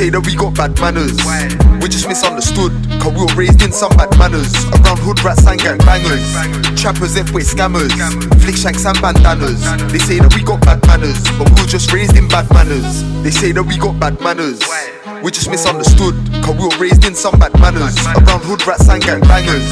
[0.00, 1.12] Say that we got bad manners.
[1.84, 2.72] We just misunderstood,
[3.04, 4.48] cause we were raised in some bad manners.
[4.72, 6.24] Around hood rats and gang bangers.
[6.80, 7.92] Trappers, F-way scammers.
[8.40, 9.60] Flick shanks and bandanas.
[9.92, 13.04] They say that we got bad manners, but we were just raised in bad manners.
[13.20, 14.64] They say that we got bad manners.
[15.22, 17.94] We just misunderstood, cause we were raised in some bad manners.
[18.06, 19.68] Around hood rats and gang bangers.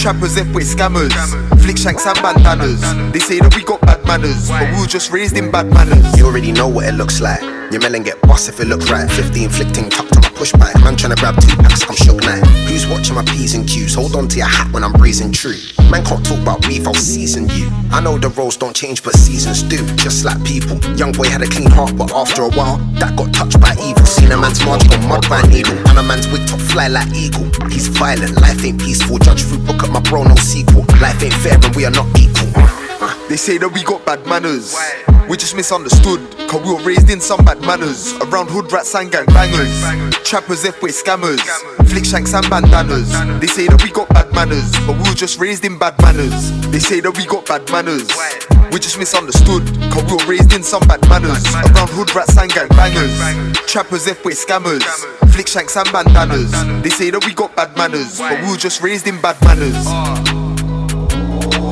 [0.00, 1.14] Trappers, F-way scammers.
[1.62, 2.80] Flick shanks and bandanas.
[3.12, 6.18] They say that we got bad manners, but we were just raised in bad manners.
[6.18, 7.42] You already know what it looks like.
[7.70, 9.08] Your melon get bust if it look right.
[9.08, 10.74] 50 inflicting tucked on my push back.
[10.86, 12.38] Man trying to grab two packs, I'm shook now.
[12.70, 13.94] Who's watching my P's and Q's?
[13.94, 15.58] Hold on to your hat when I'm breezing true.
[15.90, 17.68] Man can't talk about beef, I'll season you.
[17.90, 19.84] I know the roles don't change, but seasons do.
[19.96, 20.78] Just like people.
[20.94, 24.06] Young boy had a clean heart, but after a while, that got touched by evil.
[24.06, 25.76] Seen a man's march go mud by needle.
[25.90, 27.50] And a man's wig top fly like eagle.
[27.68, 29.18] He's violent, life ain't peaceful.
[29.18, 30.86] Judge through book at my bro, no sequel.
[31.02, 32.67] Life ain't fair and we are not equal.
[33.28, 34.30] They say that we got bad hmm.
[34.30, 34.76] manners.
[35.28, 38.14] We just misunderstood, cause we were raised in some bad manners.
[38.14, 39.68] Around hood rats and gang bangers.
[40.24, 41.40] Trappers, F-way scammers.
[41.86, 43.12] Flick shanks and bandanas.
[43.38, 46.50] They say that we got bad manners, but we were just raised in bad manners.
[46.70, 48.08] They say that we got bad manners.
[48.72, 51.44] We just misunderstood, cause we were raised in some bad manners.
[51.54, 53.12] Around hood rats and gang bangers.
[53.66, 54.82] Trappers, F-way scammers.
[55.28, 56.52] Flick shanks and bandanas.
[56.82, 59.76] They say that we got bad manners, but we were just raised in bad manners.
[59.86, 60.47] Ah.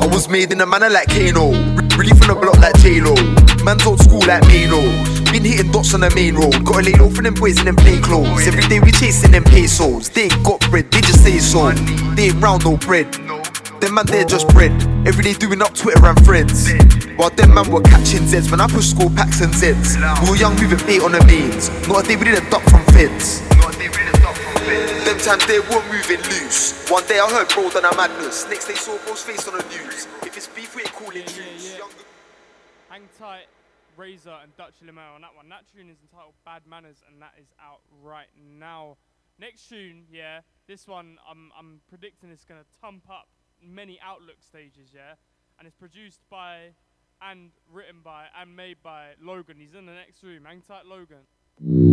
[0.01, 1.51] I was made in a manner like Kano.
[1.97, 3.15] Really from the block like J-Lo.
[3.65, 4.79] Man's old school like Mano.
[5.31, 6.53] Been hitting dots on the main road.
[6.63, 8.47] Gotta lay low for them boys in them plain clothes.
[8.47, 10.09] Every day we chasing them pesos.
[10.09, 11.71] They ain't got bread, they just say so.
[12.15, 13.11] They ain't round no bread.
[13.81, 14.71] Them man, they're just bread.
[15.05, 16.71] Every day doing up Twitter and friends.
[17.17, 19.97] While them man were catching Zeds when I push school packs and Zeds.
[20.23, 21.69] We were young moving bait on the mains.
[21.87, 23.41] Not a day we didn't duck from feds.
[24.67, 26.89] Them times they were moving loose.
[26.91, 28.45] One day I heard bro done a madness.
[28.49, 30.07] Next day saw bro's face on the news.
[30.23, 31.79] If it's beef, we ain't calling news.
[32.89, 33.45] Hang tight,
[33.95, 35.47] Razor and Dutch Limo on that one.
[35.47, 38.27] That tune is entitled Bad Manners, and that is out right
[38.59, 38.97] now.
[39.39, 43.29] Next tune, yeah, this one I'm I'm predicting it's gonna tump up
[43.63, 45.15] many Outlook stages, yeah,
[45.59, 46.73] and it's produced by
[47.21, 49.55] and written by and made by Logan.
[49.59, 50.43] He's in the next room.
[50.43, 51.23] Hang tight, Logan.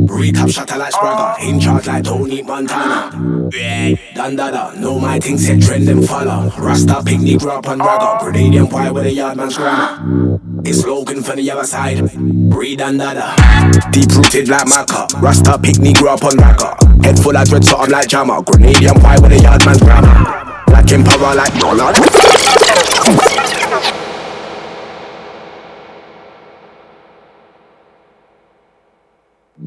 [0.07, 3.51] Recap shatter like Spragger, in charge like Tony Montana.
[3.53, 6.51] Yeah, Don Dada, know my thing set trend and follow.
[6.59, 10.41] Rasta picnic grew up on ragga, Grenadian boy with a yardman's grammar.
[10.65, 12.01] It's Logan for the other side,
[12.51, 13.35] breed Don Dada.
[13.91, 17.05] Deep rooted like Maca, Rasta picnic grew up on ragga.
[17.05, 20.65] Head full of dread, so I'm like Jammer, Grenadian boy with a yardman's grammar.
[20.67, 22.24] Black emperor like Donald.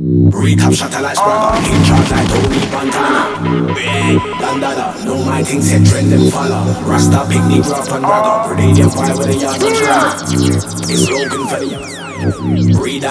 [0.07, 3.27] Recap shatter like Spragger, in charge like Tony Montana.
[3.75, 6.63] Yeah, Don Dada, know my things set trend and follow.
[6.87, 10.15] Rasta picnic drop and ragga, Grenadian fire with a yard and grammar.
[10.87, 12.77] It's Logan for the other side.
[12.79, 13.01] Breed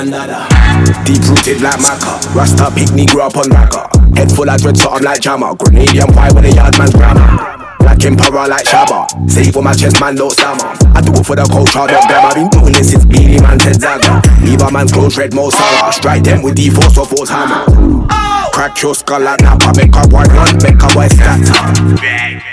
[1.05, 2.35] deep rooted like Maca.
[2.35, 4.17] Rasta picnic grew up on ragga.
[4.17, 5.55] Head full of dread, so I'm like Jammer.
[5.55, 7.66] Grenadian fire with a yard man's grammar.
[7.87, 9.07] Black emperor like Shabba.
[9.31, 10.75] Save for my chest, man, don't stammer.
[10.91, 12.27] I do it for the culture, don't grab.
[12.27, 14.19] I've been doing this since Beenie Man, Ted Zaga.
[14.43, 15.93] Leave a man's clothes red, Mo Salah.
[15.93, 17.63] Strike them with the force of force hammer.
[18.51, 21.55] Crack your skull like Napa, make a boy run, make a boy scatter.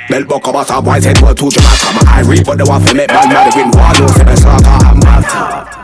[0.06, 1.90] Bell buck up, a boy's head, word to Jamaica.
[1.98, 4.70] My eye read, but the one for make man mad, win war, no seven slaughter,
[4.86, 5.83] I'm bad.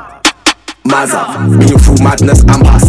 [0.85, 2.85] Mazza, been through madness and pass.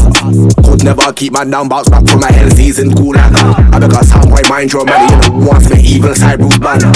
[0.65, 4.09] Could never keep man down, bounce back from my hell season, cool like I because
[4.09, 6.93] some boy mind your money, you know, wants me evil side root banner.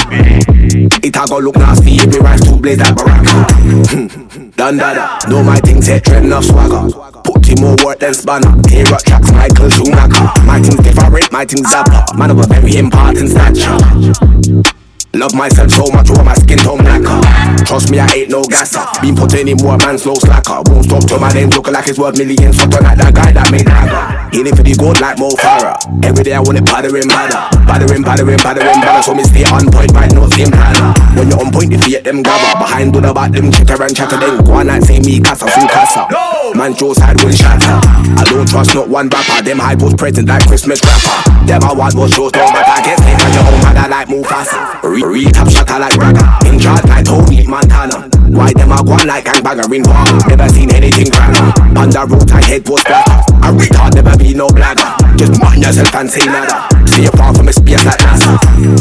[1.02, 4.50] It a go look nasty if we rise to blaze like Baraka.
[4.56, 6.88] Don Dada, know my things set trend enough swagger.
[7.24, 8.62] Put him more work than spanner.
[8.62, 10.42] Tear up tracks, Michael Schumacher.
[10.46, 12.16] My things different, my things zapper.
[12.16, 14.83] Man of a very important stature.
[15.14, 17.22] Love myself so much, over my skin tone blacker.
[17.64, 18.82] Trust me, I ain't no gasser.
[19.00, 20.58] Been putting in more man, slow slacker.
[20.66, 22.58] Won't stop till my name look like it's worth millions.
[22.58, 24.26] Something like that guy that made Naga.
[24.34, 25.78] Healing for the gold like Mo Farah.
[26.02, 27.46] Every day I want it battering badder.
[27.62, 29.02] Battering, battering, battering badder.
[29.06, 30.10] So me stay on point, right?
[30.10, 30.90] No same planner.
[31.14, 32.58] When you're on point, if you get them grabber.
[32.58, 34.18] Behind do the back, them chitter and chatter.
[34.18, 36.10] Then go on and say me casa, soon casa.
[36.58, 37.78] Man, Joe side will shatter.
[38.18, 39.46] I don't trust not one rapper.
[39.46, 41.46] Them high post present like Christmas rapper.
[41.46, 42.82] Them I want more shows, don't matter.
[42.82, 44.50] Get paid on your own, man, I like move fast.
[45.04, 46.24] Real top shatter like Braga.
[46.48, 48.08] In charge like Tony Montana.
[48.32, 50.02] Why them a go like gangbanger in war?
[50.26, 51.52] Never seen anything grander.
[51.78, 53.20] On the road I head post blacker.
[53.44, 54.88] A retard never be no blagger.
[55.16, 56.66] Just mind yourself and say nada.
[56.88, 58.34] Stay far from a space like NASA.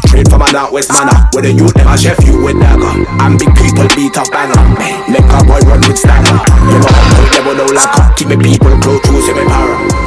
[0.07, 1.27] Straight from an out west manner.
[1.33, 2.93] Where the youth never chef you with dagger.
[3.19, 4.57] And big people beat up banner.
[5.11, 6.39] Make a boy run with stagger.
[6.71, 8.09] You know I'm going never no lacquer.
[8.15, 10.02] Keep me people close to see me para.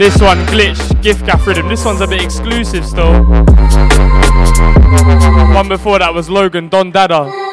[0.00, 1.68] This one, Glitch, Gift Gaff Rhythm.
[1.68, 3.12] This one's a bit exclusive still.
[5.52, 7.49] One before that was Logan Don Dada.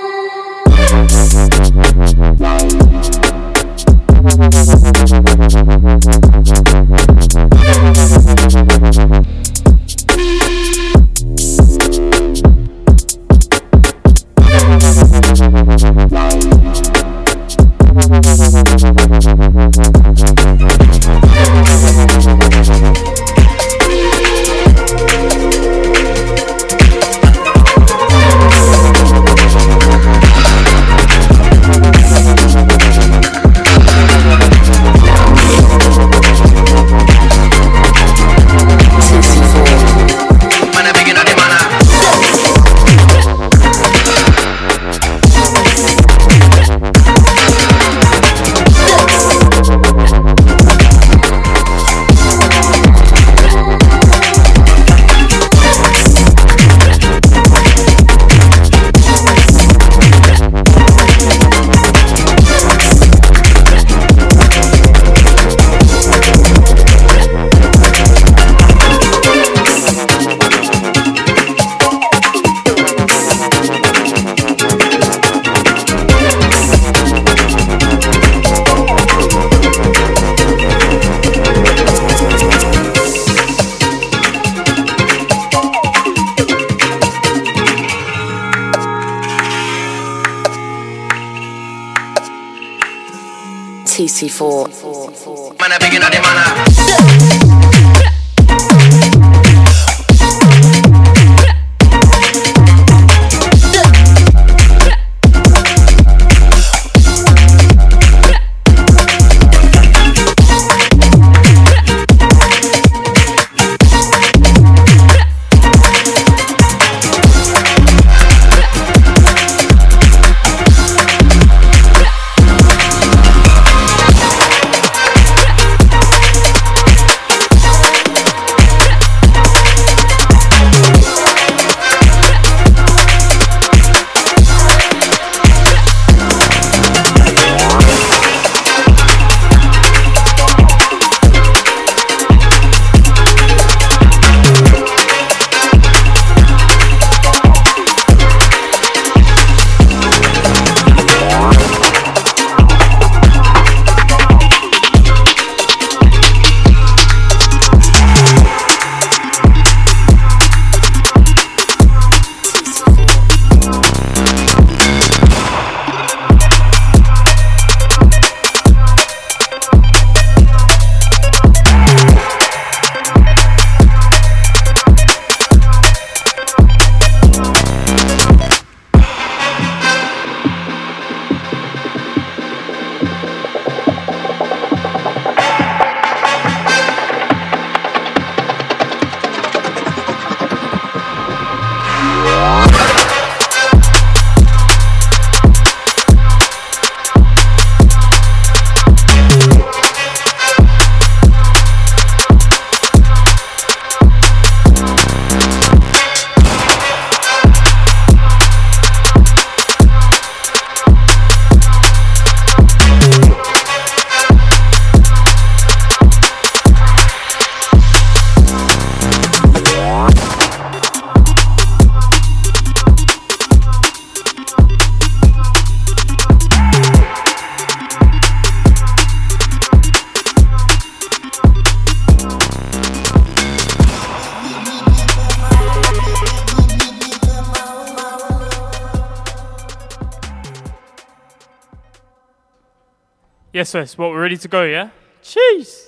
[243.74, 243.98] Yes.
[243.98, 244.90] What, we're ready to go, yeah?
[245.24, 245.86] Jeez.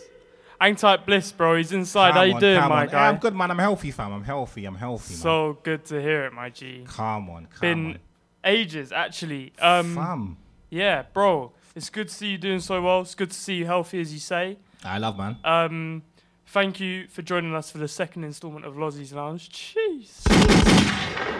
[0.59, 1.55] Hang tight, Bliss, bro.
[1.55, 2.13] He's inside.
[2.13, 2.87] How Come you on, doing, come my on.
[2.89, 3.07] guy?
[3.07, 3.49] I'm good, man.
[3.51, 4.11] I'm healthy, fam.
[4.11, 4.65] I'm healthy.
[4.65, 5.21] I'm healthy, man.
[5.21, 6.83] So good to hear it, my G.
[6.87, 7.99] Come on, come Been on.
[8.43, 9.53] ages, actually.
[9.59, 10.37] Um, Fam.
[10.69, 11.53] Yeah, bro.
[11.75, 13.01] It's good to see you doing so well.
[13.01, 14.57] It's good to see you healthy, as you say.
[14.83, 15.37] I love, man.
[15.45, 16.03] Um,
[16.49, 19.49] thank you for joining us for the second instalment of Lozzie's Lounge.
[19.49, 20.25] Jeez.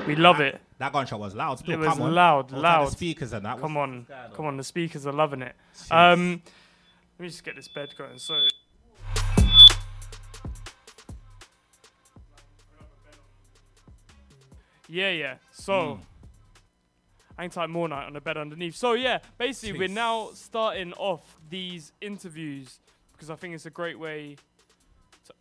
[0.08, 0.62] We love it.
[0.78, 1.60] That gunshot was loud.
[1.60, 2.16] Still, It was come on.
[2.16, 2.88] loud, All loud.
[2.88, 3.60] the speakers and that.
[3.60, 4.58] Come on, come on.
[4.58, 5.56] The speakers are loving it.
[5.92, 6.42] Um,
[7.18, 8.18] let me just get this bed going.
[8.20, 8.42] So.
[14.88, 15.36] Yeah, yeah.
[15.52, 15.74] So.
[15.74, 17.52] Mm.
[17.52, 18.76] Tight more night on the bed underneath.
[18.76, 22.82] So yeah, basically we're now starting off these interviews
[23.14, 24.36] because I think it's a great way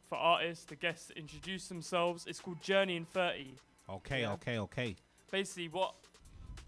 [0.08, 2.26] for artists, the guests to introduce themselves.
[2.26, 3.54] It's called Journey in 30
[3.90, 4.32] Okay, Yeah.
[4.32, 4.96] okay, okay.
[5.30, 5.94] basically what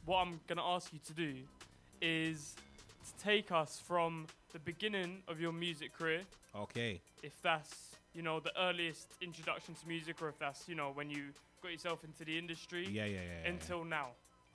[0.07, 1.35] what I'm gonna ask you to do
[2.01, 2.57] is
[3.07, 6.23] to take us from the beginning of your music career,
[6.55, 7.01] Okay.
[7.23, 11.11] if that's you know the earliest introduction to music, or if that's you know when
[11.11, 14.09] you got yourself into the industry, Yeah, yeah, yeah, yeah, until now.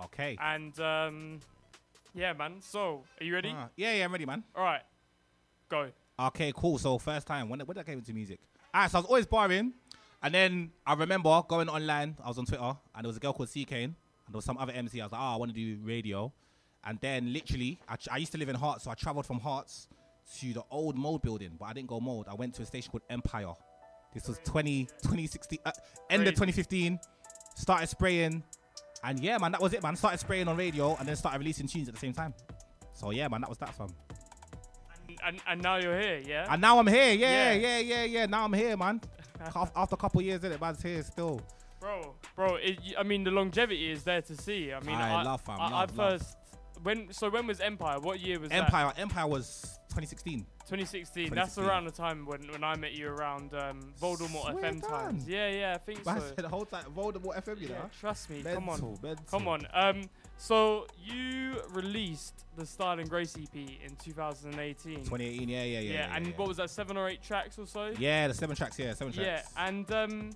[0.03, 0.35] Okay.
[0.41, 1.39] And um,
[2.13, 2.61] yeah, man.
[2.61, 3.53] So are you ready?
[3.55, 4.43] Ah, yeah, yeah, I'm ready, man.
[4.55, 4.81] All right,
[5.69, 5.91] go.
[6.19, 6.77] Okay, cool.
[6.79, 8.39] So first time when when did I get into music?
[8.75, 9.71] Alright, so I was always barring,
[10.21, 12.17] and then I remember going online.
[12.21, 14.43] I was on Twitter, and there was a girl called C Kane, and there was
[14.43, 14.99] some other MC.
[14.99, 16.33] I was like, oh, I want to do radio,
[16.83, 19.87] and then literally, I, I used to live in Herts, so I travelled from Herts
[20.41, 22.25] to the old mold building, but I didn't go mold.
[22.29, 23.53] I went to a station called Empire.
[24.13, 25.71] This was 20, 2016, uh,
[26.09, 26.99] end of 2015.
[27.55, 28.43] Started spraying,
[29.05, 29.95] and yeah, man, that was it, man.
[29.95, 32.33] Started spraying on radio, and then started releasing tunes at the same time.
[32.91, 33.91] So yeah, man, that was that fun.
[35.23, 36.47] And, and now you're here, yeah.
[36.49, 37.13] And now I'm here.
[37.13, 37.53] Yeah, Yeah.
[37.53, 38.25] yeah, yeah, yeah.
[38.25, 39.01] Now I'm here, man.
[39.75, 41.41] After a couple years in it, man's here still.
[41.79, 44.73] Bro, bro, it, I mean the longevity is there to see.
[44.73, 46.21] I mean, Aye, I love, fam, I, I love, love.
[46.21, 46.37] first
[46.81, 47.99] when so when was Empire?
[47.99, 48.91] What year was Empire.
[48.97, 50.39] Empire was 2016.
[50.39, 50.45] that?
[50.67, 51.33] 2016.
[51.33, 54.89] That's around the time when, when I met you around um, Voldemort Swear FM down.
[54.89, 55.27] times.
[55.27, 56.27] Yeah, yeah, I think Man so.
[56.27, 57.89] said the whole time Voldemort FM, you Yeah, know.
[57.99, 58.41] trust me.
[58.41, 59.25] come on, Mental, mental.
[59.29, 59.67] come on.
[59.73, 64.97] Um, so you released the Style and Grace EP in 2018.
[64.97, 65.49] 2018.
[65.49, 65.91] Yeah, yeah, yeah.
[65.91, 66.33] yeah, and yeah.
[66.35, 66.69] what was that?
[66.69, 67.91] Seven or eight tracks or so?
[67.97, 68.77] Yeah, the seven tracks.
[68.79, 69.27] Yeah, seven tracks.
[69.55, 70.31] Yeah, and um,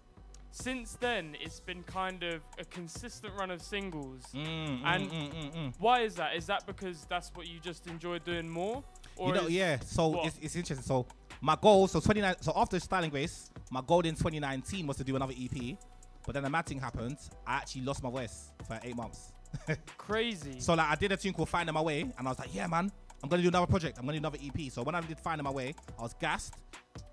[0.51, 4.23] since then it's been kind of a consistent run of singles.
[4.33, 5.73] Mm, mm, and mm, mm, mm.
[5.79, 6.35] why is that?
[6.35, 8.83] Is that because that's what you just enjoy doing more?
[9.19, 9.79] you know, yeah.
[9.85, 10.85] So it's, it's interesting.
[10.85, 11.05] So
[11.41, 15.03] my goal, so 29, so after Style and Grace, my goal in 2019 was to
[15.03, 15.77] do another EP,
[16.25, 17.17] but then the mad thing happened.
[17.45, 19.33] I actually lost my voice for eight months.
[19.97, 20.59] Crazy.
[20.59, 22.67] So like I did a tune called Finding My Way, and I was like, yeah,
[22.67, 22.91] man,
[23.23, 23.97] I'm gonna do another project.
[23.97, 24.71] I'm gonna do another EP.
[24.71, 26.53] So when I did Finding My Way, I was gassed,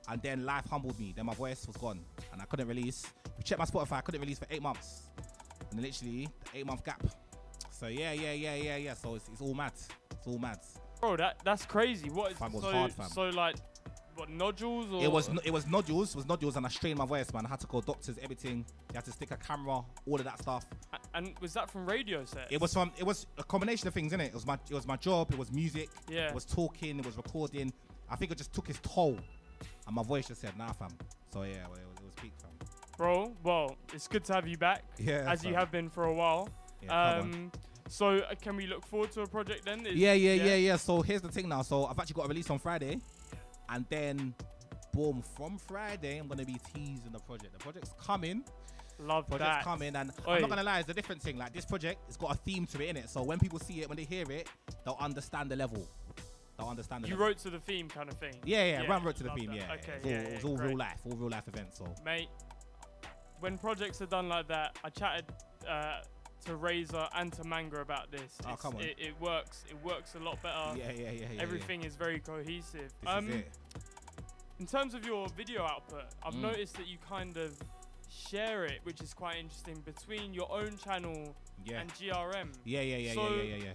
[0.08, 1.12] and then life humbled me.
[1.16, 2.00] Then my voice was gone,
[2.32, 3.04] and I couldn't release.
[3.36, 5.02] We checked my Spotify, I couldn't release for eight months,
[5.70, 7.02] and literally the eight month gap.
[7.70, 8.94] So yeah, yeah, yeah, yeah, yeah.
[8.94, 9.72] So it's, it's all mad.
[10.10, 10.58] It's all mad.
[11.00, 12.08] Bro, that that's crazy.
[12.08, 13.08] What is Fam so hard, fam.
[13.10, 13.56] so like
[14.14, 17.04] what nodules or It was it was nodules, it was nodules, and I strained my
[17.04, 17.44] voice, man.
[17.44, 18.64] I had to call doctors, everything.
[18.90, 20.64] You had to stick a camera, all of that stuff.
[21.16, 22.48] And was that from radio sets?
[22.50, 24.26] It was from it was a combination of things, innit?
[24.26, 26.28] It was my it was my job, it was music, Yeah.
[26.28, 27.72] it was talking, it was recording.
[28.10, 29.18] I think it just took its toll,
[29.86, 30.90] and my voice just said, "Nah, fam."
[31.32, 32.50] So yeah, well, it was, it was peak, fam.
[32.98, 34.84] Bro, well, it's good to have you back.
[34.98, 35.60] Yeah, As you fam.
[35.60, 36.48] have been for a while.
[36.82, 37.34] Yeah, come on.
[37.34, 37.52] um
[37.88, 39.86] so uh, can we look forward to a project then?
[39.86, 40.76] Is- Yeah, yeah, yeah, yeah.
[40.76, 41.62] So here's the thing now.
[41.62, 43.00] So I've actually got a release on Friday,
[43.70, 44.34] and then,
[44.92, 47.52] boom, from Friday I'm gonna be teasing the project.
[47.52, 48.44] The project's coming.
[48.98, 49.64] Love project's that.
[49.64, 50.32] coming, and Oi.
[50.34, 51.36] I'm not gonna lie, it's a different thing.
[51.36, 53.10] Like this project, it's got a theme to it in it.
[53.10, 54.48] So when people see it, when they hear it,
[54.84, 55.86] they'll understand the level.
[56.58, 57.26] They'll understand the You level.
[57.28, 58.34] wrote to the theme kind of thing.
[58.44, 59.48] Yeah, yeah, Ram wrote to the theme.
[59.50, 59.56] that.
[59.56, 60.68] Yeah, Okay, it's all, yeah, it was all great.
[60.68, 61.76] real life, all real life events.
[61.78, 62.28] So Mate,
[63.40, 65.26] when projects are done like that, I chatted
[65.68, 66.00] uh,
[66.46, 68.38] to Razor and to Manga about this.
[68.46, 68.80] Oh, come on.
[68.80, 69.64] It, it works.
[69.68, 70.78] It works a lot better.
[70.78, 72.92] Yeah, yeah, yeah, yeah, Everything is very cohesive.
[73.02, 73.52] This um, is it.
[74.58, 76.40] In terms of your video output, I've Mm.
[76.40, 77.52] noticed that you kind of
[78.16, 81.34] share it, which is quite interesting, between your own channel
[81.64, 81.80] Yeah.
[81.80, 82.52] and GRM.
[82.64, 83.72] yeah, yeah, yeah, So yeah, yeah, yeah, yeah.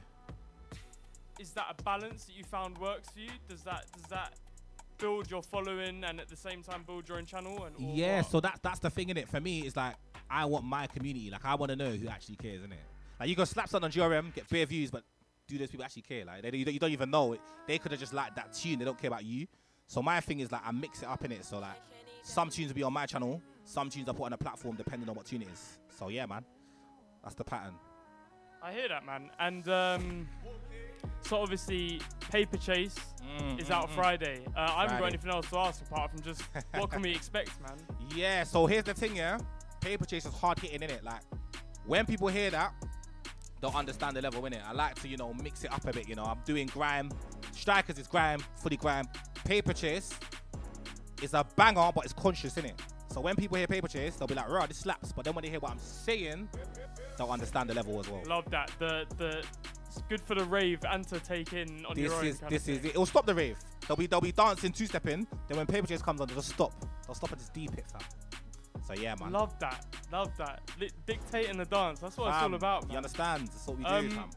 [1.40, 3.30] Is that a balance that you found works for you?
[3.48, 4.34] Does that does that
[4.98, 7.66] build your following and at the same time build your own channel?
[7.66, 8.32] And Yeah, what?
[8.32, 9.28] so that's that's the thing in it.
[9.28, 9.96] For me, it's like
[10.30, 11.32] I want my community.
[11.32, 12.76] Like I want to know who actually cares, innit?
[13.20, 15.04] Like you go slap something on GRM, get bare views, but
[15.48, 16.26] do those people actually care?
[16.26, 17.42] Like they, you, don't, you don't even know it.
[17.68, 18.78] They could have just liked that tune.
[18.80, 19.48] They don't care about you.
[19.88, 21.44] So my thing is like I mix it up in it.
[21.44, 21.76] So like
[22.24, 25.10] some tunes will be on my channel, some tunes I put on a platform depending
[25.10, 25.80] on what tune it is.
[25.98, 26.44] So yeah, man,
[27.24, 27.74] that's the pattern.
[28.64, 29.32] I hear that, man.
[29.40, 30.28] And um,
[31.22, 32.96] so obviously, Paper Chase
[33.58, 33.96] is out mm, mm.
[33.96, 34.46] Friday.
[34.56, 36.44] Uh, I haven't got anything else to ask apart from just
[36.76, 37.78] what can we expect, man?
[38.16, 39.40] Yeah, so here's the thing, yeah.
[39.80, 41.04] Paper Chase is hard hitting in it.
[41.04, 41.22] Like
[41.86, 42.74] when people hear that,
[43.62, 44.62] don't understand the level in it.
[44.66, 46.08] I like to, you know, mix it up a bit.
[46.08, 47.12] You know, I'm doing grime.
[47.52, 49.06] Strikers is grime, fully grime.
[49.44, 50.12] Paper chase
[51.22, 52.82] is a banger, but it's conscious in it.
[53.12, 55.44] So when people hear paper chase, they'll be like, "Raw, this slaps." But then when
[55.44, 56.48] they hear what I'm saying,
[57.18, 58.22] they'll understand the level as well.
[58.26, 58.72] Love that.
[58.80, 59.44] The the
[59.88, 62.26] it's good for the rave and to take in on This your own.
[62.26, 62.90] is this is it.
[62.92, 63.58] It'll stop the rave.
[63.88, 65.28] They'll be they'll be dancing two stepping.
[65.50, 66.74] Then when paper chase comes on, they'll just stop.
[67.06, 68.02] They'll stop at this deep hit, fam.
[68.88, 69.34] So yeah, man.
[69.34, 69.86] Love that.
[70.12, 70.62] Love that.
[70.80, 72.00] Li- dictating the dance.
[72.00, 72.90] That's what it's all about.
[72.90, 73.48] You understand?
[73.50, 74.30] That's what we do, Um, fam.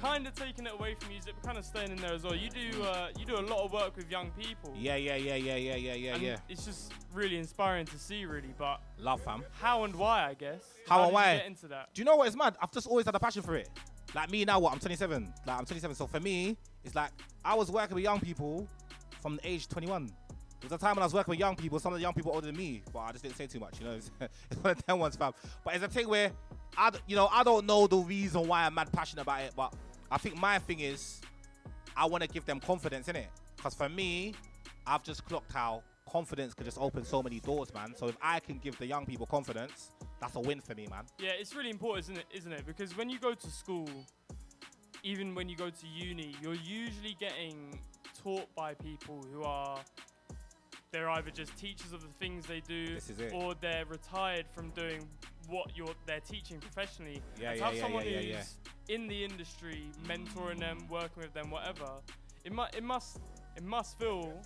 [0.00, 2.34] Kind of taking it away from music, but kind of staying in there as well.
[2.34, 4.72] You do uh, you do a lot of work with young people.
[4.74, 6.36] Yeah, yeah, yeah, yeah, yeah, yeah, yeah, and yeah.
[6.48, 8.54] It's just really inspiring to see, really.
[8.56, 9.44] But Love, fam.
[9.60, 10.62] how and why, I guess.
[10.88, 11.36] How, did and why?
[11.36, 11.92] get into that?
[11.92, 12.56] Do you know what is mad?
[12.62, 13.68] I've just always had a passion for it.
[14.14, 14.72] Like me now, what?
[14.72, 15.32] I'm 27.
[15.46, 15.94] Like I'm 27.
[15.94, 17.10] So for me, it's like
[17.44, 18.66] I was working with young people
[19.20, 20.06] from the age 21.
[20.06, 20.14] There
[20.62, 21.78] was a time when I was working with young people.
[21.78, 23.80] Some of the young people older than me, but I just didn't say too much.
[23.80, 24.10] You know, it's,
[24.50, 25.32] it's one of them ones, fam.
[25.64, 26.32] But it's a thing where
[26.76, 29.74] I, you know, I don't know the reason why I'm mad passionate about it, but
[30.10, 31.20] I think my thing is
[31.96, 33.28] I want to give them confidence in it.
[33.56, 34.34] Because for me,
[34.86, 37.94] I've just clocked how confidence could just open so many doors, man.
[37.96, 41.04] So if I can give the young people confidence, that's a win for me, man.
[41.18, 42.26] Yeah, it's really important, isn't it?
[42.34, 42.66] Isn't it?
[42.66, 43.88] Because when you go to school,
[45.02, 47.78] even when you go to uni, you're usually getting
[48.22, 49.78] taught by people who are
[50.92, 53.32] they're either just teachers of the things they do, This is it.
[53.32, 55.06] or they're retired from doing
[55.50, 57.20] what you're they're teaching professionally.
[57.40, 58.56] Yeah, and to yeah, have yeah, someone yeah, who's
[58.88, 61.90] in the industry, mentoring them, working with them, whatever,
[62.44, 63.18] it must it must
[63.56, 64.40] it must feel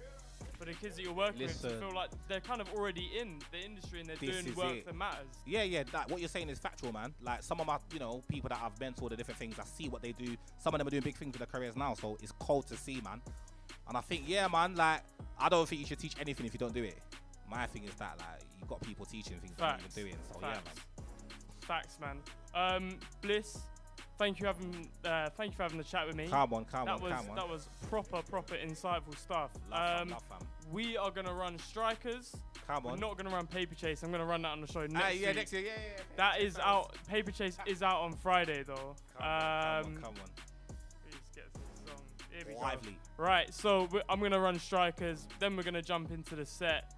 [0.58, 3.38] for the kids that you're working with to feel like they're kind of already in
[3.50, 4.86] the industry and they're doing work it.
[4.86, 5.26] that matters.
[5.46, 5.82] Yeah, yeah.
[5.92, 7.14] That what you're saying is factual, man.
[7.22, 9.88] Like some of my, you know, people that I've mentored the different things, I see
[9.88, 10.36] what they do.
[10.58, 12.76] Some of them are doing big things with their careers now, so it's cold to
[12.76, 13.20] see, man.
[13.88, 14.74] And I think, yeah, man.
[14.74, 15.02] Like
[15.38, 16.98] I don't think you should teach anything if you don't do it.
[17.50, 20.16] My thing is that like you got people teaching things that you're doing.
[20.32, 20.60] So Facts.
[20.64, 21.06] yeah, man.
[21.60, 22.18] Facts, man.
[22.54, 23.58] Um, Bliss,
[24.18, 26.26] thank you having uh, thank you for having the chat with me.
[26.28, 27.36] Come on, come that on, was, come on.
[27.36, 29.50] That was proper, proper insightful stuff.
[29.70, 30.38] Love, fam, um, love, fam.
[30.72, 32.34] We are gonna run strikers.
[32.66, 33.00] Come We're on.
[33.00, 34.02] not gonna run paper chase.
[34.02, 35.36] I'm gonna run that on the show next Ah, yeah, week.
[35.36, 36.02] next year, yeah, yeah, yeah.
[36.16, 36.94] That is out.
[37.08, 38.94] Paper chase is out on Friday though.
[39.18, 40.14] Come on, um, come on, come on.
[41.04, 42.02] Please get this song.
[42.30, 42.96] Here we Lively.
[43.18, 43.22] go.
[43.24, 45.26] Right, so I'm gonna run strikers.
[45.40, 46.92] Then we're gonna jump into the set.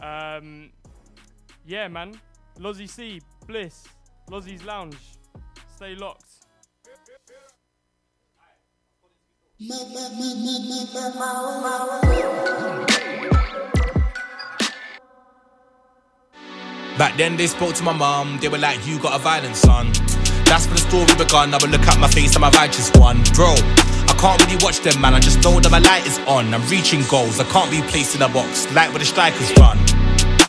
[0.00, 0.70] Um,
[1.66, 2.20] yeah, man.
[2.58, 3.84] Lozzie C, Bliss,
[4.30, 4.96] Lozzie's Lounge.
[5.76, 6.24] Stay locked.
[16.96, 19.92] Back then they spoke to my mum, they were like, you got a violent son.
[20.44, 23.22] That's when the story begun, I would look at my face, I'm a righteous one.
[23.34, 26.54] Bro, I can't really watch them, man, I just know that my light is on.
[26.54, 29.78] I'm reaching goals, I can't be placed in a box, like where the strikers run.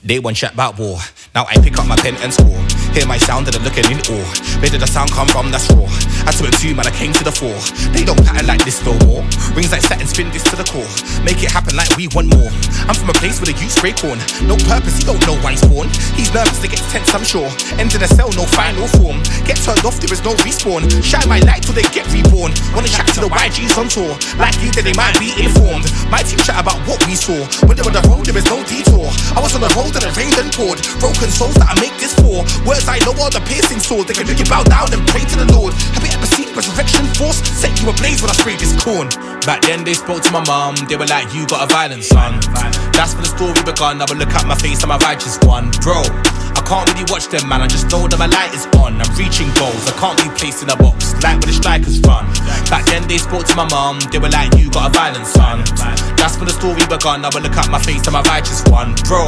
[0.10, 0.98] They one chat about war,
[1.36, 2.89] now I pick up my pen and score.
[2.94, 4.30] Hear my sound and they're looking in awe.
[4.60, 5.52] Where did the sound come from?
[5.52, 5.86] That's raw.
[6.26, 7.57] I took it two, man, I came to the fore.
[7.94, 9.22] They don't pattern like this no more.
[9.53, 10.90] Rings like satin, spin this to the core.
[11.22, 12.49] Make it happen like we want more.
[12.90, 14.18] I'm from a place where the youth spray corn.
[14.49, 15.88] No purpose, he don't know why he's born.
[16.18, 17.49] He's nervous, they get tense, I'm sure.
[17.78, 19.22] Ends in a cell, no final form.
[19.45, 20.90] Get turned off, there is no respawn.
[21.06, 22.53] Shine my light till they get reborn.
[22.74, 24.18] Wanna chat to the YGs on tour.
[24.41, 25.86] Like you, that they might be informed.
[26.10, 27.38] My team chat about what we saw.
[27.70, 29.07] When they're on the road, there is no detour.
[29.34, 30.82] I was on the road and it rained and poured.
[30.98, 32.41] Broken souls that I make this for.
[32.80, 34.07] Words I know are the piercing sword.
[34.07, 35.76] They can make you bow down and pray to the Lord.
[35.99, 37.43] Have you ever seen resurrection force?
[37.43, 39.11] Set you ablaze when I spray this corn.
[39.43, 40.80] Back then they spoke to my mum.
[40.88, 42.39] They were like, you got a violent son.
[42.95, 43.99] That's when the story begun.
[43.99, 45.76] I would look at my face, I'm a righteous one.
[45.84, 46.07] Bro,
[46.56, 47.60] I can't really watch them, man.
[47.60, 48.95] I just know that my light is on.
[48.95, 49.84] I'm reaching goals.
[49.84, 52.31] I can't be placed in a box, like where the strikers run.
[52.72, 53.99] Back then they spoke to my mum.
[54.07, 55.68] They were like, you got a violent son.
[56.15, 57.27] That's when the story begun.
[57.27, 58.95] I would look at my face, I'm a righteous one.
[59.03, 59.27] Bro,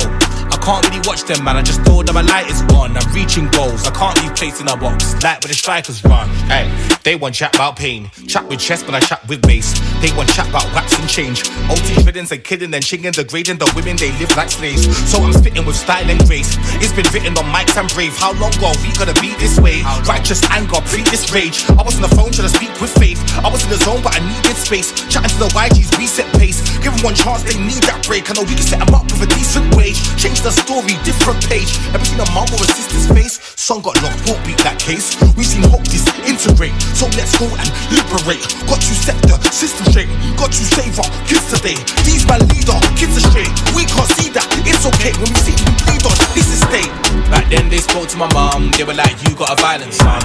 [0.61, 1.57] can't really watch them, man.
[1.57, 2.95] I just know that my light is on.
[2.95, 3.85] I'm reaching goals.
[3.88, 6.29] I can't be placed in a box, like where the strikers run.
[6.45, 6.69] Hey,
[7.03, 8.11] they want chat about pain.
[8.27, 9.73] Chat with chest, but I chat with bass.
[10.01, 11.41] They want chat about wax and change.
[11.69, 14.85] OT fiddings and kidding and chinging, degrading the women, they live like slaves.
[15.09, 16.55] So I'm spitting with style and grace.
[16.77, 18.13] It's been written on mics and brave.
[18.15, 19.81] How long are we gonna be this way?
[20.05, 21.65] Righteous anger, pre this rage.
[21.73, 23.17] I was on the phone trying to speak with faith.
[23.41, 24.93] I was in the zone, but I needed space.
[25.09, 26.61] Chatting to the YGs, reset pace.
[26.85, 28.29] Give them one chance, they need that break.
[28.29, 29.97] I know we can set them up with a decent wage.
[30.21, 31.79] Change the story, different page.
[31.95, 33.39] Ever seen a mum or a sister's face?
[33.55, 35.15] Son got locked, won't beat that case.
[35.35, 36.75] We've seen hope disintegrate.
[36.97, 38.43] So let's go and liberate.
[38.67, 40.11] Got you set the system straight.
[40.35, 41.77] Got you save our kids today.
[42.03, 43.51] These my leader, kids straight.
[43.77, 44.47] We can't see that.
[44.67, 46.91] It's okay when we see them bleed on this estate.
[47.31, 48.71] Back then they spoke to my mum.
[48.75, 50.19] They were like, you got a violent son.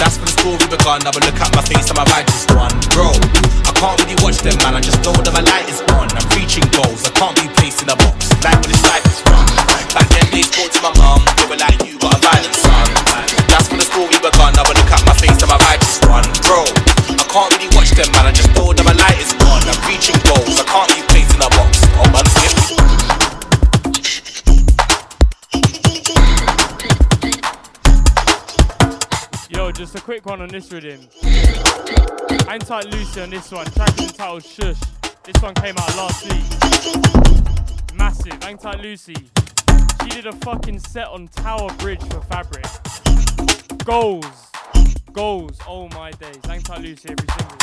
[0.00, 1.04] That's when the story begun.
[1.04, 2.72] Would look at my face, I'm a righteous one.
[2.96, 3.12] Bro,
[3.68, 4.74] I can't really watch them, man.
[4.74, 6.08] I just know that my light is on.
[6.16, 7.04] I'm reaching goals.
[7.04, 8.32] I can't be placed in a box.
[8.40, 9.51] Like it's like it's run.
[9.92, 12.88] Back then they spoke to my mum, they were like, you got a violent son.
[13.48, 16.24] That's when the story I would look at my face and my vibe just run.
[16.46, 16.64] Bro,
[17.18, 19.62] I can't really watch them, man, I just know that my light is on.
[19.66, 19.78] I'm
[20.24, 21.82] goals, I can't be placed in a box.
[21.98, 22.24] Oh, man,
[29.50, 31.00] Yo, just a quick one on this rhythm.
[32.48, 34.80] Anti Lucy on this one, track entitled Shush.
[35.24, 36.44] This one came out last week.
[37.94, 39.30] Massive, Anti Lucy.
[40.02, 42.66] She did a fucking set on Tower Bridge for Fabric.
[43.84, 44.50] Goals.
[45.12, 45.58] Goals.
[45.66, 46.40] Oh my days.
[46.44, 47.58] Hang tight Lucy every single.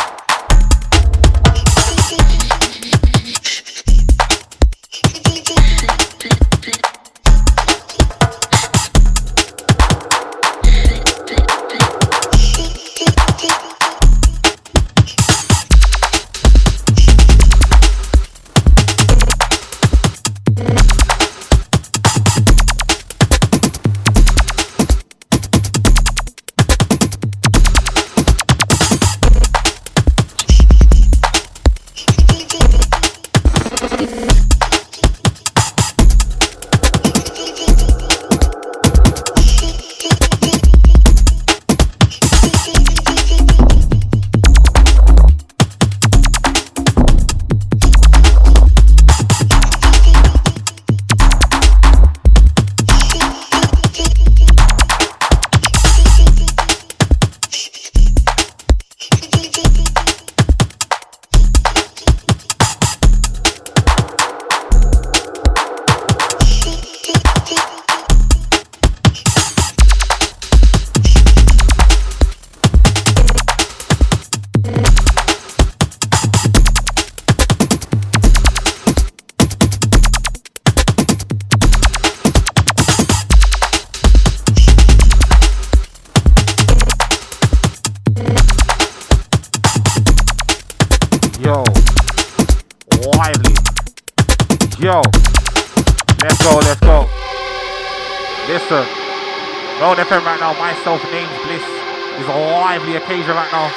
[102.89, 103.69] A lively occasion right now.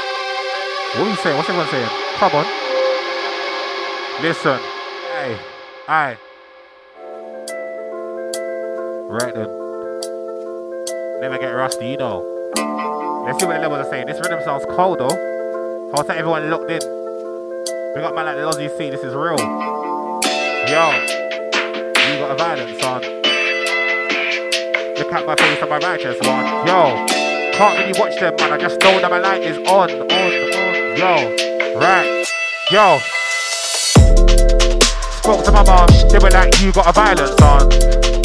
[0.98, 1.36] What are you saying?
[1.36, 1.88] What's everyone saying?
[2.16, 2.46] Come on.
[4.22, 4.58] Listen,
[5.12, 5.38] hey,
[5.86, 6.16] hey.
[9.08, 9.48] Right then.
[11.20, 12.22] Never get rusty, you know.
[13.26, 14.06] Let's see what the levels are saying.
[14.06, 15.92] This rhythm sounds cold though.
[15.94, 16.80] I'll say everyone locked in.
[17.94, 19.38] We got man like the Lozzy C, this is real.
[20.68, 20.84] Yo,
[22.08, 23.02] you got a violence son.
[24.96, 26.66] Look at my face and my righteous one.
[26.66, 27.21] Yo,
[27.62, 30.74] can't really watch them man, I just know that my light is on, on, on.
[30.98, 31.14] Yo,
[31.78, 32.26] right,
[32.74, 32.98] yo.
[35.22, 37.70] Spoke to my mom, they were like, you got a violence on.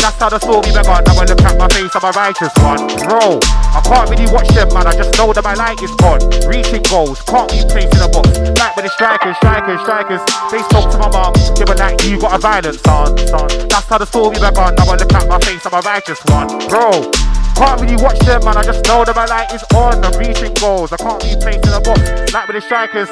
[0.02, 0.90] That's how the story began.
[0.90, 2.82] Now I look at my face, I'm a righteous one.
[3.06, 3.38] Bro,
[3.78, 4.90] I can't really watch them, man.
[4.90, 6.18] I just know that my light is on.
[6.50, 8.34] Reaching goals, can't be placed in a box.
[8.58, 10.24] Like with the strikers, strikers, strikers.
[10.50, 13.46] They spoke to my mom, they were like, you got a violence, son, son.
[13.70, 14.74] That's how the story began.
[14.74, 16.50] Now I look at my face, I'm a righteous one.
[16.66, 17.14] Bro,
[17.58, 18.56] can't really watch them, man.
[18.56, 20.06] I just know that my light is on.
[20.06, 20.94] I'm reaching goals.
[20.94, 22.00] I can't be placed in a box.
[22.32, 23.10] Like with the strikers.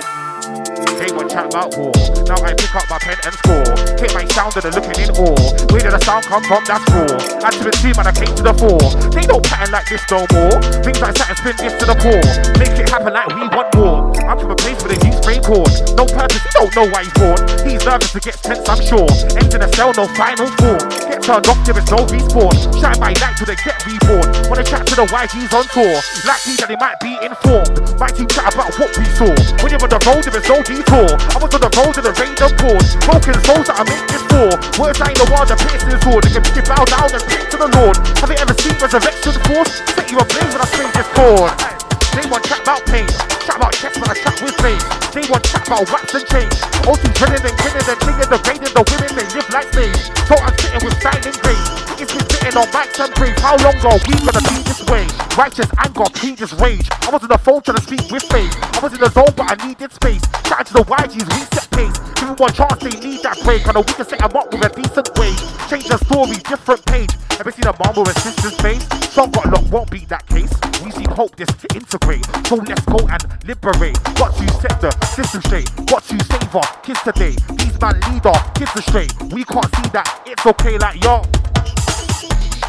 [1.02, 1.92] They want chat about war.
[2.30, 3.66] Now I pick up my pen and score.
[3.98, 5.36] Hit my sound and they're looking in awe.
[5.74, 6.64] Where did the sound come from?
[6.70, 7.10] That's raw.
[7.10, 8.88] The team and I came to the fore.
[9.10, 10.62] They don't pattern like this no more.
[10.86, 12.24] Things like that and spin this to the core.
[12.62, 14.15] Make it happen like we want more.
[14.26, 15.70] I'm from a place where they use spray cord.
[15.94, 17.38] No purpose, you don't know why he's born.
[17.62, 19.06] He's nervous to get tense, I'm sure.
[19.38, 20.82] Ends in a cell, no final form.
[21.06, 22.58] Get turned off, there is no respawn.
[22.82, 24.26] Shine my light till they get reborn.
[24.50, 25.96] Wanna chat to the YGs on tour.
[26.26, 27.78] Likely that they might be informed.
[28.02, 29.30] Might team chat about what we saw.
[29.62, 31.10] When you're on the road, there is no detour.
[31.30, 32.98] I was on the road to the rain of pause.
[33.06, 34.50] Broken souls that I make this for.
[34.82, 36.26] Words like the wild, the piercing the sword.
[36.26, 37.96] They can make you bow down and pray to the Lord.
[38.26, 39.86] Have you ever seen resurrection force?
[39.94, 41.75] Set you ablaze when I spring this chord.
[42.16, 43.08] They want chat about pain,
[43.44, 44.80] chat about chest when I chat with pain.
[45.12, 46.56] They want chat about wax and change.
[46.88, 50.08] OT drilling and killing and clinging, degrading the women, they live like slaves.
[50.24, 51.68] So I'm sitting with style and grace.
[52.00, 53.40] It's sitting on mics and praise.
[53.40, 55.08] How long are we gonna be this way?
[55.38, 56.88] Righteous anger, this rage.
[57.02, 58.54] I was on the phone trying to speak with faith.
[58.76, 60.22] I was in the zone, but I needed space.
[60.46, 61.98] Chatting to the YGs, reset pace.
[62.16, 63.68] Give them one chance, they need that break.
[63.68, 65.42] I know we can set them up with a decent wage.
[65.70, 67.12] Change the story, different page.
[67.40, 68.86] Ever seen a mom with a sister's face?
[69.10, 70.54] Some got locked, won't be that case.
[70.84, 72.26] We seen hope this to integrate.
[72.48, 73.98] So let's go and liberate.
[74.20, 75.70] What you set the system straight.
[75.88, 77.36] Got to save our kids today.
[77.58, 79.08] These man leader, our kids astray.
[79.34, 81.24] We can't see that it's okay, like yo.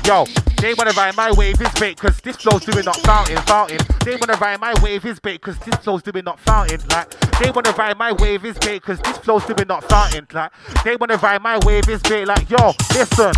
[0.07, 0.25] Yo,
[0.59, 3.79] they wanna ride my wave is bait, cause this flow's doing not fountain, fountain.
[4.05, 7.11] They wanna ride my wave is bait, cause this flow's doing not fountain, like.
[7.41, 10.53] They wanna ride my wave is bait, cause this flow's doing not fountain, like.
[10.85, 13.33] They wanna ride my wave is bait, like, yo, listen,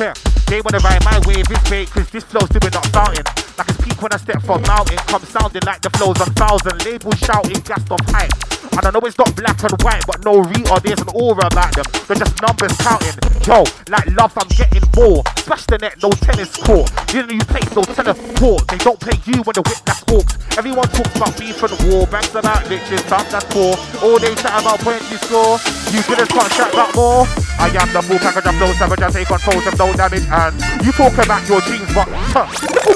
[0.00, 0.14] yeah.
[0.46, 3.43] They wanna ride my wave is bait, cause this flow's doing not fountain.
[3.56, 6.84] Like it's peak when I step from mountain, come sounding like the flows on thousand.
[6.84, 8.34] Labels shouting, gassed off hype.
[8.74, 11.70] And I know it's not black and white, but no or there's an aura about
[11.78, 11.86] them.
[12.10, 13.14] They're just numbers counting.
[13.46, 15.22] Yo, like love, I'm getting more.
[15.38, 16.90] Smash the net, no tennis court.
[17.06, 18.66] Didn't know you place no teleport?
[18.66, 20.34] They don't play you when the whip that's hawks.
[20.58, 23.78] Everyone talks about beef and war, banks about riches, some that's poor.
[24.02, 25.62] All they chat about points you score.
[25.94, 27.53] You couldn't can't chat about more.
[27.58, 30.84] I am the full package of flow savage, I take control of no damage, and
[30.84, 32.46] you talk about your dreams, but huh,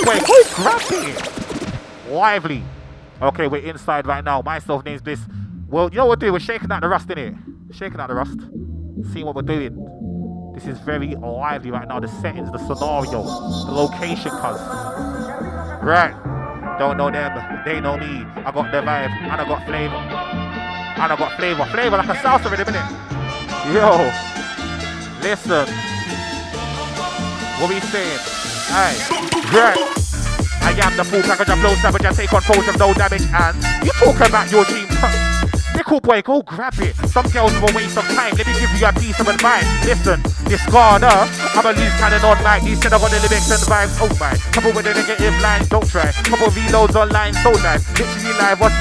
[0.06, 2.14] wait, who's grabbing?
[2.14, 2.62] Lively.
[3.20, 4.42] Okay, we're inside right now.
[4.42, 5.20] Myself name's Bliss.
[5.68, 6.32] Well, you know what we're doing?
[6.34, 7.34] We're shaking out the rust in it.
[7.72, 8.38] Shaking out the rust.
[9.12, 9.74] Seeing what we're doing.
[10.54, 12.00] This is very lively right now.
[12.00, 14.60] The settings, the scenario, the location, cuz.
[15.82, 16.14] Right.
[16.78, 17.62] Don't know them.
[17.64, 18.24] They know me.
[18.36, 19.10] I got the vibe.
[19.10, 19.96] And I got flavor.
[19.96, 21.64] And I got flavor.
[21.66, 23.17] Flavor like a salsa in a minute.
[23.72, 24.10] Yo.
[25.20, 25.68] Listen.
[27.60, 28.18] What we saying?
[28.72, 28.96] Hey.
[29.52, 29.76] Right.
[30.64, 32.04] I am the full package of flow savage.
[32.04, 33.28] I take control of no damage.
[33.28, 34.88] And you talk about your team.
[35.76, 36.96] Nickel boy, go grab it.
[37.12, 38.32] Some girls will waste some time.
[38.40, 39.68] Let me give you a piece of advice.
[39.84, 42.64] Listen, this Ghana, I'm a loose cannon on mic.
[42.64, 44.00] These said I got the lyrics and vibes.
[44.00, 46.10] Oh my, couple with the negative lines, don't try.
[46.24, 47.84] Couple reloads online, so nice.
[48.00, 48.72] Literally live, what?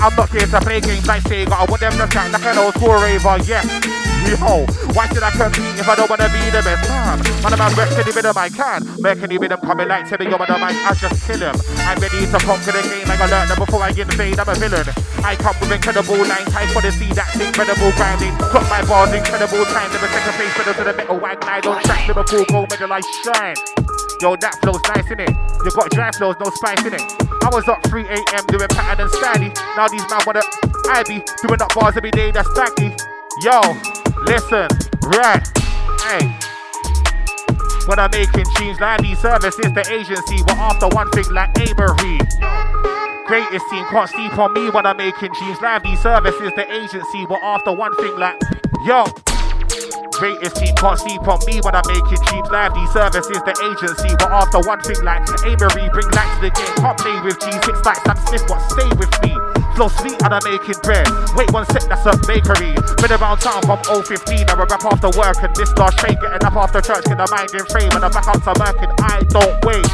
[0.00, 1.52] I'm not here to play games like Sega.
[1.52, 4.09] I want them to chat like an old school raver, yeah.
[4.28, 6.88] Yo, why should I compete if I don't wanna be the best?
[6.88, 8.84] Man, man, I'm rest any rhythm I can.
[9.00, 11.56] Any rhythm coming like you're the mic, I just kill him.
[11.88, 14.54] I'm ready to conquer the game I learned that before I get invade, I'm a
[14.54, 14.84] villain.
[15.24, 18.36] I come with incredible lines, I for the see that incredible grinding.
[18.52, 21.48] Got my bars, incredible time, never second place, pedal to the metal wagon.
[21.48, 23.56] I don't track Liverpool, gold medal, I shine.
[24.20, 25.32] Yo, that flow's nice, innit?
[25.64, 27.04] You got dry flows, no spice, innit?
[27.44, 28.44] I was up 3 a.m.
[28.48, 29.48] doing pattern and styly.
[29.76, 30.44] Now these man wanna,
[30.92, 32.96] I be doing up bars every day, that's stacky.
[33.44, 34.68] Yo, listen,
[35.02, 35.42] right,
[36.02, 36.38] hey.
[37.86, 40.42] When I'm making tunes, Landy Service is the agency.
[40.46, 42.20] We're after one thing like Amory.
[43.26, 45.60] Greatest team can't sleep on me when I'm making tunes.
[45.62, 47.26] Lively Service is the agency.
[47.26, 48.34] We're after one thing like,
[48.84, 49.06] yo.
[50.12, 52.50] Greatest team can't sleep on me when I'm making tunes.
[52.50, 54.10] Lively Service is the agency.
[54.18, 55.88] We're after one thing like Amory.
[55.90, 56.74] Bring light to the game.
[56.82, 59.39] Can't play with G6 like Sam Smith, but stay with me.
[59.80, 61.08] Flow sweet and I'm making bread.
[61.34, 62.76] Wait one sec, that's a bakery.
[63.00, 64.44] Been around town from 015.
[64.50, 67.06] I'm a rap after work and this last train getting up after church.
[67.06, 69.88] Get the mind in frame and I'm back out to work and I don't wait.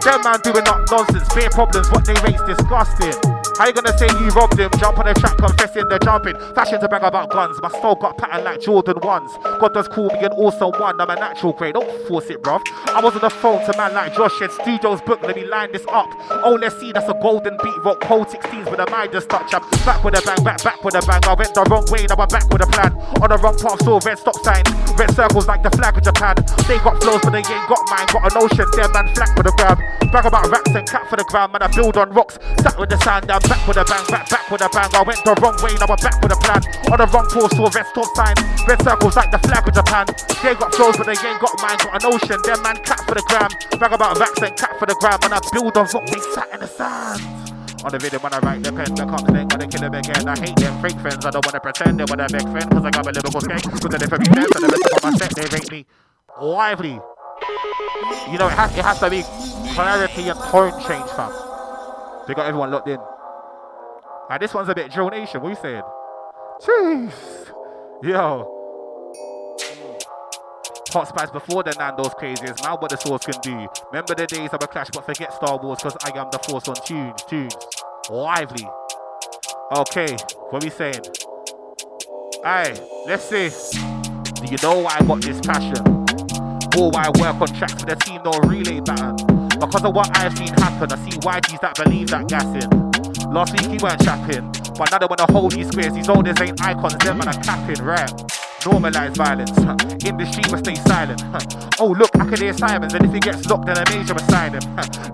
[0.00, 3.41] Them man doing up nonsense, bare problems, what they rate's disgusting.
[3.58, 4.70] How you gonna say you robbed him?
[4.78, 6.36] Jump on the track, confessing the jumping.
[6.54, 9.30] Fashion to brag about guns, my style got pattern like Jordan ones.
[9.60, 11.74] God does call me an awesome one, I'm a natural grade.
[11.74, 12.60] Don't force it, bruv.
[12.88, 15.70] I was on the phone to man like Josh, said studios book, let me line
[15.70, 16.08] this up.
[16.44, 19.52] Oh, let's see, that's a golden beat rock, cold 16s with a mind just touch
[19.54, 19.62] up.
[19.84, 21.20] Back with a bang, back, back with a bang.
[21.24, 22.92] I went the wrong way, now I'm back with a plan.
[23.20, 24.64] On the wrong path, saw red stop sign.
[24.96, 26.36] Red circles like the flag of Japan.
[26.68, 28.06] They got flows, but they ain't got mine.
[28.12, 29.78] Got an ocean, their man flank for the grab.
[30.12, 31.62] Brag about racks and cat for the ground, man.
[31.62, 32.38] I build on rocks.
[32.60, 34.90] Sat with the sand, I'm back with a bang, back, back with a bang.
[34.92, 36.60] I went the wrong way, now I'm back with a plan.
[36.92, 38.36] On the wrong course, saw red stop sign.
[38.68, 40.06] Red circles like the flag of Japan.
[40.44, 41.78] They got flows, but they ain't got mine.
[41.80, 43.50] Got an ocean, their man cat for the gram.
[43.78, 45.32] Brag about racks and cat for the ground, man.
[45.32, 47.51] I build on rocks, they sat in the sand.
[47.84, 50.28] On the video when I write the pen, the cops ain't gonna kill him again.
[50.28, 52.90] I hate them fake friends, I don't wanna pretend they wanna make friend, cause I
[52.90, 53.62] got a lyrical skank.
[53.66, 55.86] Cause I be friends, and the rest of my set, they rate me
[56.40, 57.00] lively.
[58.30, 59.22] You know, it has, it has to be
[59.74, 61.32] clarity and tone change, fam.
[62.28, 63.00] They got everyone locked in.
[64.30, 65.82] And this one's a bit Joe Nation, what you saying?
[66.62, 67.52] Jeez.
[68.04, 68.61] Yo.
[70.92, 73.66] Hot spice before the Nando's crazies, now what the source can do.
[73.90, 76.68] Remember the days of a clash, but forget Star Wars, cause I am the force
[76.68, 77.56] on tunes, tunes.
[78.10, 78.68] Lively.
[79.74, 80.14] Okay,
[80.50, 81.00] what we saying?
[82.44, 83.48] Aye, let's see.
[84.34, 85.80] Do you know why I got this passion?
[86.76, 89.16] Or why I work on tracks for the team don't relay pattern?
[89.48, 92.68] Because of what I've seen happen, I see YGs that believe that gassing.
[93.32, 94.44] Last week he weren't chapping,
[94.76, 95.94] but now they wanna hold these squares.
[95.94, 98.41] These olders ain't icons, them man are clapping, right?
[98.62, 99.50] Normalize violence.
[100.04, 101.20] In the street, will stay silent.
[101.80, 104.54] Oh look, I can hear Simons, and if he gets locked, then a major assign
[104.54, 104.62] him.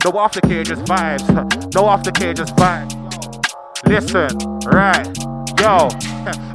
[0.04, 1.26] No aftercare, just vibes.
[1.74, 2.94] No aftercare, just vibes.
[3.86, 5.06] Listen, right.
[5.58, 5.88] Yo,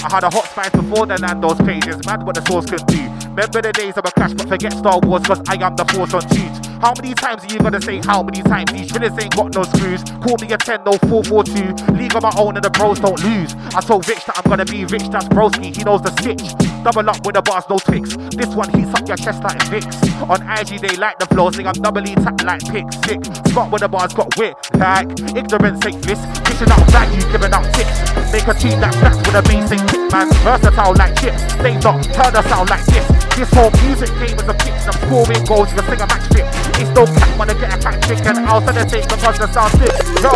[0.06, 2.06] I had a hot spice before the Nando's pages.
[2.06, 3.02] Mad what the sauce could do.
[3.30, 6.14] Remember the days of a clash, but forget Star Wars, cause I am the force
[6.14, 6.73] on tunes.
[6.84, 8.70] How many times are you gonna say how many times?
[8.74, 10.04] These drillers ain't got no screws.
[10.20, 11.96] Call me a 10, no 442.
[11.96, 13.56] League on my own and the bros don't lose.
[13.72, 16.44] I told Rich that I'm gonna be rich, that's broski, he knows the stitch.
[16.84, 18.20] Double up with the bars, no tricks.
[18.36, 19.96] This one heats up your chest like Vicks.
[20.28, 23.24] On IG, they like the flow, sing I'm doubly tapped like pick sick.
[23.48, 25.08] Scott with the bars got wit, like
[25.40, 26.20] ignorance ain't bliss.
[26.44, 27.96] Dishing out value, giving out tips.
[28.36, 30.28] Make a tune that slaps with a bass ain't kick, man.
[30.44, 31.40] Versatile like chips.
[31.64, 33.08] They don't turn us out like this.
[33.40, 36.28] This whole music game is a pitch, I'm scoring goals, you can sing a match
[36.36, 36.63] fit.
[36.92, 39.96] No cap, wanna get a fat chicken out of the thing because the sound sick.
[40.22, 40.34] Yo,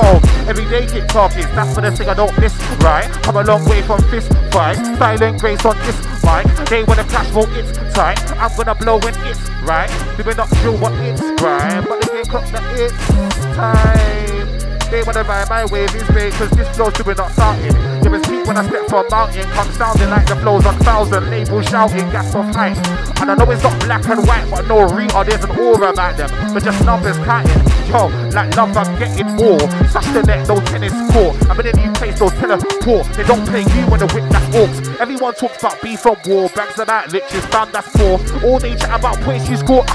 [0.47, 3.05] everyday kick talking, that's for the thing I don't miss, right?
[3.23, 6.45] Come a long way from fist fight, silent grace on this mic.
[6.69, 8.19] They wanna clash, well it's tight.
[8.39, 9.89] I'm gonna blow when it's right.
[10.17, 13.07] They may not drill what it's right, but they can't that it's
[13.55, 14.46] time.
[14.89, 17.73] They wanna ride my wave is great, cause this flow's doing not starting.
[18.01, 21.29] Give a speak when I step from mountain, come sounding like the flows on thousand,
[21.29, 22.77] label shouting, gas off height.
[23.19, 26.15] And I know it's not black and white, but no real, there's an aura about
[26.15, 27.77] them, but just numbers counting.
[27.87, 29.59] Yo, like love, I'm getting more.
[29.87, 31.35] Such the net, no tennis court.
[31.49, 33.07] I'm in a new place, no teleport.
[33.13, 34.99] They don't play you when the whip that walks.
[34.99, 38.19] Everyone talks about beef from war, bags about riches, done that's poor.
[38.43, 39.85] All they chat about points you score.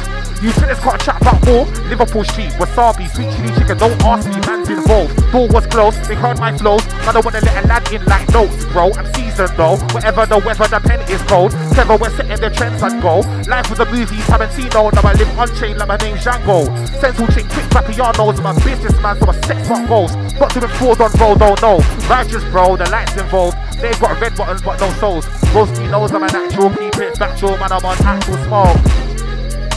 [0.43, 1.66] You tennis can't chat about more.
[1.86, 3.78] Liverpool Street, wasabi, sweet chili chicken.
[3.78, 5.14] Don't ask me, man's involved.
[5.31, 6.82] Door was closed, they heard my flows.
[7.06, 8.90] I don't wanna let a lad in like notes, bro.
[8.98, 9.78] I'm seasoned though.
[9.94, 11.52] Whatever the weather, the pen is cold.
[11.78, 13.20] Clever, we're setting the trends and go.
[13.47, 14.90] Life was a movie, Tarantino.
[14.90, 16.66] Now I live unchained like my name's Django.
[16.98, 18.40] Central chain, quick pianos.
[18.43, 20.10] I'm a businessman, so I set my goals.
[20.43, 21.78] Not fraud on don't know.
[22.10, 23.56] Righteous, bro, the lights involved.
[23.78, 25.24] They've got red buttons, but no souls.
[25.55, 27.70] Roasty knows I'm an actual, keep it factual, man.
[27.70, 29.12] I'm on actual smoke.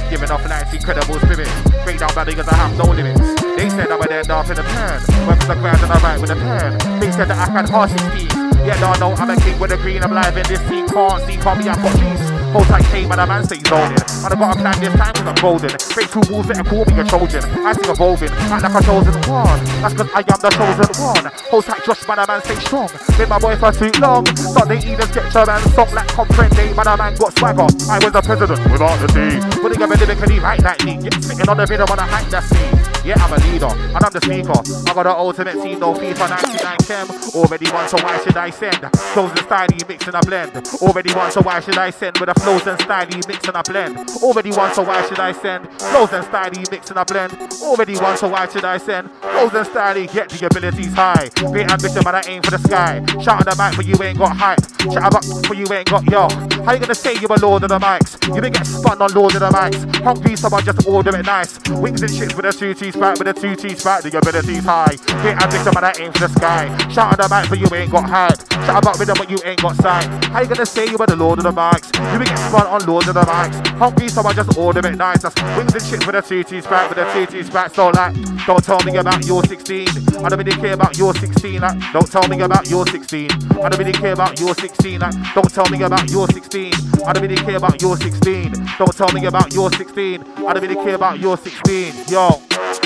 [0.09, 1.49] Giving off like incredible spirit.
[1.83, 3.41] Break down bad because I have no limits.
[3.55, 5.01] They said I would end up in a pen.
[5.27, 6.99] Went from the ground and I write with a pen.
[6.99, 8.27] They said that I can hard 16.
[8.65, 10.03] Yeah, no, no, I'm a king with a green.
[10.03, 10.87] I'm live in this scene.
[10.87, 12.34] Can't see, can't be, I've got dreams.
[12.55, 13.99] Hold tight, came and a man stays zoning.
[14.23, 15.75] And I got a plan this time cause I'm golden.
[15.91, 17.43] Break through walls, better call me a Trojan.
[17.67, 19.59] I sing evolving, act like a chosen one.
[19.83, 21.25] That's cause I am the chosen one.
[21.51, 22.87] Hold tight, Josh, man, a man stay strong.
[23.19, 24.23] Been my boy for too long.
[24.39, 26.63] Sunday evenings get your man song like comprende.
[26.79, 27.67] Man, a man got swagger.
[27.91, 29.59] I was the president without the D.
[29.59, 30.95] Putting up a lyrically right like me.
[31.03, 32.84] Get spitting on the rhythm on a hype that's me.
[33.05, 34.57] Yeah, I'm a leader, and I'm the speaker.
[34.89, 37.07] I got the ultimate team, no FIFA 99 chem.
[37.35, 38.81] Already won, so why should I send?
[39.13, 40.57] Flows and style, mix and a blend.
[40.81, 42.17] Already won, so why should I send?
[42.17, 44.09] With the flows and style, mix and a blend.
[44.23, 45.69] Already won, so why should I send?
[45.79, 47.37] Flows and style, mix and a blend.
[47.61, 49.11] Already won, so why should I send?
[49.11, 51.29] Flows and style, get the abilities high.
[51.51, 53.05] Great ambition, but I aim for the sky.
[53.21, 54.65] Shout on the mic, but you ain't got hype.
[54.91, 56.27] Chat about, but you ain't got yo.
[56.65, 58.17] How you gonna say you're a lord of the mics?
[58.27, 60.03] You been getting spun on lord of the mics.
[60.03, 61.59] Hungry, someone just order it nice.
[61.69, 64.63] Wings and shits with a two teeth back, with a two teeth back, the abilities
[64.63, 64.95] high.
[65.21, 66.67] Great ambition, but I aim for the sky.
[66.89, 68.39] Shout on the mic, but you ain't got hype.
[68.49, 70.05] Chat about rhythm, but you ain't got sight.
[70.31, 71.91] How you gonna say you're the lord of the mics?
[71.91, 73.55] You been getting spun on lord of the mics.
[73.77, 75.21] Hungry, someone just order it nice.
[75.21, 77.75] That's wings and shit with a two teeth back, with a two teeth back.
[77.75, 78.15] So like,
[78.45, 79.87] don't tell me about your 16.
[80.23, 81.59] I don't really care about your 16.
[81.59, 83.29] Like, don't tell me about your 16.
[83.59, 84.99] I don't really care about your 16.
[84.99, 86.73] Like, don't tell me about your 16.
[87.05, 88.53] I don't really care about your 16.
[88.77, 90.21] Don't tell me about your 16.
[90.21, 91.93] I don't really care about your 16.
[92.07, 92.84] Yo.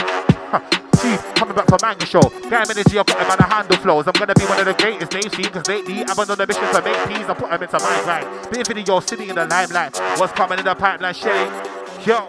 [0.49, 2.21] Chief, coming back from Manga Show.
[2.49, 4.07] Gang energy, I've got him on the handle flows.
[4.07, 6.65] I'm gonna be one of the greatest names seen, cause lately I'm on the mission
[6.73, 8.51] to make peas and put them into my grind.
[8.51, 9.95] Big video sitting in the limelight.
[10.17, 11.47] What's coming in the pipeline, Shelly?
[12.03, 12.25] Yo.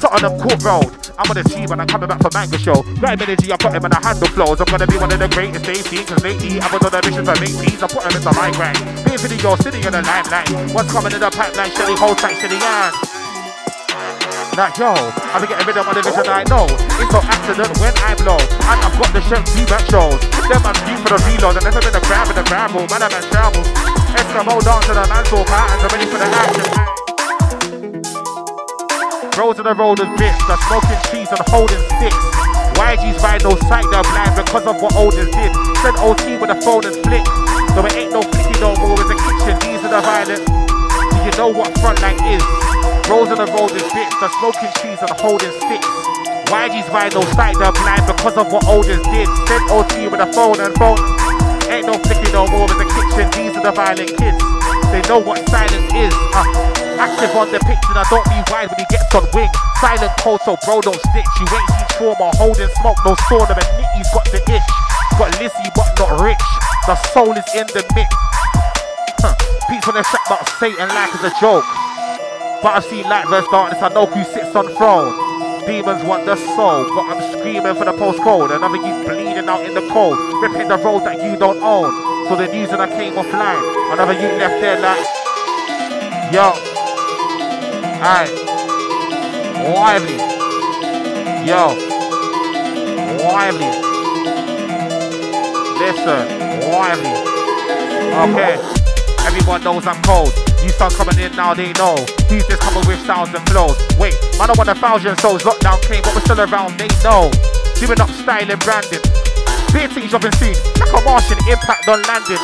[0.00, 0.90] Tottenham Court Road.
[1.16, 2.82] I'm on the team and I'm coming back from Manga Show.
[2.98, 4.60] Grime energy, I've got him on the handle flows.
[4.60, 7.24] I'm gonna be one of the greatest names seen, cause lately I'm on the mission
[7.24, 8.82] to make peas and put them into my grind.
[9.06, 10.50] Big video sitting in the limelight.
[10.74, 11.94] What's coming in the pipeline, Shelly?
[11.94, 13.19] Hold tight, Shelly, yeah.
[14.60, 18.12] Like yo, I've getting rid of my division, I know It's no accident when I
[18.12, 18.36] blow.
[18.36, 20.20] And I've got the chef two back shows
[20.52, 23.00] Them man deep for the reload And never been a crab in the gravel Man,
[23.00, 23.64] I'm travel
[24.20, 26.68] Eskimo down to the man so patterns I'm ready for the action
[29.32, 32.20] Roads in the road is bits The smoking cheese and holding sticks.
[32.76, 36.60] YG's ride no sight, they're blind because of what oldest did Send OT with a
[36.60, 37.24] phone and flick.
[37.72, 41.16] So it ain't no flicky no more in the kitchen These are the violent Do
[41.24, 42.44] you know what frontline is?
[43.08, 45.90] Rolls on the road is bits, the smoking cheese and holding sticks.
[46.50, 49.28] YG's ride no sight, they're blind because of what oldest did.
[49.46, 50.98] Send OT with a phone and phone.
[51.70, 54.42] Ain't no flicking no more in the kitchen, these are the violent kids.
[54.90, 56.10] They know what silence is.
[56.34, 56.42] Uh,
[56.98, 59.50] active on the pitch and I don't be wide when he gets on wing.
[59.78, 61.30] Silent cold, so bro don't snitch.
[61.38, 64.70] You ain't seen trauma, holding smoke, no storm, and Nicky's got the itch.
[65.14, 66.46] Got Lizzie but not rich.
[66.90, 68.10] The soul is in the mix.
[69.22, 69.38] Huh.
[69.70, 71.64] Peace on the track about Satan like it's a joke.
[72.62, 75.64] But I've seen light verse darkness, I know who sits on throne.
[75.66, 78.54] Demons want the soul, but I'm screaming for the postcode.
[78.54, 82.28] Another you bleeding out in the cold, ripping the road that you don't own.
[82.28, 83.92] So the news and I came offline.
[83.92, 85.00] Another you left there like,
[86.32, 86.52] yo,
[88.04, 88.28] alright,
[89.72, 90.20] lively,
[91.48, 91.72] yo,
[93.24, 93.72] lively.
[95.80, 96.28] Listen,
[96.68, 97.16] lively.
[98.20, 98.58] Okay,
[99.24, 100.49] everyone knows I'm cold.
[100.60, 101.96] You start coming in now, they know.
[102.28, 103.80] Who's just coming with sounds and flows?
[103.96, 105.42] Wait, man, I want a thousand souls.
[105.42, 107.32] Lockdown came, but we're still around, they know.
[107.80, 109.00] Doing up style and branding.
[109.72, 112.42] Beer things dropping soon, like a Martian impact on landing.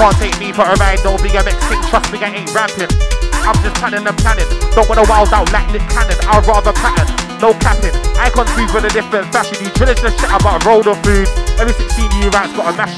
[0.00, 1.36] Can't take me for a ride, no mix
[1.68, 2.88] thing, trust me, I ain't ramping.
[3.44, 4.48] I'm just planning and planning.
[4.72, 7.08] Don't wanna wild out like Nick Cannon, I'd rather pattern.
[7.40, 7.92] no capping.
[8.16, 9.60] Icons move with a different fashion.
[9.60, 11.28] You drillers the shit about road or food.
[11.58, 12.96] Every 16 year rats got a mash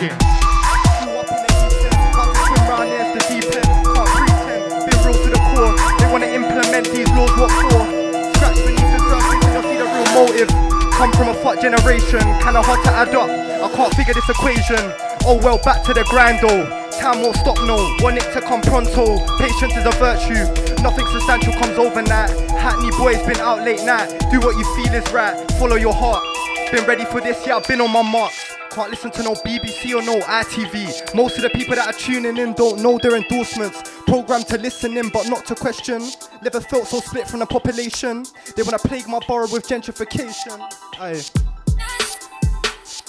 [10.23, 10.49] motive.
[10.95, 13.29] Come from a fuck generation, kinda hard to add up.
[13.29, 14.79] I can't figure this equation.
[15.27, 16.63] Oh well, back to the grind though.
[17.01, 17.77] Time won't stop, no.
[18.01, 19.19] Want it to come pronto.
[19.39, 20.45] Patience is a virtue.
[20.83, 22.31] Nothing substantial comes overnight.
[22.51, 24.09] Hackney boys been out late night.
[24.31, 25.35] Do what you feel is right.
[25.59, 26.23] Follow your heart.
[26.71, 28.33] Been ready for this, yeah, I've been on my mark.
[28.75, 31.15] Can't listen to no BBC or no ITV.
[31.15, 33.83] Most of the people that are tuning in don't know their endorsements.
[34.07, 36.03] Programmed to listen in but not to question.
[36.43, 38.25] Never felt so split from the population.
[38.57, 40.59] They wanna plague my borough with gentrification.
[40.99, 41.23] Aye.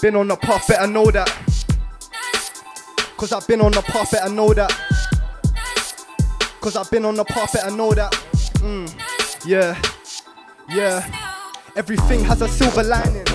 [0.01, 1.31] Been on the path, better know that.
[3.15, 4.69] Cause I've been on the path, better know that.
[6.59, 8.11] Cause I've been on the path, better know that.
[8.55, 8.93] Mm.
[9.45, 9.81] Yeah.
[10.67, 11.07] Yeah.
[11.77, 13.25] Everything has a silver lining.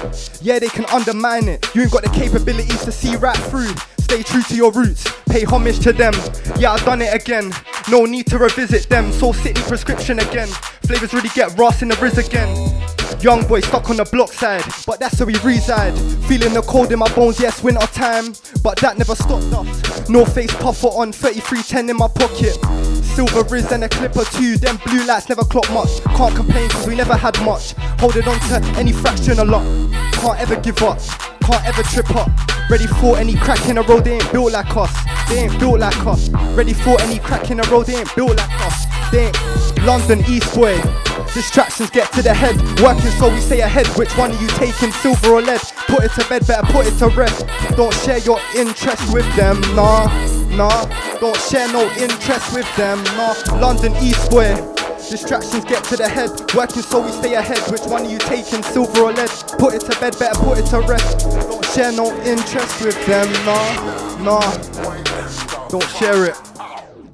[0.43, 1.75] Yeah, they can undermine it.
[1.75, 3.73] You ain't got the capabilities to see right through.
[3.99, 6.15] Stay true to your roots, pay homage to them.
[6.59, 7.53] Yeah, I've done it again.
[7.91, 9.13] No need to revisit them.
[9.13, 10.49] So city prescription again.
[10.87, 12.98] Flavors really get Ross in the Riz again.
[13.21, 15.93] Young boy stuck on the block side, but that's where we reside.
[16.29, 18.33] Feeling the cold in my bones, yes, winter time,
[18.63, 20.09] but that never stopped us.
[20.09, 22.55] No face puffer on 3310 in my pocket.
[23.05, 26.01] Silver Riz and a clip or two, them blue lights never clock much.
[26.15, 27.73] Can't complain cause we never had much.
[27.99, 29.67] Holding on to any fraction a lot.
[30.13, 31.01] Can't ever give up,
[31.41, 32.31] can't ever trip up.
[32.71, 34.95] Ready for any crack in the road, they ain't built like us.
[35.29, 36.29] They ain't built like us.
[36.55, 38.88] Ready for any crack in the road, they ain't built like us.
[39.89, 40.77] London East boy.
[41.33, 42.57] Distractions get to the head.
[42.83, 43.87] Working so we stay ahead.
[43.97, 45.61] Which one are you taking, silver or lead?
[45.89, 47.47] Put it to bed, better put it to rest.
[47.77, 50.09] Don't share your interest with them, nah,
[50.57, 50.85] nah.
[51.21, 53.35] Don't share no interest with them, nah.
[53.59, 54.55] London East boy.
[55.09, 56.29] Distractions get to the head.
[56.55, 57.61] Working so we stay ahead.
[57.73, 59.31] Which one are you taking, silver or lead?
[59.59, 61.21] Put it to bed, better put it to rest.
[61.49, 65.69] Don't share no interest with them, nah, nah.
[65.69, 66.37] Don't share it.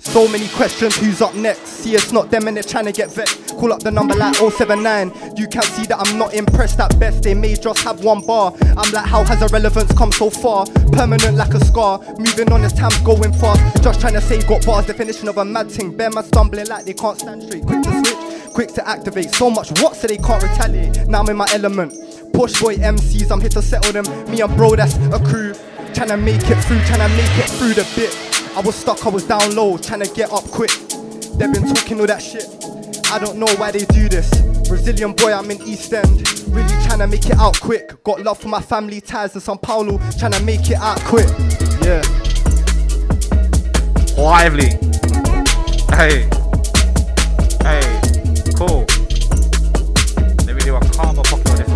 [0.05, 1.67] So many questions, who's up next?
[1.67, 3.57] See, it's not them and they're trying to get vexed.
[3.57, 5.13] Call up the number like 079.
[5.37, 7.23] You can't see that I'm not impressed at best.
[7.23, 8.53] They may just have one bar.
[8.77, 10.67] I'm like, how has a relevance come so far?
[10.93, 11.99] Permanent like a scar.
[12.19, 13.83] Moving on as time's going fast.
[13.83, 14.87] Just trying to say, got bars.
[14.87, 15.97] Definition of a mad thing.
[15.97, 17.65] Bear man stumbling like they can't stand straight.
[17.65, 19.31] Quick to switch, quick to activate.
[19.31, 21.09] So much what so they can't retaliate.
[21.09, 21.93] Now I'm in my element.
[22.35, 24.31] Push boy MCs, I'm here to settle them.
[24.31, 25.55] Me and bro, that's a crew.
[25.95, 28.34] Trying to make it through, trying to make it through the bit.
[28.57, 30.71] I was stuck, I was down low, trying to get up quick.
[31.37, 32.47] They've been talking all that shit.
[33.11, 34.31] I don't know why they do this.
[34.69, 36.23] Brazilian boy, I'm in East End.
[36.49, 38.01] Really trying to make it out quick.
[38.05, 41.29] Got love for my family ties in Sao Paulo, trying to make it out quick.
[41.83, 42.01] Yeah.
[44.17, 44.71] Lively.
[45.91, 46.29] Hey.
[47.61, 47.83] Hey.
[48.55, 48.87] Cool.
[50.47, 51.69] Let me do a calmer pocket on this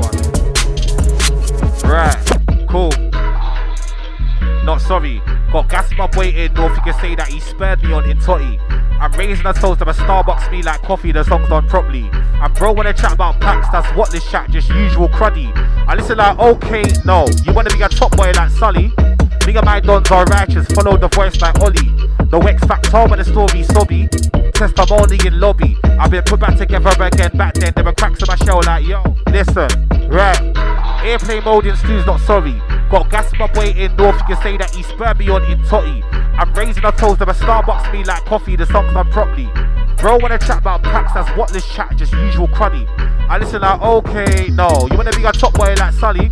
[1.82, 1.90] one.
[1.90, 2.68] Right.
[2.68, 3.07] Cool.
[4.68, 5.22] Not sorry.
[5.50, 6.76] Got gas my boy in North.
[6.76, 8.60] You can say that he spared me on Intoti.
[9.00, 12.10] I'm raising a toast of a Starbucks me like coffee, the song's done properly.
[12.12, 15.50] And bro, when I chat about packs, that's what this chat, just usual cruddy.
[15.88, 17.26] I listen like, okay, no.
[17.44, 18.90] You wanna be a top boy like Sully?
[19.48, 21.88] Nigga, my dons are righteous, follow the voice like Ollie.
[22.28, 24.37] The X Factor, but the story sobby.
[24.52, 25.76] Testimony in lobby.
[25.84, 27.72] I've been put back together again back then.
[27.74, 29.68] There were cracks in my shell like, yo, listen,
[30.08, 30.40] right.
[31.04, 32.60] Airplane mode in Stu's not sorry.
[32.90, 35.62] Got gas my boy in North, you can say that he spurred me on in
[35.64, 36.02] Totty.
[36.12, 39.48] I'm raising toast of a Starbucks me like coffee, the song's done properly.
[39.98, 42.86] Bro, wanna chat about packs, that's what this chat, just usual cruddy.
[43.28, 44.88] I listen like, okay, no.
[44.90, 46.30] You wanna be a top boy like Sully?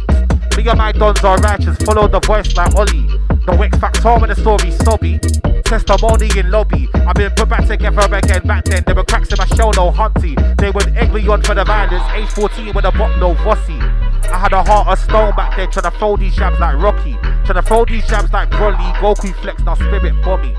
[0.57, 3.07] Me and my dons are righteous, follow the voice like Ollie.
[3.47, 5.21] The X Factor when the story sobby.
[5.67, 6.89] Testimony in lobby.
[6.95, 8.85] I've been put back together again back then.
[8.87, 10.37] There were cracks in my shell, no hunty.
[10.59, 12.05] They would egg me on for the violence.
[12.15, 13.75] Age 14 with a bot, no bossy.
[13.75, 17.15] I had a heart of stone back then, trying to throw these jabs like Rocky.
[17.45, 18.95] Trying to throw these jabs like Broly.
[18.95, 20.55] Goku flex, now spirit bomby.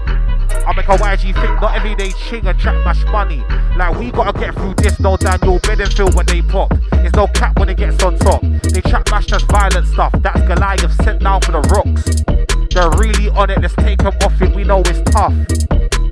[0.67, 3.41] I make a YG think, not everyday ching and trap mash money.
[3.77, 6.73] Like we gotta get through this, no Daniel Bedingfield when they pop.
[6.91, 8.41] It's no cap when it gets on top.
[8.41, 10.11] They trap mash just violent stuff.
[10.19, 12.36] That's Goliath sent down for the rocks.
[12.77, 14.53] They're really on it, let's take them off it.
[14.53, 15.33] We know it's tough.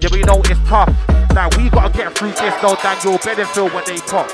[0.02, 0.90] Yeah, we know it's tough.
[1.32, 4.28] Now we gotta get through this, though, Daniel Bedingfield when they pop.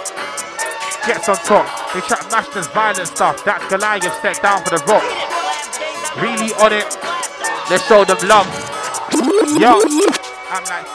[1.06, 1.94] Gets on top.
[1.94, 3.44] They trap mash just violent stuff.
[3.44, 6.22] That's Goliath set down for the rocks.
[6.22, 6.88] Really on it.
[7.70, 8.48] Let's show them love.
[9.60, 10.31] Yo.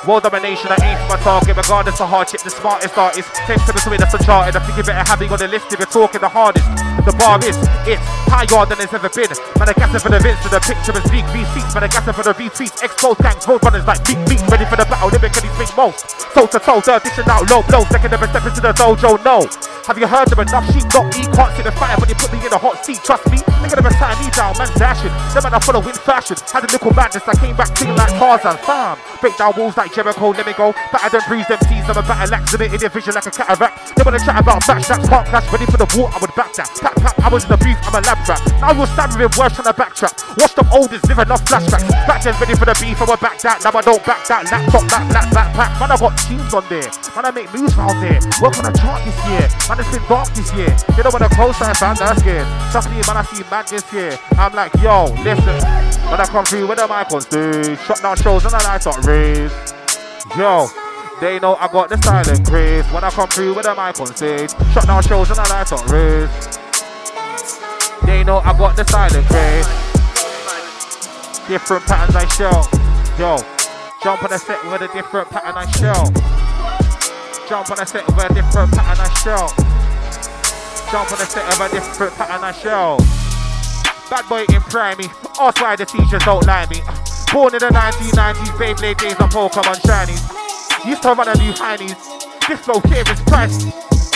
[0.07, 3.33] World domination, I aim for my target, regardless of hardship, the smartest artist.
[3.49, 4.53] To the swing, that's uncharted.
[4.53, 6.69] I think you better have me on the list if you're talking the hardest.
[7.09, 7.57] The bar is,
[7.89, 9.33] it's higher than it's ever been.
[9.57, 11.73] Man, I gas it for the Vince, the picture is big V6.
[11.73, 12.85] Man, I gas it for the retweets.
[12.85, 16.05] Exposed gangs, road runners like big beats, ready for the battle, lyrically think most.
[16.37, 17.81] Toe to toe, third edition out, low blow.
[17.89, 19.49] Second ever step into the dojo, no.
[19.89, 20.66] Have you heard them enough?
[20.74, 22.99] She got me, can't see the fire, but they put me in a hot seat.
[23.07, 25.15] Trust me, nigga never tie me down, man dashing.
[25.33, 26.37] Them man I follow in fashion.
[26.51, 28.59] Had a little madness, I came back clean like Tarzan.
[28.66, 30.31] Fam, break down walls like Jericho.
[30.31, 30.73] Let me go.
[30.90, 31.85] Better than bruise them tees.
[31.86, 33.97] I'm a better lax it in vision like a cataract.
[33.97, 35.47] They wanna chat about back straps, can't clash.
[35.52, 36.70] Ready for the war, I would back that.
[36.74, 38.40] Tap tap, I was in the booth, I'm a lab rat.
[38.60, 40.14] Now you're with worse trying to backtrack.
[40.40, 41.89] Watch them oldest, live enough flashbacks.
[42.09, 43.62] Back then, ready for the beef, I would back that.
[43.62, 44.51] Now I don't back that.
[44.51, 45.70] Laptop, that, black backpack.
[45.81, 46.89] Man, I got teams on there.
[47.14, 48.20] Man, I make moves round there.
[48.40, 49.47] Work on a chart this year.
[49.68, 50.73] Man, it's been dark this year.
[50.97, 52.47] They don't want to co-sign fam, that's scared.
[52.73, 54.18] Trust me, man, I see mad this year.
[54.36, 55.59] I'm like, yo, listen.
[56.09, 58.86] When I come through with the mic on stage, shut down shows and the lights
[58.86, 59.01] on
[60.37, 60.69] Yo,
[61.21, 62.85] they know I got the silent grace.
[62.93, 65.73] When I come through with the mic on stage, shut down shows and the lights
[65.73, 66.61] on raised.
[68.07, 69.69] They know I got the silent grace.
[71.49, 72.65] Different patterns I show.
[73.19, 73.37] Yo,
[74.03, 76.05] jump on a set with a different pattern I show.
[77.49, 79.49] Jump on a set with a different pattern I show.
[80.91, 82.99] Jump on a set of a different pattern I show.
[84.09, 85.09] Bad boy in primary,
[85.41, 86.81] ask why the teachers don't like me.
[87.37, 90.25] Born in the 1990s, Beyblade days on Pokemon shinies.
[90.89, 91.93] Used to run a new heinies.
[92.49, 93.69] This flow here is pricey.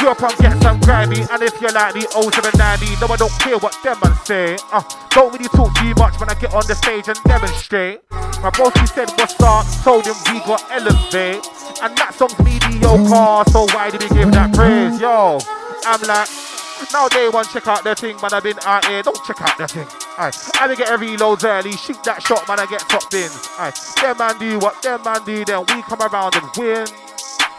[0.08, 3.58] Up and get some grimy, and if you're like the 0790, no, I don't care
[3.58, 4.56] what them man say.
[4.72, 4.80] Uh,
[5.10, 8.00] don't really talk too much when I get on the stage and demonstrate.
[8.40, 11.44] My boss he said what's up, told him we got elevate,
[11.84, 14.98] and that song's mediocre, so why did he give that praise?
[14.98, 15.40] Yo,
[15.84, 16.59] I'm like.
[16.92, 18.32] Now they want check out the thing, man.
[18.32, 19.86] I've been out here, don't check out the thing.
[20.18, 20.32] Aye.
[20.60, 22.60] I to get reloads early, shoot that shot, man.
[22.60, 23.48] I get top bins.
[23.58, 23.72] Aye.
[24.00, 26.86] Them man do what them man do, then we come around and win.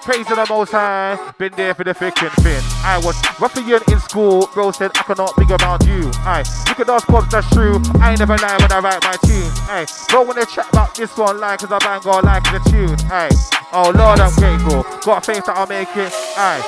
[0.03, 2.59] Praise to the most high, been there for the thick and thin.
[2.83, 6.09] I was ruffian in school, bro said I cannot be around you.
[6.25, 7.79] Aye, you can ask cause that's true.
[8.01, 9.51] I ain't never lie when I write my tune.
[9.69, 12.97] Aye, bro wanna chat about this one like cause I bang or like the tune.
[13.11, 13.29] Aye,
[13.73, 14.81] oh lord I'm grateful.
[15.05, 16.11] Got a faith that I'll make it.
[16.35, 16.65] Aye,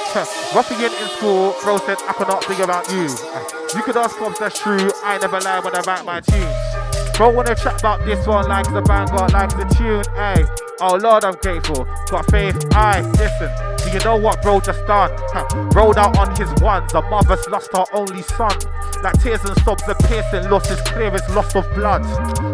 [0.53, 3.10] ruffian in school, bro said I cannot be around you.
[3.10, 4.91] Aye, you could ask cause that's true.
[5.03, 6.82] I ain't never lie when I write my tune.
[7.15, 10.03] Bro wanna chat about this one likes the bang or like the tune.
[10.18, 10.45] Aye.
[10.81, 11.85] Oh Lord, I'm grateful.
[12.10, 12.56] Got faith.
[12.73, 13.73] Aye, listen.
[13.84, 15.11] Do you know what bro just done?
[15.34, 15.45] Huh.
[15.76, 16.93] Rolled out on his ones.
[16.93, 18.55] A mother's lost her only son.
[19.03, 22.03] Like tears and sobs, the piercing loss is clear as loss of blood.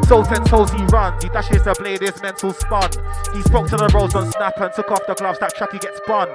[0.06, 1.24] Souls and toes he runs.
[1.24, 2.90] He dashes the blade, his mental spun.
[3.34, 5.40] He spoke to the rose on snap and took off the gloves.
[5.40, 6.28] That chucky gets spun.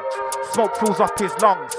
[0.53, 1.75] Smoke fills up his lungs.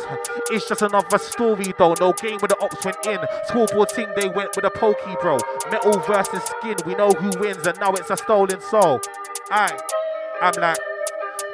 [0.51, 1.95] It's just another story though.
[1.99, 3.19] No game where the ops went in.
[3.47, 5.37] Scoreboard team they went with a pokey bro.
[5.71, 6.75] Metal versus skin.
[6.85, 8.99] We know who wins and now it's a stolen soul.
[9.49, 9.79] Aye.
[10.41, 10.77] I'm like,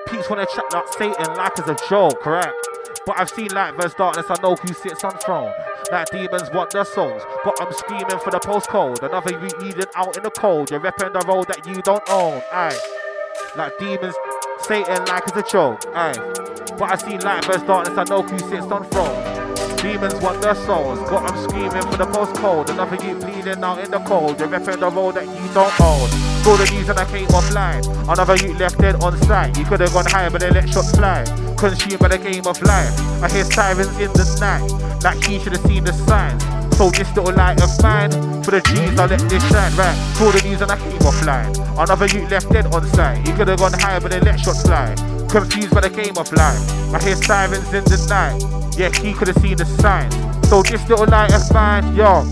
[0.07, 2.56] peeps wanna chat like Satan like as a joke, correct?
[3.06, 5.52] But I've seen light versus darkness, I know who sits on throne.
[5.91, 9.02] Like demons want their souls, but I'm screaming for the postcode.
[9.02, 10.69] Another you leading out in the cold.
[10.69, 12.41] You're repping the road that you don't own.
[12.52, 12.78] Aye.
[13.56, 14.15] Like demons,
[14.61, 15.82] Satan like as a joke.
[15.95, 16.14] Aye.
[16.78, 19.41] But I see light versus darkness, I know who sits on throne.
[19.78, 22.69] Demons want their souls, but I'm screaming for the postcode.
[22.69, 24.40] Another you bleeding out in the cold.
[24.40, 26.30] You're repping the road that you don't own.
[26.41, 27.85] Saw the news and I came offline.
[28.09, 29.55] Another you left dead on sight.
[29.57, 31.23] You could have gone higher, but they let shots fly.
[31.55, 32.97] Consumed by the game of life.
[33.22, 34.65] I hear sirens in the night,
[35.03, 36.41] like he should have seen the signs.
[36.77, 38.09] So this little light of mine,
[38.41, 39.69] for the G's I let this shine.
[39.77, 41.53] Right, saw the news and I came offline.
[41.77, 43.22] Another you left dead on sight.
[43.27, 44.95] You could have gone higher, but they let shots fly.
[45.30, 46.57] Confused by the game of life.
[46.89, 48.41] I hear sirens in the night.
[48.80, 50.15] Yeah, he could have seen the signs.
[50.49, 52.26] So this little light of mine, yo.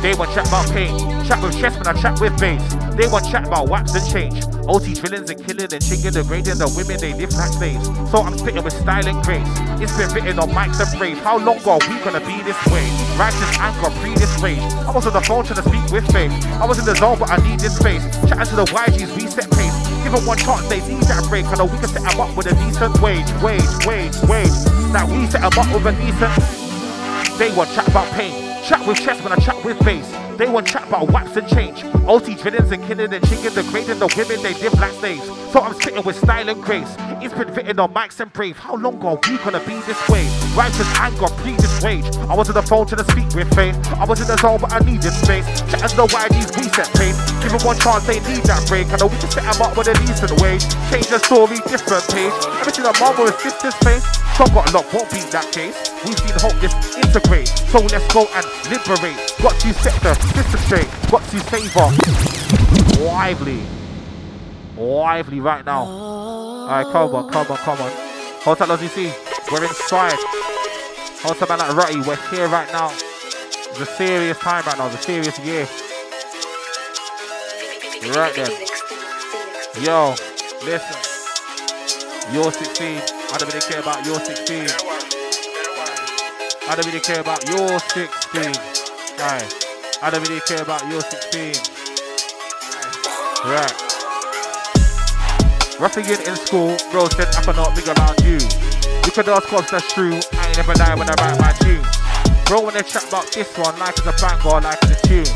[0.00, 1.13] They want chat about pain.
[1.26, 2.60] Chat with chest when I chat with bass.
[2.96, 4.44] They want chat about wax and change.
[4.68, 7.88] OT drillings and killing and chinging, degrading the women they live like slaves.
[8.12, 9.48] So I'm spitting with style and grace.
[9.80, 11.16] It's been written on mics and brave.
[11.24, 12.84] How long are we gonna be this way?
[13.16, 14.60] Righteous anger, pre this rage.
[14.84, 16.32] I was on the phone trying to speak with faith.
[16.60, 18.04] I was in the zone, but I need this space.
[18.28, 19.72] Chatting to the YGs, we set pace.
[20.04, 21.48] Give them one chance, they need that break.
[21.48, 24.56] I know we can set them up with a decent wage, wage, wage, wage.
[24.92, 26.36] Now we set them up with a decent.
[27.40, 28.32] They want chat about pain.
[28.62, 30.23] Chat with chest when I chat with bass.
[30.36, 31.84] They want chat about wax and change.
[32.06, 35.43] OT drillings and killing and chicken, degrading the women they did black slaves.
[35.54, 36.90] So I'm sitting with style and grace.
[37.22, 38.58] It's been written on mics and brave.
[38.58, 40.26] How long are we gonna be this way?
[40.58, 42.02] Righteous anger, plead this rage.
[42.26, 43.78] I was on the phone to speak with faith.
[43.94, 45.46] I was in the zone, but I needed space.
[45.70, 47.14] Chat as the YGs, we set pace.
[47.38, 48.90] Give them one chance, they need that break.
[48.90, 50.66] I know we can set them up with a decent wage.
[50.90, 52.34] Change the story, different page.
[52.58, 54.02] Everything a mom with sister's face.
[54.34, 55.78] Some got locked, won't beat that case.
[56.02, 57.46] We've been hopeless, integrate.
[57.70, 58.42] So let's go and
[58.74, 59.22] liberate.
[59.38, 60.90] Got to set the system straight.
[61.14, 61.94] Got to save up.
[62.98, 63.83] Lively.
[64.76, 65.84] Lively right now.
[65.84, 67.92] Alright, come on, come on, come on.
[68.42, 69.12] Hold tight, you see.
[69.52, 70.18] We're inside.
[71.22, 72.00] Hold tight, man, like Rutty.
[72.00, 72.90] We're here right now.
[72.90, 74.86] It's a serious time right now.
[74.86, 75.68] It's a serious year.
[78.14, 78.50] Right then.
[79.80, 80.14] Yo,
[80.64, 80.96] listen.
[82.32, 83.00] You're 16.
[83.32, 84.66] I don't really care about your 16.
[86.68, 88.42] I don't really care about your 16.
[89.18, 89.54] Right.
[90.02, 91.54] I don't really care about your 16.
[93.44, 93.93] Right.
[95.76, 98.38] It in school, bro said I cannot big around you.
[98.38, 100.14] You could ask cops, that's true.
[100.38, 101.90] I ain't never lie when I write my tunes.
[102.46, 105.26] Bro, when they chat about this one, like it's a banger, like it's a tune.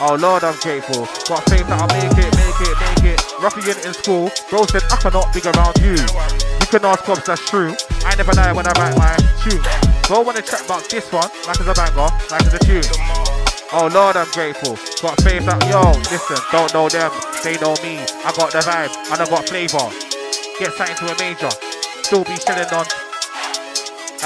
[0.00, 1.04] Oh Lord, I'm grateful.
[1.28, 3.20] Got faith that I'll make it, make it, make it.
[3.38, 5.92] Roughing it in school, bro said I cannot big around you.
[5.92, 7.76] You can ask cops, that's true.
[8.08, 9.12] I never lie when I write my
[9.44, 9.60] tune.
[10.08, 12.62] Bro, when they chat about this one, like oh, it's a banger, like it's a
[12.64, 13.19] tune.
[13.72, 14.74] Oh Lord, I'm grateful.
[15.00, 17.12] Got faith that yo, listen, don't know them,
[17.46, 18.02] they know me.
[18.26, 19.86] I got the vibe and I got flavour.
[20.58, 21.50] Get signed to a major,
[22.02, 22.84] still be chilling on.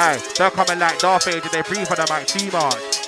[0.01, 3.05] Aye, they're coming like Darth Vader, they breathe on the mic too much.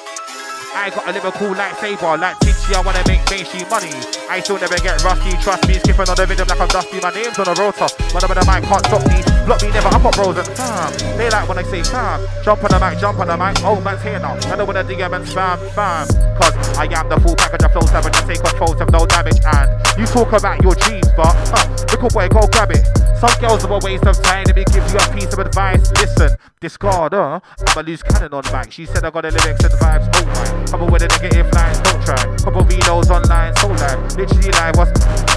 [0.76, 2.36] I got a Liverpool lightsaber, like
[2.66, 3.90] Tinchy, I wanna make mainstream money.
[4.28, 7.01] I still never get rusty, trust me, skipping on the rhythm like I'm dusty.
[7.01, 9.18] My name's on the rotor, when I'm on the mic, can't stop me.
[9.47, 10.90] Block me never, I got bros and fam.
[11.16, 12.26] They like when I say fam.
[12.43, 14.34] Jump on the mic, jump on the mic, oh man's here now.
[14.51, 16.06] I don't wanna DM and spam, fam.
[16.38, 19.38] Cause I am the full package of flows, having to take controls of no damage.
[19.47, 19.66] And
[19.98, 22.82] you talk about your dreams, but huh, little boy, go grab it.
[23.22, 25.86] Some girls are a waste of time, let me give you a piece of advice.
[26.02, 28.72] Listen, discard her, I'm a loose cannon on back.
[28.72, 30.70] She said I got the lyrics and vibes, oh my.
[30.70, 32.16] Couple with the negative lines, don't try.
[32.40, 34.00] Couple videos online, so live.
[34.16, 34.90] Literally live, was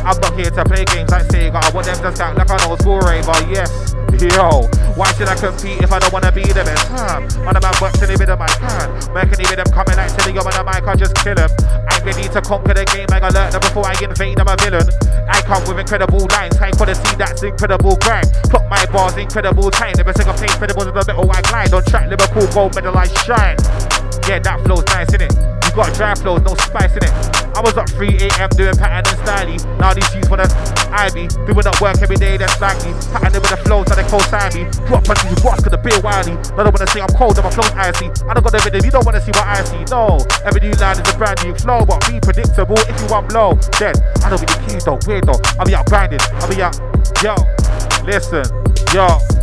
[0.07, 1.59] I'm not here to play games like Sega.
[1.59, 3.93] I want them to sound like an old school raver, yes.
[4.19, 4.67] Yo,
[4.99, 6.87] why should I compete if I don't wanna be the best?
[6.91, 7.23] Huh?
[7.47, 8.91] On the man works any bit of my can.
[9.15, 11.51] Making any bit of coming like you on the mic, I just kill him.
[11.87, 14.87] I'm ready to conquer the game, I alert them before I invade, I'm a villain.
[15.29, 18.27] I come with incredible lines, high quality, that's incredible grind.
[18.51, 19.93] Plot my bars, incredible time.
[19.95, 22.09] Never single play incredible in the middle, I glide on track.
[22.09, 23.57] Liverpool gold medal, I shine.
[24.27, 25.33] Yeah, that flow's nice, innit?
[25.33, 27.13] You got dry flows, no spice in it.
[27.53, 28.49] I was up 3 a.m.
[28.57, 29.61] doing pattern and styling.
[29.77, 30.47] Now these youths wanna
[30.89, 32.93] I be doing up work every day, that's like me.
[33.13, 34.63] Pattern with the flows, so they co-sign me.
[34.87, 36.33] Drop punches, rocks, cause the beer wily.
[36.57, 38.09] I don't wanna say I'm cold, and my flow's icy.
[38.25, 39.83] I don't got the rhythm, you don't wanna see what I see.
[39.89, 42.77] No, every new line is a brand new flow, but be predictable.
[42.89, 43.93] If you want blow, then
[44.25, 45.41] I don't be the keys though, weird though.
[45.57, 46.77] I'll be out grinding, I'll be out,
[47.21, 47.33] yo,
[48.05, 48.45] listen,
[48.93, 49.38] yo.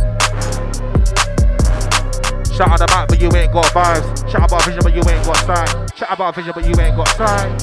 [2.57, 4.31] Shout out about but you ain't got vibes.
[4.31, 5.95] Shout about vision but you ain't got sight.
[5.95, 7.53] Shout about vision but you ain't got sight.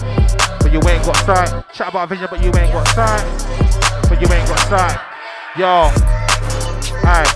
[0.61, 1.65] But you ain't got sight.
[1.75, 3.27] Shout about vision but you ain't got sight.
[4.09, 5.01] But you ain't got sight.
[5.59, 5.91] Yo.
[7.03, 7.27] Alright.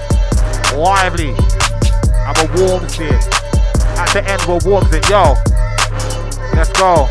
[0.72, 1.34] Lively.
[2.22, 3.02] I'm a warm it.
[3.98, 5.08] At the end we're warms it.
[5.10, 5.34] Yo.
[6.54, 7.10] Let's go.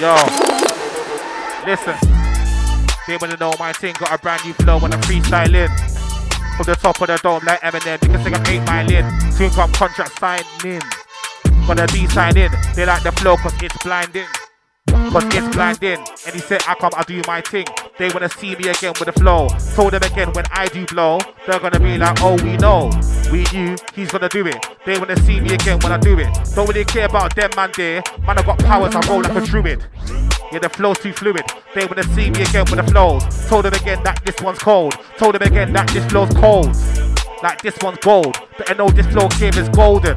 [0.00, 0.18] Yo.
[1.64, 1.94] Listen.
[3.06, 3.94] They wanna know my thing.
[4.00, 5.99] Got a brand new flow when I'm freestyling.
[6.60, 7.98] From the top of the dome like Eminem.
[7.98, 9.32] Can sing I'm 8 mile in.
[9.32, 10.82] Soon come contract signing.
[11.66, 12.50] Gonna be signing.
[12.76, 14.26] They like the flow cause it's blinding.
[14.86, 16.04] Cause it's blinding.
[16.26, 17.64] And he said, I come, I do my thing.
[17.96, 19.48] They wanna see me again with the flow.
[19.74, 22.90] Told them again when I do blow, they're gonna be like, oh, we know.
[23.32, 24.60] We knew he's gonna do it.
[24.84, 26.28] They wanna see me again when I do it.
[26.54, 28.02] Don't really care about them, man, there.
[28.26, 29.82] Man, I got powers, I roll like a druid.
[30.52, 31.44] Yeah, the flow's too fluid.
[31.74, 33.22] They wanna see me again with the flows.
[33.48, 34.94] Told them again that this one's cold.
[35.16, 36.74] Told them again that this flow's cold.
[37.42, 38.36] Like this one's gold.
[38.58, 40.16] But I know this flow game is golden.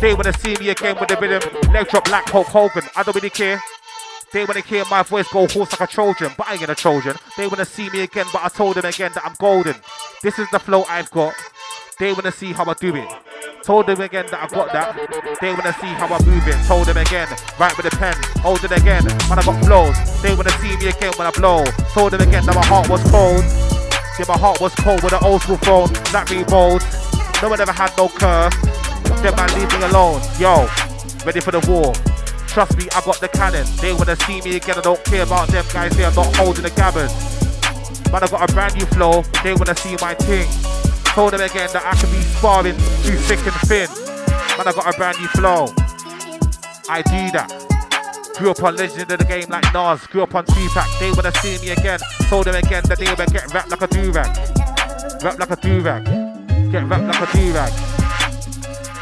[0.00, 1.42] They wanna see me again with the rhythm.
[1.72, 2.84] Leg drop like Hulk Hogan.
[2.94, 3.60] I don't really care.
[4.32, 7.16] They wanna hear my voice go hoarse like a Trojan, but I ain't a Trojan.
[7.36, 9.74] They wanna see me again, but I told them again that I'm golden.
[10.22, 11.34] This is the flow I've got.
[11.98, 13.08] They wanna see how I do it.
[13.62, 14.96] Told them again that I got that.
[15.40, 16.56] They wanna see how I move it.
[16.66, 17.28] Told them again,
[17.60, 18.14] right with the pen.
[18.40, 19.96] Hold it again, when I got flows.
[20.22, 21.64] They wanna see me again when I blow.
[21.92, 23.44] Told them again that my heart was cold.
[24.18, 25.92] Yeah, my heart was cold with an old school phone.
[26.10, 26.82] That be bold.
[27.42, 28.52] No one ever had no curve.
[29.22, 30.20] Them man leave me alone.
[30.40, 30.66] Yo,
[31.24, 31.92] ready for the war.
[32.48, 33.66] Trust me, I got the cannon.
[33.80, 34.78] They wanna see me again.
[34.78, 35.96] I don't care about them guys.
[35.96, 37.12] They are not holding the gabbard.
[38.10, 39.22] Man, I got a brand new flow.
[39.44, 40.48] They wanna see my thing.
[41.12, 43.88] Told them again that I can be sparring too thick and thin.
[44.56, 45.68] Man, I got a brand new flow.
[46.88, 47.52] I do that.
[48.38, 50.06] Grew up on legend of the game like Nas.
[50.06, 50.88] Grew up on Tupac.
[50.98, 52.00] They wanna see me again.
[52.30, 54.32] Told them again that they would get wrapped like a do-rag.
[55.22, 56.04] Wrapped like a do-rag.
[56.72, 57.72] Get wrapped like a do-rag.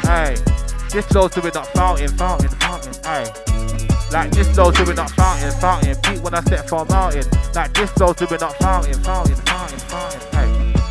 [0.03, 0.35] Hey,
[0.91, 2.95] this flow's doing up fountain, fountain, fountain.
[3.05, 3.25] Hey.
[4.11, 5.97] Like this flow's doing up fountain, fountain.
[6.03, 7.23] Beat when I step for mountain.
[7.55, 10.21] Like this flow's doing up fountain, fountain, fountain, fountain.
[10.33, 10.40] Hey.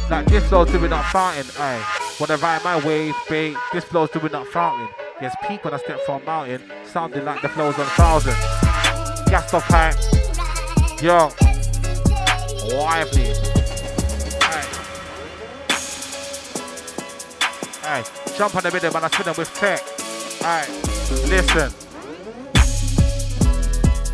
[0.09, 1.45] Like this flow's doing up fountain.
[2.17, 4.89] When I ride my wave, bait, this flow's doing up fountain.
[5.19, 8.33] There's peak when I step from mountain, sounding like the flows on thousand.
[9.29, 9.93] Gas off high.
[10.99, 11.29] Yo.
[12.75, 13.35] Lively.
[14.41, 14.65] Hey.
[17.83, 18.03] Hey.
[18.35, 19.81] Jump on the rhythm and I spin them with tech.
[20.41, 20.69] Alright.
[21.29, 21.71] Listen.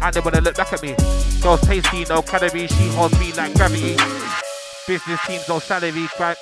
[0.02, 0.94] And they wanna look back at me.
[1.42, 3.96] Girls tasty, no calories, she holds me like gravity.
[4.88, 6.08] Business teams no salary.
[6.18, 6.36] Gra-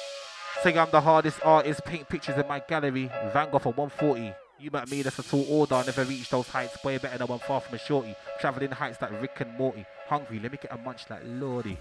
[0.61, 1.84] Say I'm the hardest artist.
[1.86, 3.10] Paint pictures in my gallery.
[3.34, 4.34] Van Gogh for 140.
[4.60, 5.76] You met me, that's a tall order.
[5.76, 6.82] I never reached those heights.
[6.84, 8.15] Way better than one far from a shorty.
[8.40, 9.86] Traveling heights like Rick and Morty.
[10.07, 11.78] Hungry, let me get a munch like Lordy.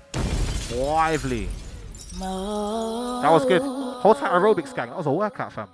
[0.74, 1.48] Lively.
[3.22, 3.62] That was good.
[3.62, 4.88] Whole time aerobics gang.
[4.88, 5.68] That was a workout, fam.